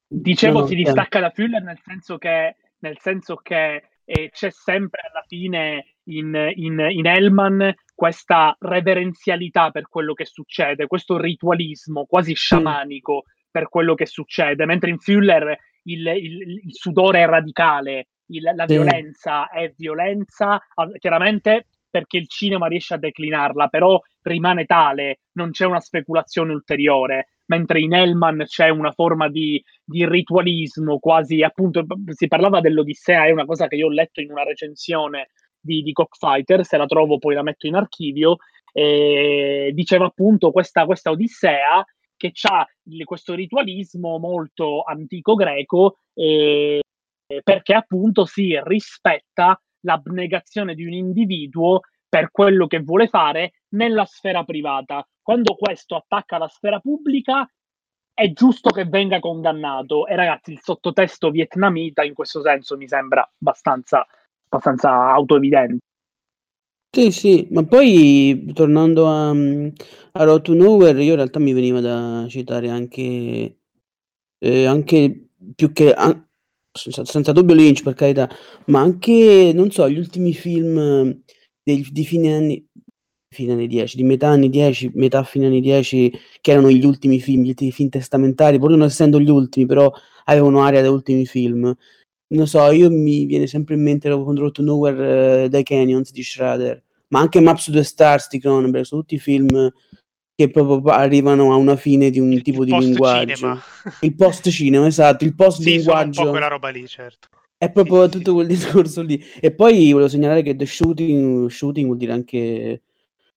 dicevo 0.08 0.60
no, 0.60 0.66
si 0.68 0.76
distacca 0.76 1.20
da 1.20 1.32
Fuller 1.32 1.64
nel 1.64 1.80
senso 1.84 2.20
che, 2.20 2.56
nel 2.82 3.00
senso 3.00 3.38
che 3.38 3.90
eh, 4.06 4.30
c'è 4.32 4.52
sempre 4.52 5.02
alla 5.10 5.24
fine 5.26 5.96
in, 6.04 6.52
in, 6.54 6.88
in 6.92 7.06
Hellman 7.08 7.74
questa 7.96 8.56
reverenzialità 8.60 9.72
per 9.72 9.88
quello 9.88 10.14
che 10.14 10.26
succede, 10.26 10.86
questo 10.86 11.18
ritualismo 11.18 12.06
quasi 12.06 12.36
sciamanico 12.36 13.24
per 13.50 13.70
quello 13.70 13.96
che 13.96 14.06
succede, 14.06 14.68
mentre 14.68 14.92
in 14.92 15.00
Fuller 15.00 15.58
il, 15.86 16.06
il, 16.06 16.42
il 16.64 16.74
sudore 16.76 17.24
è 17.24 17.26
radicale, 17.26 18.10
il, 18.28 18.52
la 18.56 18.66
sì. 18.68 18.74
violenza 18.74 19.50
è 19.50 19.74
violenza, 19.76 20.62
chiaramente 21.00 21.68
perché 21.90 22.18
il 22.18 22.28
cinema 22.28 22.66
riesce 22.68 22.96
a 22.96 22.98
declinarla, 22.98 23.68
però 23.68 24.00
rimane 24.24 24.66
tale, 24.66 25.20
non 25.34 25.52
c'è 25.52 25.66
una 25.66 25.80
speculazione 25.80 26.52
ulteriore, 26.52 27.28
mentre 27.46 27.82
in 27.82 27.94
Hellman 27.94 28.46
c'è 28.46 28.70
una 28.70 28.92
forma 28.92 29.30
di, 29.30 29.64
di, 29.84 30.08
ritualismo, 30.08 30.98
quasi 30.98 31.44
appunto 31.44 31.86
si 32.14 32.28
parlava 32.28 32.62
dell'Odissea, 32.62 33.26
è 33.26 33.32
una 33.32 33.46
cosa 33.46 33.68
che 33.68 33.76
io 33.76 33.88
ho 33.88 33.92
letto 33.92 34.22
in 34.22 34.32
una 34.32 34.44
recensione 34.44 35.30
di, 35.60 35.84
di 35.84 35.92
Cockfighter, 35.92 36.66
se 36.66 36.78
la 36.78 36.88
trovo 36.88 37.20
poi 37.20 37.36
la 37.36 37.44
metto 37.44 37.68
in 37.68 37.76
archivio, 37.76 38.38
e 38.72 39.70
diceva 39.74 40.06
appunto 40.06 40.52
questa, 40.52 40.86
questa 40.86 41.12
Odissea 41.12 41.86
che 42.18 42.32
ha 42.50 42.66
questo 43.04 43.36
ritualismo 43.36 44.18
molto 44.18 44.82
antico 44.82 45.36
greco 45.36 46.00
e, 47.26 47.42
perché 47.44 47.74
appunto 47.74 48.26
si 48.26 48.60
rispetta 48.64 49.60
l'abnegazione 49.82 50.76
di 50.76 50.86
un 50.86 50.94
individuo 50.94 51.82
per 52.08 52.30
quello 52.32 52.68
che 52.68 52.80
vuole 52.80 53.08
fare 53.08 53.54
nella 53.70 54.06
sfera 54.06 54.44
privata. 54.44 55.08
Quando 55.22 55.56
questo 55.56 55.96
attacca 55.96 56.38
la 56.38 56.48
sfera 56.48 56.80
pubblica 56.80 57.48
è 58.14 58.32
giusto 58.32 58.70
che 58.70 58.86
venga 58.86 59.20
condannato 59.20 60.06
e 60.06 60.16
ragazzi 60.16 60.52
il 60.52 60.60
sottotesto 60.62 61.32
vietnamita 61.32 62.04
in 62.04 62.14
questo 62.14 62.42
senso 62.42 62.78
mi 62.78 62.88
sembra 62.88 63.28
abbastanza, 63.40 64.06
abbastanza 64.48 65.12
autoevidente. 65.12 65.80
Sì, 66.96 67.10
sì, 67.10 67.48
ma 67.50 67.64
poi 67.64 68.52
tornando 68.54 69.08
a, 69.08 69.30
a 69.32 70.24
Road 70.24 70.44
to 70.44 70.54
Nowhere, 70.54 71.04
io 71.04 71.12
in 71.12 71.16
realtà 71.16 71.40
mi 71.40 71.52
veniva 71.52 71.80
da 71.80 72.28
citare 72.30 72.70
anche, 72.70 73.58
eh, 74.38 74.66
anche 74.68 75.30
più 75.56 75.72
che 75.72 75.92
an- 75.92 76.24
senza, 76.74 77.32
dubbio 77.32 77.56
Lynch 77.56 77.84
per 77.84 77.94
carità, 77.94 78.30
ma 78.66 78.82
anche, 78.82 79.52
non 79.54 79.70
so, 79.72 79.88
gli 79.90 79.98
ultimi 79.98 80.34
film 80.34 81.22
dei, 81.64 81.88
di 81.92 82.04
fine 82.04 82.34
anni, 82.34 82.68
fine 83.30 83.54
anni 83.54 83.68
10, 83.68 83.96
di 83.96 84.04
metà 84.04 84.30
anni 84.30 84.50
10, 84.50 84.92
metà 84.96 85.24
fine 85.24 85.46
anni 85.46 85.62
10, 85.62 86.12
che 86.42 86.52
erano 86.52 86.70
gli 86.70 86.84
ultimi 86.86 87.20
film, 87.20 87.44
gli 87.44 87.50
ultimi 87.50 87.72
film 87.72 87.90
testamentari, 87.90 88.58
pur 88.60 88.72
non 88.72 88.84
essendo 88.84 89.20
gli 89.20 89.30
ultimi, 89.30 89.66
però 89.66 89.92
avevano 90.26 90.62
aria 90.62 90.82
da 90.82 90.90
ultimi 90.90 91.26
film. 91.26 91.74
Non 92.28 92.48
so, 92.48 92.72
io 92.72 92.90
mi 92.90 93.26
viene 93.26 93.46
sempre 93.46 93.76
in 93.76 93.84
mente 93.84 94.10
Road 94.10 94.52
to 94.52 94.62
Nowhere 94.64 95.46
uh, 95.46 95.48
dai 95.48 95.64
Canyons 95.64 96.12
di 96.12 96.24
Schrader, 96.24 96.84
ma 97.10 97.20
anche 97.20 97.40
Maps 97.40 97.66
to 97.66 97.72
the 97.72 97.84
Stars 97.84 98.28
di 98.30 98.40
Cronenberg, 98.40 98.86
sono 98.86 99.02
tutti 99.02 99.20
film 99.20 99.72
che 100.36 100.50
proprio 100.50 100.92
arrivano 100.94 101.52
a 101.52 101.56
una 101.56 101.76
fine 101.76 102.10
di 102.10 102.20
un 102.20 102.32
il, 102.32 102.42
tipo 102.42 102.64
il 102.64 102.70
di 102.70 102.78
linguaggio. 102.78 103.36
Cinema. 103.36 103.62
Il 104.02 104.16
post 104.16 104.50
cinema, 104.50 104.88
esatto, 104.88 105.24
il 105.24 105.36
post 105.36 105.62
sì, 105.62 105.72
linguaggio. 105.72 106.20
un 106.22 106.26
po' 106.26 106.32
quella 106.32 106.48
roba 106.48 106.70
lì, 106.70 106.88
certo. 106.88 107.30
È 107.58 107.72
proprio 107.72 108.04
sì, 108.06 108.10
tutto 108.12 108.30
sì. 108.30 108.36
quel 108.36 108.48
discorso 108.48 109.02
lì. 109.02 109.24
E 109.40 109.52
poi 109.52 109.92
volevo 109.92 110.10
segnalare 110.10 110.42
che 110.42 110.56
the 110.56 110.66
shooting, 110.66 111.50
shooting 111.50 111.86
vuol 111.86 111.98
dire 111.98 112.12
anche 112.12 112.82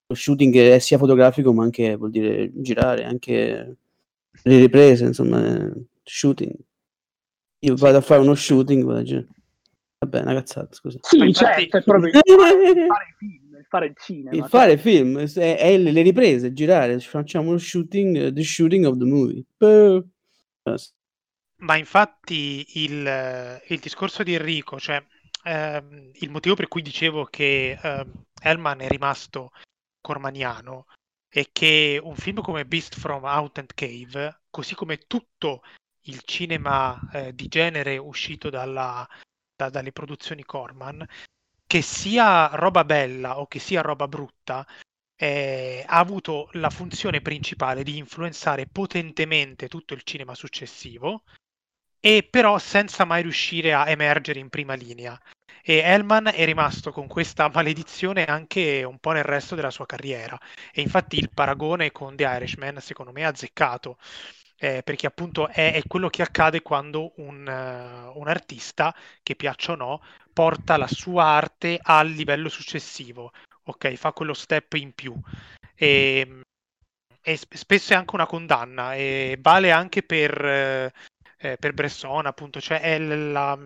lo 0.09 0.14
shooting 0.14 0.55
è 0.57 0.78
sia 0.78 0.99
fotografico 0.99 1.53
ma 1.53 1.64
anche 1.64 1.97
vuol 1.97 2.11
dire 2.11 2.51
girare, 2.55 3.05
anche 3.05 3.76
le 4.42 4.59
riprese, 4.59 5.05
insomma, 5.05 5.70
shooting. 6.03 6.55
Io 7.61 7.74
vado 7.74 7.99
a 7.99 8.01
fare 8.01 8.20
uno 8.20 8.34
shooting, 8.34 8.84
vabbè, 8.84 10.20
una 10.20 10.34
cazzata, 10.34 10.74
scusa. 10.74 10.99
Sì, 11.03 11.32
certo, 11.32 11.78
è 11.78 11.82
proprio 11.82 12.11
il 12.11 12.20
fare 12.22 13.14
film, 13.18 13.32
il 13.32 13.45
fare 13.69 13.87
il 13.87 13.95
cinema. 13.97 14.31
Il 14.35 14.41
cioè. 14.41 14.49
fare 14.49 14.79
film, 14.79 15.19
è, 15.19 15.57
è, 15.59 15.79
le 15.79 16.03
riprese, 16.03 16.53
girare, 16.53 16.99
facciamo 17.01 17.53
lo 17.53 17.59
shooting, 17.59 18.33
the 18.33 18.43
shooting 18.43 18.85
of 18.85 18.97
the 18.99 19.05
movie. 19.05 19.45
Ma 21.59 21.77
infatti 21.77 22.64
il, 22.85 23.62
il, 23.69 23.79
discorso 23.79 24.23
di 24.23 24.35
Enrico, 24.35 24.79
cioè 24.79 25.03
ehm, 25.45 26.11
il 26.14 26.31
motivo 26.31 26.55
per 26.55 26.69
cui 26.69 26.83
dicevo 26.83 27.25
che 27.25 27.79
ehm, 27.81 28.12
Hellman 28.43 28.81
è 28.81 28.89
rimasto 28.89 29.53
cormaniano 30.01 30.87
è 31.29 31.49
che 31.53 32.01
un 32.03 32.14
film 32.14 32.41
come 32.41 32.64
Beast 32.64 32.99
from 32.99 33.25
Out 33.25 33.59
and 33.59 33.75
Cave, 33.75 34.43
così 34.51 34.75
come 34.75 34.99
tutto 35.07 35.62
il 36.03 36.23
cinema 36.25 36.99
eh, 37.12 37.35
di 37.35 37.49
genere 37.49 37.99
uscito 37.99 38.49
dalla, 38.49 39.07
da, 39.55 39.69
dalle 39.69 39.93
produzioni 39.93 40.45
Corman, 40.45 41.05
che 41.67 41.83
sia 41.83 42.47
roba 42.55 42.85
bella 42.85 43.39
o 43.39 43.47
che 43.47 43.59
sia 43.59 43.81
roba 43.83 44.09
brutta, 44.09 44.67
eh, 45.17 45.85
ha 45.87 45.99
avuto 45.99 46.49
la 46.53 46.71
funzione 46.71 47.21
principale 47.21 47.83
di 47.83 47.97
influenzare 47.97 48.67
potentemente 48.67 49.69
tutto 49.69 49.95
il 49.95 50.03
cinema 50.03 50.35
successivo, 50.35 51.25
e 52.01 52.27
però 52.29 52.59
senza 52.59 53.05
mai 53.05 53.23
riuscire 53.23 53.75
a 53.75 53.89
emergere 53.89 54.39
in 54.39 54.49
prima 54.49 54.75
linea. 54.75 55.19
E 55.62 55.79
Hellman 55.79 56.31
è 56.33 56.45
rimasto 56.45 56.93
con 56.93 57.09
questa 57.09 57.51
maledizione 57.53 58.25
anche 58.25 58.85
un 58.85 58.99
po' 58.99 59.11
nel 59.12 59.25
resto 59.25 59.55
della 59.57 59.71
sua 59.71 59.87
carriera. 59.87 60.39
E 60.73 60.83
infatti 60.83 61.19
il 61.19 61.31
paragone 61.35 61.91
con 61.91 62.14
The 62.14 62.25
Irishman, 62.25 62.81
secondo 62.81 63.12
me, 63.12 63.23
è 63.23 63.25
azzeccato 63.25 63.99
eh, 64.59 64.83
perché 64.83 65.07
appunto 65.07 65.49
è, 65.49 65.75
è, 65.75 65.83
quello 65.87 66.09
che 66.09 66.23
accade 66.23 66.62
quando 66.62 67.12
un, 67.17 67.47
uh, 67.47 68.19
un, 68.19 68.29
artista, 68.29 68.95
che 69.23 69.37
piaccia 69.37 69.73
o 69.73 69.77
no, 69.77 70.03
porta 70.37 70.76
la 70.76 70.87
sua 70.87 71.24
arte 71.24 71.78
al 71.80 72.11
livello 72.11 72.51
successivo, 72.51 73.32
ok? 73.64 73.95
Fa 73.95 74.12
quello 74.12 74.34
step 74.34 74.74
in 74.74 74.93
più. 74.93 75.18
E, 75.74 76.43
e 77.22 77.37
spesso 77.37 77.95
è 77.95 77.97
anche 77.97 78.14
una 78.14 78.26
condanna, 78.26 78.95
e 78.95 79.39
vale 79.41 79.70
anche 79.70 80.03
per, 80.03 80.45
eh, 80.45 80.93
per 81.57 81.72
Bresson, 81.72 82.26
appunto, 82.26 82.61
cioè 82.61 82.80
è 82.82 82.99
la, 82.99 83.59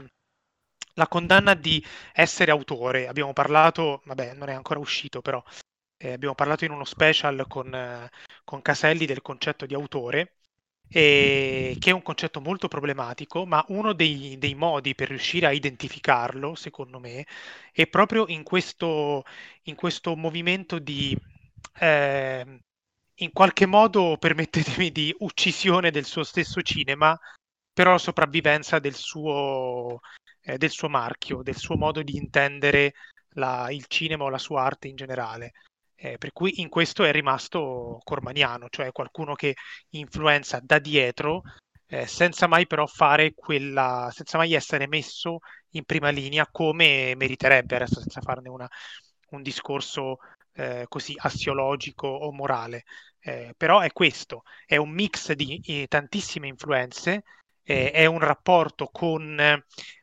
la 0.94 1.08
condanna 1.08 1.54
di 1.54 1.84
essere 2.12 2.52
autore. 2.52 3.08
Abbiamo 3.08 3.32
parlato, 3.32 4.02
vabbè, 4.04 4.34
non 4.34 4.48
è 4.48 4.52
ancora 4.52 4.78
uscito, 4.78 5.20
però 5.22 5.42
eh, 5.98 6.12
abbiamo 6.12 6.36
parlato 6.36 6.64
in 6.64 6.70
uno 6.70 6.84
special 6.84 7.46
con, 7.48 8.08
con 8.44 8.62
Caselli 8.62 9.06
del 9.06 9.22
concetto 9.22 9.66
di 9.66 9.74
autore 9.74 10.34
eh, 10.93 11.76
che 11.78 11.91
è 11.91 11.93
un 11.93 12.03
concetto 12.03 12.41
molto 12.41 12.66
problematico, 12.68 13.47
ma 13.47 13.64
uno 13.68 13.93
dei, 13.93 14.36
dei, 14.38 14.55
modi 14.55 14.95
per 14.95 15.09
riuscire 15.09 15.47
a 15.47 15.53
identificarlo, 15.53 16.55
secondo 16.57 16.99
me, 16.99 17.26
è 17.72 17.86
proprio 17.86 18.26
in 18.28 18.43
questo, 18.43 19.24
in 19.64 19.76
questo 19.76 20.16
movimento 20.16 20.78
di, 20.80 21.16
eh, 21.78 22.61
in 23.14 23.32
qualche 23.32 23.66
modo, 23.66 24.16
permettetemi, 24.20 24.91
di 24.91 25.14
uccisione 25.20 25.91
del 25.91 26.05
suo 26.05 26.24
stesso 26.24 26.61
cinema, 26.62 27.18
però 27.72 27.97
sopravvivenza 27.97 28.78
del 28.80 28.95
suo, 28.95 30.01
eh, 30.43 30.59
del 30.59 30.70
suo 30.70 30.88
marchio, 30.88 31.43
del 31.43 31.57
suo 31.57 31.76
modo 31.76 32.03
di 32.03 32.16
intendere 32.16 32.95
la, 33.34 33.68
il 33.70 33.86
cinema 33.86 34.24
o 34.24 34.28
la 34.28 34.38
sua 34.38 34.64
arte 34.64 34.88
in 34.88 34.97
generale. 34.97 35.53
Eh, 36.03 36.16
per 36.16 36.32
cui 36.32 36.61
in 36.62 36.70
questo 36.70 37.05
è 37.05 37.12
rimasto 37.12 38.01
cormaniano, 38.03 38.68
cioè 38.70 38.90
qualcuno 38.90 39.34
che 39.34 39.55
influenza 39.90 40.59
da 40.62 40.78
dietro 40.78 41.42
eh, 41.86 42.07
senza 42.07 42.46
mai 42.46 42.66
però 42.66 42.86
fare 42.86 43.34
quella, 43.34 44.09
senza 44.11 44.38
mai 44.38 44.55
essere 44.55 44.86
messo 44.86 45.40
in 45.72 45.84
prima 45.84 46.09
linea 46.09 46.46
come 46.51 47.14
meriterebbe, 47.16 47.76
adesso 47.76 48.01
senza 48.01 48.20
farne 48.22 48.48
una, 48.48 48.68
un 49.30 49.42
discorso 49.42 50.18
eh, 50.55 50.86
così 50.88 51.14
assiologico 51.18 52.07
o 52.09 52.32
morale. 52.32 52.84
Eh, 53.18 53.53
però 53.57 53.80
è 53.80 53.92
questo, 53.92 54.44
è 54.64 54.76
un 54.76 54.90
mix 54.90 55.32
di 55.32 55.61
eh, 55.66 55.86
tantissime 55.86 56.48
influenze 56.48 57.24
eh, 57.62 57.90
è 57.90 58.07
un 58.07 58.18
rapporto 58.18 58.88
con, 58.90 59.36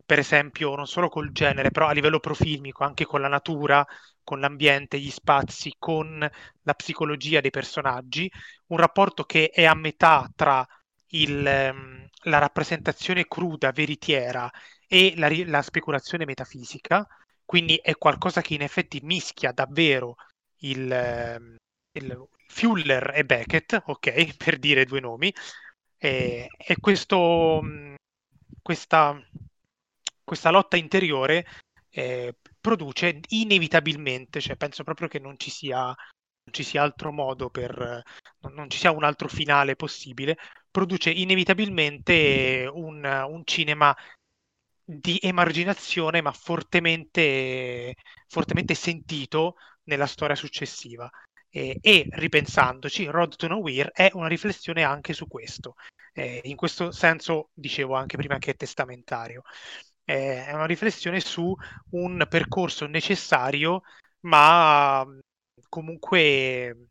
per 0.06 0.20
esempio, 0.20 0.76
non 0.76 0.88
solo 0.88 1.10
col 1.10 1.32
genere, 1.32 1.72
però 1.72 1.88
a 1.88 1.91
livello 1.91 2.20
profilmico, 2.20 2.84
anche 2.84 3.06
con 3.06 3.22
la 3.22 3.28
natura, 3.28 3.86
con 4.28 4.41
l'ambiente, 4.41 4.99
gli 4.99 5.09
spazi, 5.09 5.73
con 5.80 6.19
la 6.63 6.73
psicologia 6.73 7.39
dei 7.39 7.49
personaggi, 7.49 8.30
un 8.67 8.78
rapporto 8.78 9.23
che 9.23 9.49
è 9.49 9.63
a 9.63 9.73
metà 9.73 10.30
tra 10.36 10.67
il, 11.11 11.47
ehm, 11.47 12.09
la 12.23 12.38
rappresentazione 12.38 13.25
cruda, 13.25 13.71
veritiera 13.71 14.51
e 14.86 15.13
la, 15.15 15.30
la 15.45 15.61
speculazione 15.61 16.25
metafisica, 16.25 17.07
quindi 17.45 17.78
è 17.78 17.95
qualcosa 17.95 18.41
che 18.41 18.53
in 18.53 18.63
effetti 18.63 18.99
mischia 19.01 19.53
davvero 19.53 20.15
il, 20.57 20.91
ehm, 20.91 21.55
il 21.93 22.28
Fuller 22.47 23.13
e 23.15 23.23
Beckett, 23.23 23.82
ok, 23.86 24.36
per 24.36 24.59
dire 24.59 24.84
due 24.84 24.99
nomi, 24.99 25.34
e, 25.97 26.49
e 26.57 26.75
questo, 26.82 27.61
questa, 28.61 29.17
questa 30.21 30.49
lotta 30.51 30.75
interiore 30.75 31.45
eh, 31.89 32.36
produce 32.68 33.22
inevitabilmente, 33.30 34.41
cioè 34.41 34.57
penso 34.57 34.84
proprio 34.84 35.07
che 35.07 35.20
non 35.20 35.39
ci 35.39 35.49
sia, 35.49 35.86
non 35.86 36.51
ci 36.51 36.63
sia 36.63 36.84
altro 36.84 37.13
modo 37.13 37.49
per, 37.49 38.03
non, 38.51 38.70
ci 38.70 38.78
sia 38.78 38.91
un 38.91 39.05
altro 39.05 39.30
finale 39.30 39.78
possibile, 39.78 40.38
produce 40.70 41.09
inevitabilmente 41.09 42.70
un, 42.70 43.05
un 43.05 43.41
cinema 43.45 43.95
di 44.84 45.18
emarginazione 45.22 46.20
ma 46.20 46.34
fortemente, 46.34 47.95
fortemente 48.28 48.74
sentito 48.74 49.55
nella 49.84 50.05
storia 50.05 50.36
successiva. 50.36 51.09
Eh, 51.49 51.78
e 51.82 52.07
ripensandoci, 52.11 53.05
Road 53.05 53.38
to 53.38 53.47
Nowhere 53.47 53.91
è 53.93 54.09
una 54.11 54.28
riflessione 54.28 54.84
anche 54.84 55.13
su 55.13 55.26
questo. 55.28 55.76
Eh, 56.11 56.41
in 56.43 56.57
questo 56.57 56.91
senso, 56.91 57.49
dicevo 57.53 57.95
anche 57.95 58.18
prima 58.18 58.38
che 58.39 58.51
è 58.51 58.55
testamentario, 58.55 59.43
eh, 60.10 60.45
è 60.45 60.53
una 60.53 60.66
riflessione 60.66 61.20
su 61.20 61.53
un 61.91 62.26
percorso 62.30 62.86
necessario, 62.88 63.82
ma 64.22 65.05
comunque 65.68 66.88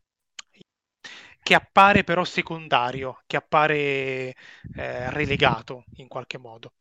che 1.41 1.55
appare 1.55 2.03
però 2.03 2.23
secondario, 2.23 3.23
che 3.25 3.37
appare 3.37 4.35
eh, 4.75 5.09
relegato 5.11 5.85
in 5.95 6.07
qualche 6.07 6.37
modo. 6.37 6.73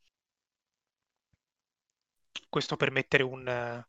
Questo 2.50 2.76
per 2.76 2.90
mettere 2.90 3.22
un, 3.22 3.84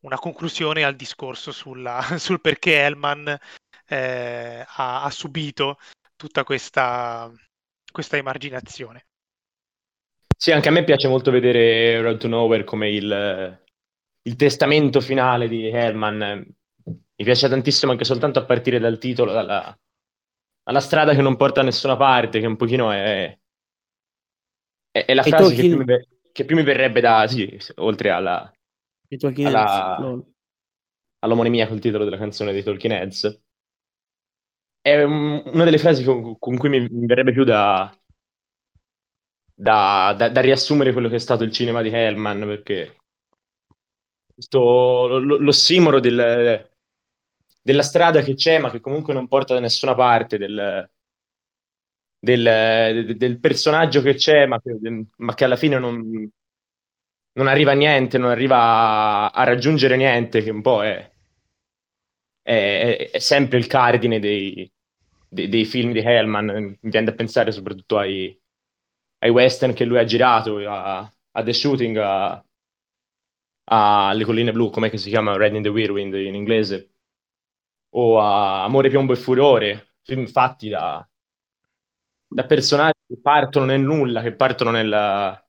una 0.00 0.18
conclusione 0.18 0.84
al 0.84 0.96
discorso 0.96 1.50
sulla, 1.52 2.00
sul 2.18 2.40
perché 2.40 2.74
Hellman 2.78 3.38
eh, 3.86 4.64
ha, 4.66 5.02
ha, 5.02 5.10
subito 5.10 5.78
tutta 6.16 6.44
questa, 6.44 7.30
questa 7.90 8.16
emarginazione. 8.16 9.06
Sì, 10.36 10.52
anche 10.52 10.68
a 10.68 10.70
me 10.70 10.84
piace 10.84 11.08
molto 11.08 11.30
vedere 11.30 12.00
Road 12.02 12.18
to 12.18 12.28
Nowhere 12.28 12.64
come 12.64 12.90
il, 12.90 13.60
il 14.22 14.36
testamento 14.36 15.00
finale 15.00 15.48
di 15.48 15.66
Hellman. 15.66 16.46
Mi 16.84 17.24
piace 17.24 17.48
tantissimo 17.48 17.92
anche 17.92 18.04
soltanto 18.04 18.38
a 18.38 18.44
partire 18.44 18.78
dal 18.78 18.98
titolo, 18.98 19.32
dalla, 19.32 19.76
dalla 20.62 20.80
strada 20.80 21.14
che 21.14 21.22
non 21.22 21.36
porta 21.36 21.60
da 21.60 21.66
nessuna 21.66 21.96
parte, 21.96 22.40
che 22.40 22.46
un 22.46 22.56
pochino 22.56 22.90
è, 22.90 23.38
è, 24.90 25.04
è 25.06 25.14
la 25.14 25.22
e 25.22 25.28
frase 25.28 25.54
che 25.54 25.62
più, 25.62 25.76
mi, 25.78 25.84
che 26.32 26.44
più, 26.44 26.56
mi, 26.56 26.62
verrebbe 26.62 27.00
da, 27.00 27.26
sì, 27.26 27.58
oltre 27.76 28.10
alla, 28.10 28.52
alla, 29.44 30.22
all'omonimia 31.20 31.66
col 31.66 31.80
titolo 31.80 32.04
della 32.04 32.18
canzone 32.18 32.52
dei 32.52 32.62
Tolkien 32.62 32.92
Heads. 32.92 33.42
È 34.80 35.02
un, 35.02 35.42
una 35.46 35.64
delle 35.64 35.78
frasi 35.78 36.04
con, 36.04 36.38
con 36.38 36.56
cui 36.58 36.68
mi, 36.68 36.80
mi, 36.90 37.06
verrebbe 37.06 37.32
più 37.32 37.44
da, 37.44 37.90
da, 39.58 40.14
da, 40.16 40.28
da, 40.28 40.40
riassumere 40.42 40.92
quello 40.92 41.08
che 41.08 41.16
è 41.16 41.18
stato 41.18 41.42
il 41.42 41.50
cinema 41.50 41.80
di 41.80 41.88
Hellman, 41.88 42.40
perché 42.40 42.96
questo, 44.34 45.18
l'ossimoro 45.18 45.98
del, 45.98 46.70
della 47.62 47.82
strada 47.82 48.20
che 48.20 48.34
c'è, 48.34 48.58
ma 48.58 48.70
che 48.70 48.80
comunque 48.80 49.14
non 49.14 49.28
porta 49.28 49.54
da 49.54 49.60
nessuna 49.60 49.94
parte, 49.94 50.36
del, 50.36 50.90
del, 52.18 53.16
del 53.16 53.40
personaggio 53.40 54.02
che 54.02 54.14
c'è, 54.14 54.44
ma 54.46 54.60
che, 54.60 54.78
ma 55.16 55.34
che 55.34 55.44
alla 55.44 55.56
fine 55.56 55.78
non, 55.78 56.30
non 57.32 57.46
arriva 57.46 57.72
a 57.72 57.74
niente, 57.74 58.18
non 58.18 58.30
arriva 58.30 58.58
a, 58.58 59.28
a 59.30 59.44
raggiungere 59.44 59.96
niente, 59.96 60.42
che 60.42 60.50
un 60.50 60.60
po' 60.60 60.84
è, 60.84 61.10
è, 62.42 63.10
è 63.10 63.18
sempre 63.18 63.56
il 63.56 63.66
cardine 63.66 64.18
dei, 64.20 64.70
dei, 65.28 65.48
dei, 65.48 65.64
film 65.64 65.92
di 65.92 66.00
Hellman. 66.00 66.46
Mi 66.46 66.90
viene 66.90 67.06
da 67.06 67.14
pensare 67.14 67.52
soprattutto 67.52 67.96
ai, 67.96 68.38
ai 69.26 69.30
western 69.30 69.72
che 69.74 69.84
lui 69.84 69.98
ha 69.98 70.04
girato, 70.04 70.58
a, 70.58 70.98
a 71.32 71.42
The 71.42 71.52
Shooting, 71.52 71.96
a, 71.98 72.44
alle 73.64 74.24
colline 74.24 74.52
blu, 74.52 74.70
come 74.70 74.96
si 74.96 75.10
chiama? 75.10 75.36
Red 75.36 75.54
in 75.54 75.62
the 75.62 75.68
Whirlwind 75.68 76.14
in 76.14 76.34
inglese, 76.34 76.90
o 77.90 78.18
a 78.20 78.64
Amore, 78.64 78.88
piombo 78.88 79.12
e 79.12 79.16
furore, 79.16 79.94
film 80.02 80.26
fatti 80.26 80.68
da, 80.68 81.06
da 82.28 82.46
personaggi 82.46 83.00
che 83.06 83.20
partono 83.20 83.66
nel 83.66 83.80
nulla, 83.80 84.22
che 84.22 84.34
partono 84.34 84.70
nella 84.70 85.40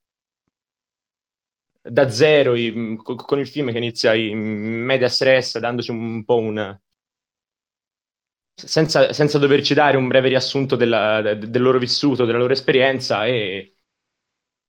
da 1.90 2.10
zero 2.10 2.56
i, 2.56 2.98
con 2.98 3.40
il 3.40 3.48
film 3.48 3.72
che 3.72 3.78
inizia 3.78 4.14
in 4.14 4.38
media 4.38 5.08
stress, 5.08 5.58
dandoci 5.58 5.92
un 5.92 6.24
po' 6.26 6.38
un... 6.38 6.80
Senza, 8.60 9.14
senza 9.14 9.38
doverci 9.38 9.76
dare 9.76 9.98
un 9.98 10.08
breve 10.08 10.30
riassunto 10.30 10.76
della, 10.76 11.22
del 11.22 11.62
loro 11.62 11.78
vissuto, 11.78 12.26
della 12.26 12.40
loro 12.40 12.54
esperienza 12.54 13.26
e 13.28 13.76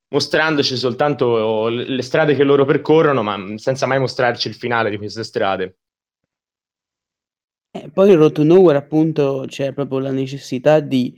mostrandoci 0.09 0.77
soltanto 0.77 1.69
le 1.69 2.03
strade 2.03 2.35
che 2.35 2.45
loro 2.45 2.67
percorrono, 2.67 3.23
ma 3.23 3.57
senza 3.57 3.87
mai 3.87 3.99
mostrarci 3.99 4.49
il 4.49 4.55
finale 4.55 4.91
di 4.91 4.99
queste 4.99 5.25
strade. 5.25 5.79
Eh, 7.71 7.91
poi 7.91 8.11
in 8.11 8.17
Road 8.17 8.37
Nowhere 8.39 8.79
appunto 8.79 9.45
c'è 9.47 9.73
proprio 9.73 10.01
la 10.01 10.11
necessità 10.11 10.81
di, 10.81 11.15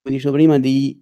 come 0.00 0.14
dicevo 0.14 0.34
prima, 0.34 0.58
di 0.58 1.00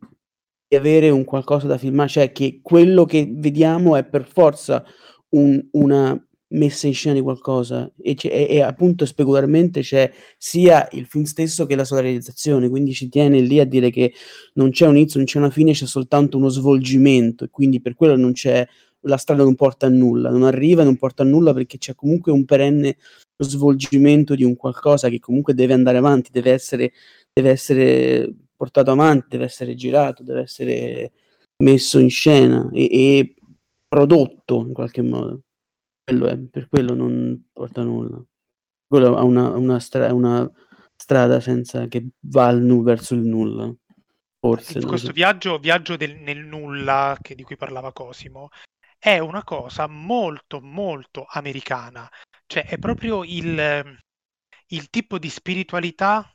di 0.68 0.76
avere 0.76 1.08
un 1.08 1.24
qualcosa 1.24 1.66
da 1.66 1.78
filmare, 1.78 2.10
cioè 2.10 2.30
che 2.30 2.60
quello 2.62 3.06
che 3.06 3.26
vediamo 3.30 3.96
è 3.96 4.04
per 4.04 4.26
forza 4.26 4.84
un, 5.30 5.66
una 5.72 6.27
messa 6.50 6.86
in 6.86 6.94
scena 6.94 7.14
di 7.14 7.20
qualcosa 7.20 7.90
e, 8.00 8.16
e, 8.22 8.46
e, 8.50 8.62
appunto 8.62 9.04
specularmente 9.04 9.80
c'è 9.80 10.10
sia 10.38 10.88
il 10.92 11.06
film 11.06 11.24
stesso 11.24 11.66
che 11.66 11.76
la 11.76 11.84
sua 11.84 12.00
realizzazione, 12.00 12.68
quindi 12.68 12.92
ci 12.94 13.08
tiene 13.08 13.40
lì 13.40 13.60
a 13.60 13.66
dire 13.66 13.90
che 13.90 14.12
non 14.54 14.70
c'è 14.70 14.86
un 14.86 14.96
inizio, 14.96 15.18
non 15.18 15.28
c'è 15.28 15.38
una 15.38 15.50
fine, 15.50 15.72
c'è 15.72 15.86
soltanto 15.86 16.38
uno 16.38 16.48
svolgimento 16.48 17.44
e 17.44 17.50
quindi 17.50 17.80
per 17.80 17.94
quello 17.94 18.16
non 18.16 18.32
c'è 18.32 18.66
la 19.02 19.16
strada 19.16 19.42
non 19.42 19.54
porta 19.54 19.86
a 19.86 19.90
nulla, 19.90 20.30
non 20.30 20.42
arriva, 20.42 20.82
non 20.82 20.96
porta 20.96 21.22
a 21.22 21.26
nulla 21.26 21.52
perché 21.52 21.78
c'è 21.78 21.94
comunque 21.94 22.32
un 22.32 22.44
perenne 22.44 22.96
svolgimento 23.38 24.34
di 24.34 24.44
un 24.44 24.56
qualcosa 24.56 25.08
che 25.08 25.20
comunque 25.20 25.54
deve 25.54 25.74
andare 25.74 25.98
avanti, 25.98 26.30
deve 26.32 26.52
essere, 26.52 26.92
deve 27.32 27.50
essere 27.50 28.32
portato 28.56 28.90
avanti, 28.90 29.26
deve 29.30 29.44
essere 29.44 29.74
girato, 29.74 30.22
deve 30.22 30.40
essere 30.42 31.12
messo 31.62 31.98
in 31.98 32.10
scena 32.10 32.68
e, 32.72 32.88
e 32.90 33.34
prodotto 33.86 34.64
in 34.66 34.72
qualche 34.72 35.02
modo. 35.02 35.42
Quello 36.08 36.26
è, 36.26 36.38
per 36.38 36.68
quello 36.68 36.94
non 36.94 37.48
porta 37.52 37.82
nulla. 37.82 38.18
Quello 38.86 39.16
ha 39.16 39.22
una, 39.22 39.50
una, 39.50 39.78
stra- 39.78 40.14
una 40.14 40.50
strada 40.96 41.38
senza 41.40 41.86
che 41.86 42.08
va 42.20 42.46
al, 42.46 42.64
verso 42.82 43.14
il 43.14 43.20
nulla. 43.20 43.70
Forse. 44.40 44.80
Questo 44.80 45.08
so. 45.08 45.12
viaggio, 45.12 45.58
viaggio 45.58 45.96
del, 45.96 46.16
nel 46.16 46.38
nulla 46.38 47.18
che, 47.20 47.34
di 47.34 47.42
cui 47.42 47.56
parlava 47.56 47.92
Cosimo 47.92 48.48
è 48.98 49.18
una 49.18 49.44
cosa 49.44 49.86
molto 49.86 50.60
molto 50.60 51.26
americana. 51.28 52.08
Cioè 52.46 52.64
è 52.64 52.78
proprio 52.78 53.22
il, 53.24 53.98
il 54.68 54.90
tipo 54.90 55.18
di 55.18 55.28
spiritualità 55.28 56.32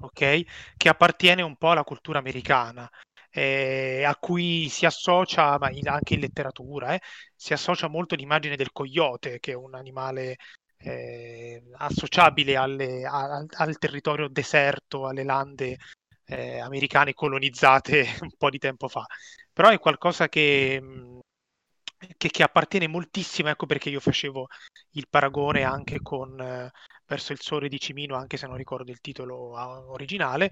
okay, 0.00 0.46
che 0.78 0.88
appartiene 0.88 1.42
un 1.42 1.56
po' 1.56 1.72
alla 1.72 1.84
cultura 1.84 2.18
americana, 2.18 2.90
eh, 3.30 4.04
a 4.04 4.16
cui 4.16 4.68
si 4.68 4.86
associa, 4.86 5.58
ma 5.58 5.70
in, 5.70 5.88
anche 5.88 6.14
in 6.14 6.20
letteratura, 6.20 6.94
eh, 6.94 7.00
si 7.34 7.52
associa 7.52 7.88
molto 7.88 8.14
l'immagine 8.14 8.56
del 8.56 8.72
coyote, 8.72 9.38
che 9.40 9.52
è 9.52 9.54
un 9.54 9.74
animale 9.74 10.36
eh, 10.78 11.62
associabile 11.74 12.56
alle, 12.56 13.04
a, 13.04 13.44
al 13.48 13.78
territorio 13.78 14.28
deserto, 14.28 15.06
alle 15.06 15.24
lande 15.24 15.78
eh, 16.24 16.58
americane 16.60 17.14
colonizzate 17.14 18.06
un 18.22 18.32
po' 18.36 18.50
di 18.50 18.58
tempo 18.58 18.88
fa. 18.88 19.04
Però 19.52 19.68
è 19.68 19.78
qualcosa 19.78 20.28
che, 20.28 20.80
che, 22.16 22.28
che 22.30 22.42
appartiene 22.42 22.88
moltissimo, 22.88 23.48
ecco 23.48 23.66
perché 23.66 23.90
io 23.90 24.00
facevo 24.00 24.46
il 24.92 25.06
paragone 25.08 25.62
anche 25.64 26.00
con 26.00 26.40
eh, 26.40 26.70
verso 27.06 27.32
il 27.32 27.40
sole 27.40 27.68
di 27.68 27.78
Cimino, 27.80 28.16
anche 28.16 28.36
se 28.36 28.46
non 28.46 28.56
ricordo 28.56 28.90
il 28.90 29.00
titolo 29.00 29.56
ah, 29.56 29.84
originale, 29.90 30.50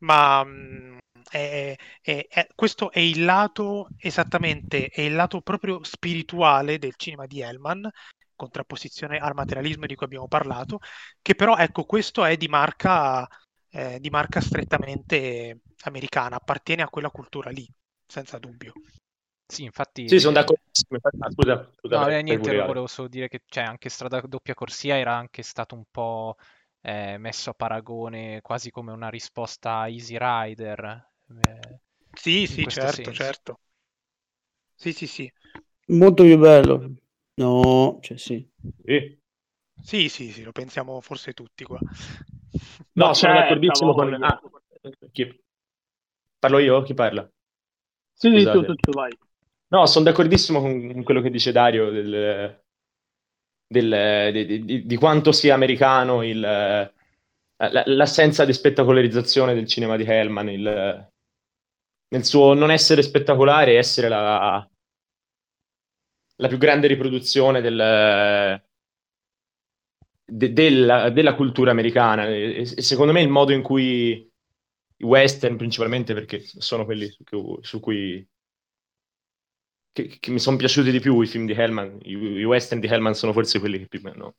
ma 0.00 0.44
mh, 0.44 0.50
mm, 0.50 0.98
è, 1.30 1.76
è, 2.00 2.26
è, 2.28 2.46
questo 2.54 2.90
è 2.90 2.98
il 2.98 3.24
lato 3.24 3.88
esattamente, 3.98 4.88
è 4.88 5.02
il 5.02 5.14
lato 5.14 5.40
proprio 5.40 5.82
spirituale 5.84 6.78
del 6.78 6.94
cinema 6.96 7.26
di 7.26 7.40
Hellman, 7.40 7.88
contrapposizione 8.34 9.18
al 9.18 9.34
materialismo 9.34 9.86
di 9.86 9.94
cui 9.94 10.06
abbiamo 10.06 10.28
parlato, 10.28 10.80
che 11.20 11.34
però 11.34 11.56
ecco 11.56 11.84
questo 11.84 12.24
è 12.24 12.36
di 12.36 12.48
marca, 12.48 13.28
eh, 13.70 14.00
di 14.00 14.10
marca 14.10 14.40
strettamente 14.40 15.60
americana, 15.84 16.36
appartiene 16.36 16.82
a 16.82 16.88
quella 16.88 17.10
cultura 17.10 17.50
lì. 17.50 17.68
senza 18.06 18.38
dubbio. 18.38 18.72
Sì, 19.46 19.64
infatti... 19.64 20.08
Sì, 20.08 20.18
sono 20.18 20.34
d'accordo. 20.34 20.62
Ah, 21.18 21.30
scusa, 21.30 21.70
scusa, 21.76 21.98
no, 21.98 22.06
niente, 22.06 22.60
volevo 22.62 22.86
solo 22.86 23.08
dire 23.08 23.28
che 23.28 23.42
cioè, 23.46 23.64
anche 23.64 23.88
Strada 23.88 24.20
Doppia 24.20 24.54
Corsia 24.54 24.96
era 24.96 25.14
anche 25.14 25.42
stato 25.42 25.74
un 25.74 25.84
po' 25.90 26.36
eh, 26.80 27.18
messo 27.18 27.50
a 27.50 27.54
paragone 27.54 28.40
quasi 28.40 28.70
come 28.70 28.92
una 28.92 29.08
risposta 29.08 29.78
a 29.78 29.88
Easy 29.88 30.16
Rider. 30.18 31.08
Eh, 31.42 31.78
sì, 32.14 32.46
sì, 32.46 32.66
certo, 32.68 32.94
senso. 32.94 33.12
certo. 33.12 33.60
Sì, 34.74 34.92
sì, 34.92 35.06
sì. 35.06 35.32
Molto 35.88 36.22
più 36.22 36.38
bello. 36.38 36.94
No, 37.34 37.98
cioè 38.00 38.16
sì. 38.16 38.48
Sì. 38.84 39.18
Sì, 39.82 40.08
sì, 40.08 40.30
sì, 40.30 40.42
lo 40.42 40.52
pensiamo 40.52 41.00
forse 41.00 41.32
tutti 41.32 41.64
qua. 41.64 41.78
No, 42.92 43.14
sono 43.14 43.34
d'accordissimo 43.34 43.94
con... 43.94 44.22
Ah, 44.22 44.40
chi... 45.10 45.42
Parlo 46.38 46.58
io? 46.58 46.82
Chi 46.82 46.94
parla? 46.94 47.28
Sì, 48.12 48.30
sì, 48.38 48.44
tu, 48.50 48.64
tu, 48.64 48.74
tu, 48.74 48.90
vai. 48.92 49.16
No, 49.68 49.86
sono 49.86 50.04
d'accordissimo 50.04 50.60
con 50.60 51.02
quello 51.02 51.20
che 51.20 51.30
dice 51.30 51.52
Dario 51.52 51.90
del, 51.90 52.62
del, 53.72 54.30
di, 54.32 54.64
di, 54.64 54.84
di, 54.84 54.96
quanto 54.96 55.30
sia 55.30 55.54
americano 55.54 56.24
il, 56.24 56.40
l'assenza 57.60 58.44
di 58.44 58.52
spettacolarizzazione 58.52 59.54
del 59.54 59.68
cinema 59.68 59.96
di 59.96 60.02
Hellman, 60.02 60.48
il, 60.48 61.08
nel 62.08 62.24
suo 62.24 62.52
non 62.54 62.72
essere 62.72 63.02
spettacolare 63.02 63.72
e 63.72 63.76
essere 63.76 64.08
la, 64.08 64.68
la 66.36 66.48
più 66.48 66.58
grande 66.58 66.88
riproduzione 66.88 67.60
del, 67.60 68.60
de, 70.24 70.52
della, 70.52 71.10
della, 71.10 71.36
cultura 71.36 71.70
americana. 71.70 72.26
E, 72.26 72.62
e, 72.62 72.82
secondo 72.82 73.12
me 73.12 73.22
il 73.22 73.28
modo 73.28 73.52
in 73.52 73.62
cui 73.62 74.28
i 74.96 75.04
western, 75.04 75.56
principalmente 75.56 76.12
perché 76.12 76.40
sono 76.40 76.84
quelli 76.84 77.08
su, 77.08 77.56
su 77.60 77.78
cui 77.78 78.26
che, 79.92 80.18
che 80.20 80.30
mi 80.30 80.38
sono 80.38 80.56
piaciuti 80.56 80.90
di 80.90 81.00
più 81.00 81.20
i 81.20 81.26
film 81.26 81.46
di 81.46 81.52
Hellman, 81.52 81.98
i, 82.02 82.12
i, 82.12 82.44
western 82.44 82.80
di 82.80 82.86
Hellman 82.86 83.14
sono 83.14 83.32
forse 83.32 83.58
quelli 83.58 83.78
che 83.78 83.88
più 83.88 84.00
no, 84.14 84.34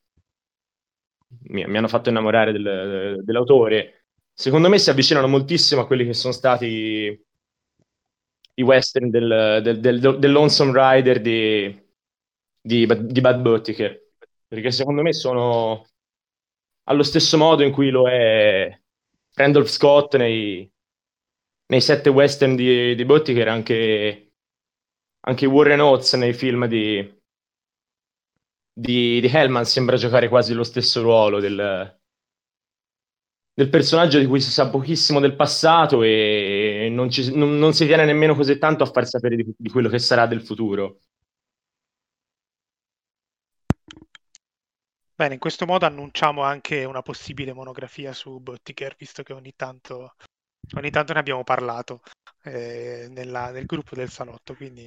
mi, 1.50 1.66
mi, 1.66 1.78
hanno 1.78 1.88
fatto 1.88 2.10
innamorare 2.10 2.52
del, 2.52 3.22
dell'autore. 3.24 4.06
Secondo 4.34 4.70
me 4.70 4.80
si 4.80 4.90
avvicinano 4.90 5.28
moltissimo 5.28 5.82
a 5.82 5.88
quelli 5.88 6.06
che 6.06 6.14
sono 6.14 6.34
stati 6.34 7.26
i 8.54 8.62
western 8.62 9.10
del, 9.10 9.60
del, 9.64 9.80
del, 9.80 10.20
del 10.20 10.32
Lonesome 10.32 10.72
Rider 10.74 11.22
di, 11.22 11.84
di, 12.62 12.88
di 12.88 13.22
Bad 13.22 13.42
Buttiker, 13.42 14.10
perché 14.48 14.72
secondo 14.72 15.02
me 15.02 15.14
sono 15.14 15.86
allo 16.86 17.04
stesso 17.04 17.38
modo 17.38 17.64
in 17.64 17.72
cui 17.72 17.90
lo 17.90 18.10
è 18.10 18.78
Randolph 19.34 19.68
Scott 19.68 20.16
nei, 20.18 20.70
nei 21.68 21.82
sette 21.82 22.10
western 22.10 22.56
di, 22.56 22.96
di 22.96 23.06
Buttiker, 23.06 23.48
anche 23.48 24.31
anche 25.22 25.46
Warren 25.46 25.82
Oates 25.82 26.14
nei 26.14 26.34
film 26.34 26.66
di, 26.66 26.98
di, 28.74 29.20
di 29.20 29.28
Hellman 29.32 29.66
sembra 29.66 29.98
giocare 29.98 30.30
quasi 30.30 30.54
lo 30.54 30.64
stesso 30.64 31.02
ruolo 31.02 31.40
del, 31.40 32.00
del 33.54 33.70
personaggio 33.70 34.18
di 34.18 34.26
cui 34.26 34.42
si 34.42 34.50
sa 34.50 34.70
pochissimo 34.70 35.20
del 35.20 35.36
passato 35.36 36.02
e 36.04 36.90
non, 36.92 37.10
ci, 37.10 37.36
non, 37.36 37.58
non 37.58 37.74
si 37.74 37.86
tiene 37.86 38.06
nemmeno 38.06 38.36
così 38.36 38.58
tanto 38.58 38.84
a 38.84 38.88
far 38.88 39.06
sapere 39.06 39.36
di, 39.36 39.54
di, 39.56 39.70
quello 39.70 39.90
che 39.90 40.00
sarà 40.00 40.26
del 40.26 40.42
futuro. 40.42 41.00
Bene, 45.14 45.36
in 45.36 45.40
questo 45.40 45.68
modo 45.68 45.86
annunciamo 45.86 46.42
anche 46.42 46.84
una 46.84 47.04
possibile 47.04 47.54
monografia 47.54 48.12
su 48.12 48.40
Bottiger, 48.40 48.96
visto 48.98 49.22
che 49.22 49.34
ogni 49.34 49.54
tanto, 49.56 50.16
ogni 50.78 50.90
tanto 50.90 51.14
ne 51.14 51.20
abbiamo 51.20 51.44
parlato 51.44 52.02
eh, 52.42 53.08
nella, 53.12 53.52
nel 53.52 53.68
gruppo 53.68 53.94
del 53.94 54.10
salotto, 54.10 54.56
quindi 54.56 54.84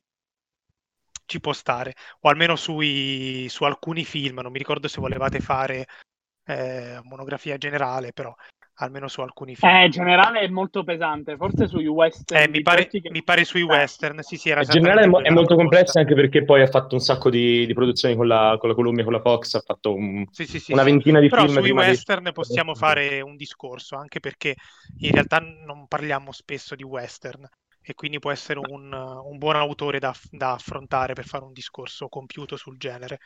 ci 1.26 1.40
può 1.40 1.52
stare, 1.52 1.94
o 2.20 2.28
almeno 2.28 2.56
sui, 2.56 3.46
su 3.48 3.64
alcuni 3.64 4.04
film, 4.04 4.40
non 4.40 4.52
mi 4.52 4.58
ricordo 4.58 4.88
se 4.88 5.00
volevate 5.00 5.40
fare 5.40 5.86
eh, 6.46 6.98
monografia 7.02 7.56
generale, 7.56 8.12
però 8.12 8.34
almeno 8.78 9.06
su 9.06 9.20
alcuni 9.20 9.54
film. 9.54 9.72
Eh, 9.72 9.88
generale 9.88 10.40
è 10.40 10.48
molto 10.48 10.82
pesante, 10.82 11.36
forse 11.36 11.68
sui 11.68 11.86
western. 11.86 12.42
Eh, 12.42 12.48
mi, 12.48 12.62
pare, 12.62 12.88
che... 12.88 13.02
mi 13.10 13.22
pare 13.22 13.44
sui 13.44 13.62
western, 13.62 14.20
sì, 14.22 14.36
sì, 14.36 14.50
era 14.50 14.62
In 14.62 14.68
generale 14.68 15.02
è, 15.02 15.06
mo- 15.06 15.22
è 15.22 15.30
molto 15.30 15.54
complessa 15.54 16.00
anche 16.00 16.14
perché 16.14 16.44
poi 16.44 16.62
ha 16.62 16.66
fatto 16.66 16.94
un 16.94 17.00
sacco 17.00 17.30
di, 17.30 17.66
di 17.66 17.74
produzioni 17.74 18.16
con 18.16 18.26
la, 18.26 18.56
con 18.58 18.68
la 18.68 18.74
Columbia, 18.74 19.04
con 19.04 19.12
la 19.12 19.20
Fox, 19.20 19.54
ha 19.54 19.62
fatto 19.64 19.94
un, 19.94 20.24
sì, 20.30 20.46
sì, 20.46 20.58
sì, 20.58 20.72
una 20.72 20.82
ventina 20.82 21.20
di 21.20 21.28
Però 21.28 21.42
film. 21.42 21.54
Però 21.54 21.66
sui 21.66 21.74
western 21.74 22.24
di... 22.24 22.32
possiamo 22.32 22.74
fare 22.74 23.20
un 23.20 23.36
discorso, 23.36 23.96
anche 23.96 24.20
perché 24.20 24.56
in 24.98 25.12
realtà 25.12 25.38
non 25.38 25.86
parliamo 25.86 26.32
spesso 26.32 26.74
di 26.74 26.82
western 26.82 27.48
e 27.86 27.94
quindi 27.94 28.18
può 28.18 28.30
essere 28.30 28.58
un, 28.58 28.92
un 28.92 29.36
buon 29.36 29.56
autore 29.56 29.98
da, 29.98 30.14
da, 30.30 30.52
affrontare 30.52 31.12
per 31.12 31.26
fare 31.26 31.44
un 31.44 31.52
discorso 31.52 32.08
compiuto 32.08 32.56
sul 32.56 32.78
genere. 32.78 33.18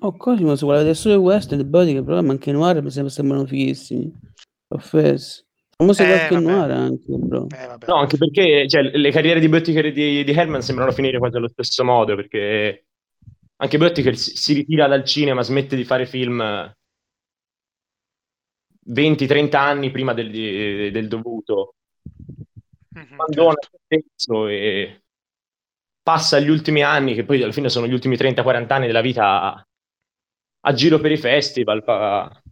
Oh 0.00 0.16
Cosimo, 0.16 0.56
se 0.56 0.64
vuole 0.64 0.78
vedere 0.78 0.94
solo 0.94 1.14
il 1.14 1.20
western, 1.20 1.68
body 1.68 1.92
che 1.92 2.02
però 2.02 2.18
anche 2.18 2.52
noir 2.52 2.82
mi 2.82 2.90
sembra, 2.90 3.12
sembrano 3.12 3.44
fighissimi. 3.44 4.10
Offes. 4.68 5.44
Famoso 5.76 6.02
eh, 6.02 6.06
qualche 6.06 6.34
vabbè. 6.34 6.46
noir 6.46 6.70
anche, 6.70 7.04
bro. 7.06 7.46
Eh, 7.54 7.86
no, 7.86 7.94
anche 7.94 8.16
perché 8.16 8.66
cioè, 8.66 8.82
le 8.82 9.10
carriere 9.10 9.40
di 9.40 9.48
Buttiger 9.48 9.86
e 9.86 9.92
di, 9.92 10.24
di 10.24 10.32
Herman 10.32 10.62
sembrano 10.62 10.92
finire 10.92 11.18
quasi 11.18 11.36
allo 11.36 11.48
stesso 11.48 11.84
modo, 11.84 12.16
perché 12.16 12.86
anche 13.56 13.78
Buttiger 13.78 14.16
si, 14.16 14.36
si 14.36 14.54
ritira 14.54 14.88
dal 14.88 15.04
cinema, 15.04 15.42
smette 15.42 15.76
di 15.76 15.84
fare 15.84 16.06
film 16.06 16.42
20-30 18.90 19.56
anni 19.56 19.90
prima 19.90 20.14
del, 20.14 20.30
del 20.30 21.08
dovuto 21.08 21.74
abbandona 22.98 23.54
certo. 23.60 23.78
se 23.86 24.04
stesso 24.08 24.46
e 24.48 25.02
passa 26.02 26.38
gli 26.40 26.48
ultimi 26.48 26.82
anni, 26.82 27.14
che 27.14 27.24
poi 27.24 27.42
alla 27.42 27.52
fine 27.52 27.68
sono 27.68 27.86
gli 27.86 27.92
ultimi 27.92 28.16
30-40 28.16 28.72
anni 28.72 28.86
della 28.86 29.02
vita, 29.02 29.42
a, 29.42 29.66
a 30.60 30.72
giro 30.72 30.98
per 31.00 31.12
i 31.12 31.18
festival, 31.18 31.84
pa, 31.84 32.42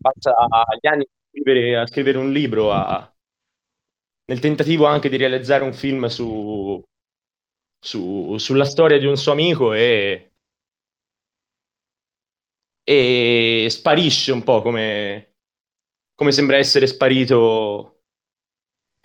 passa 0.00 0.34
gli 0.80 0.88
anni 0.88 1.02
a 1.02 1.06
scrivere, 1.30 1.78
a 1.78 1.86
scrivere 1.86 2.18
un 2.18 2.32
libro, 2.32 2.72
a, 2.72 3.16
nel 4.26 4.40
tentativo 4.40 4.86
anche 4.86 5.08
di 5.08 5.16
realizzare 5.16 5.62
un 5.62 5.72
film 5.72 6.06
su, 6.06 6.82
su, 7.78 8.36
sulla 8.38 8.64
storia 8.64 8.98
di 8.98 9.06
un 9.06 9.16
suo 9.16 9.30
amico 9.32 9.72
e, 9.72 10.32
e 12.82 13.66
sparisce 13.70 14.32
un 14.32 14.42
po' 14.42 14.62
come, 14.62 15.36
come 16.14 16.32
sembra 16.32 16.56
essere 16.56 16.88
sparito 16.88 17.95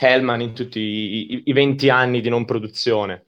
Hellman 0.01 0.41
in 0.41 0.53
tutti 0.53 0.79
i, 0.79 1.33
i, 1.33 1.41
i 1.45 1.53
20 1.53 1.89
anni 1.89 2.21
di 2.21 2.29
non 2.29 2.45
produzione. 2.45 3.27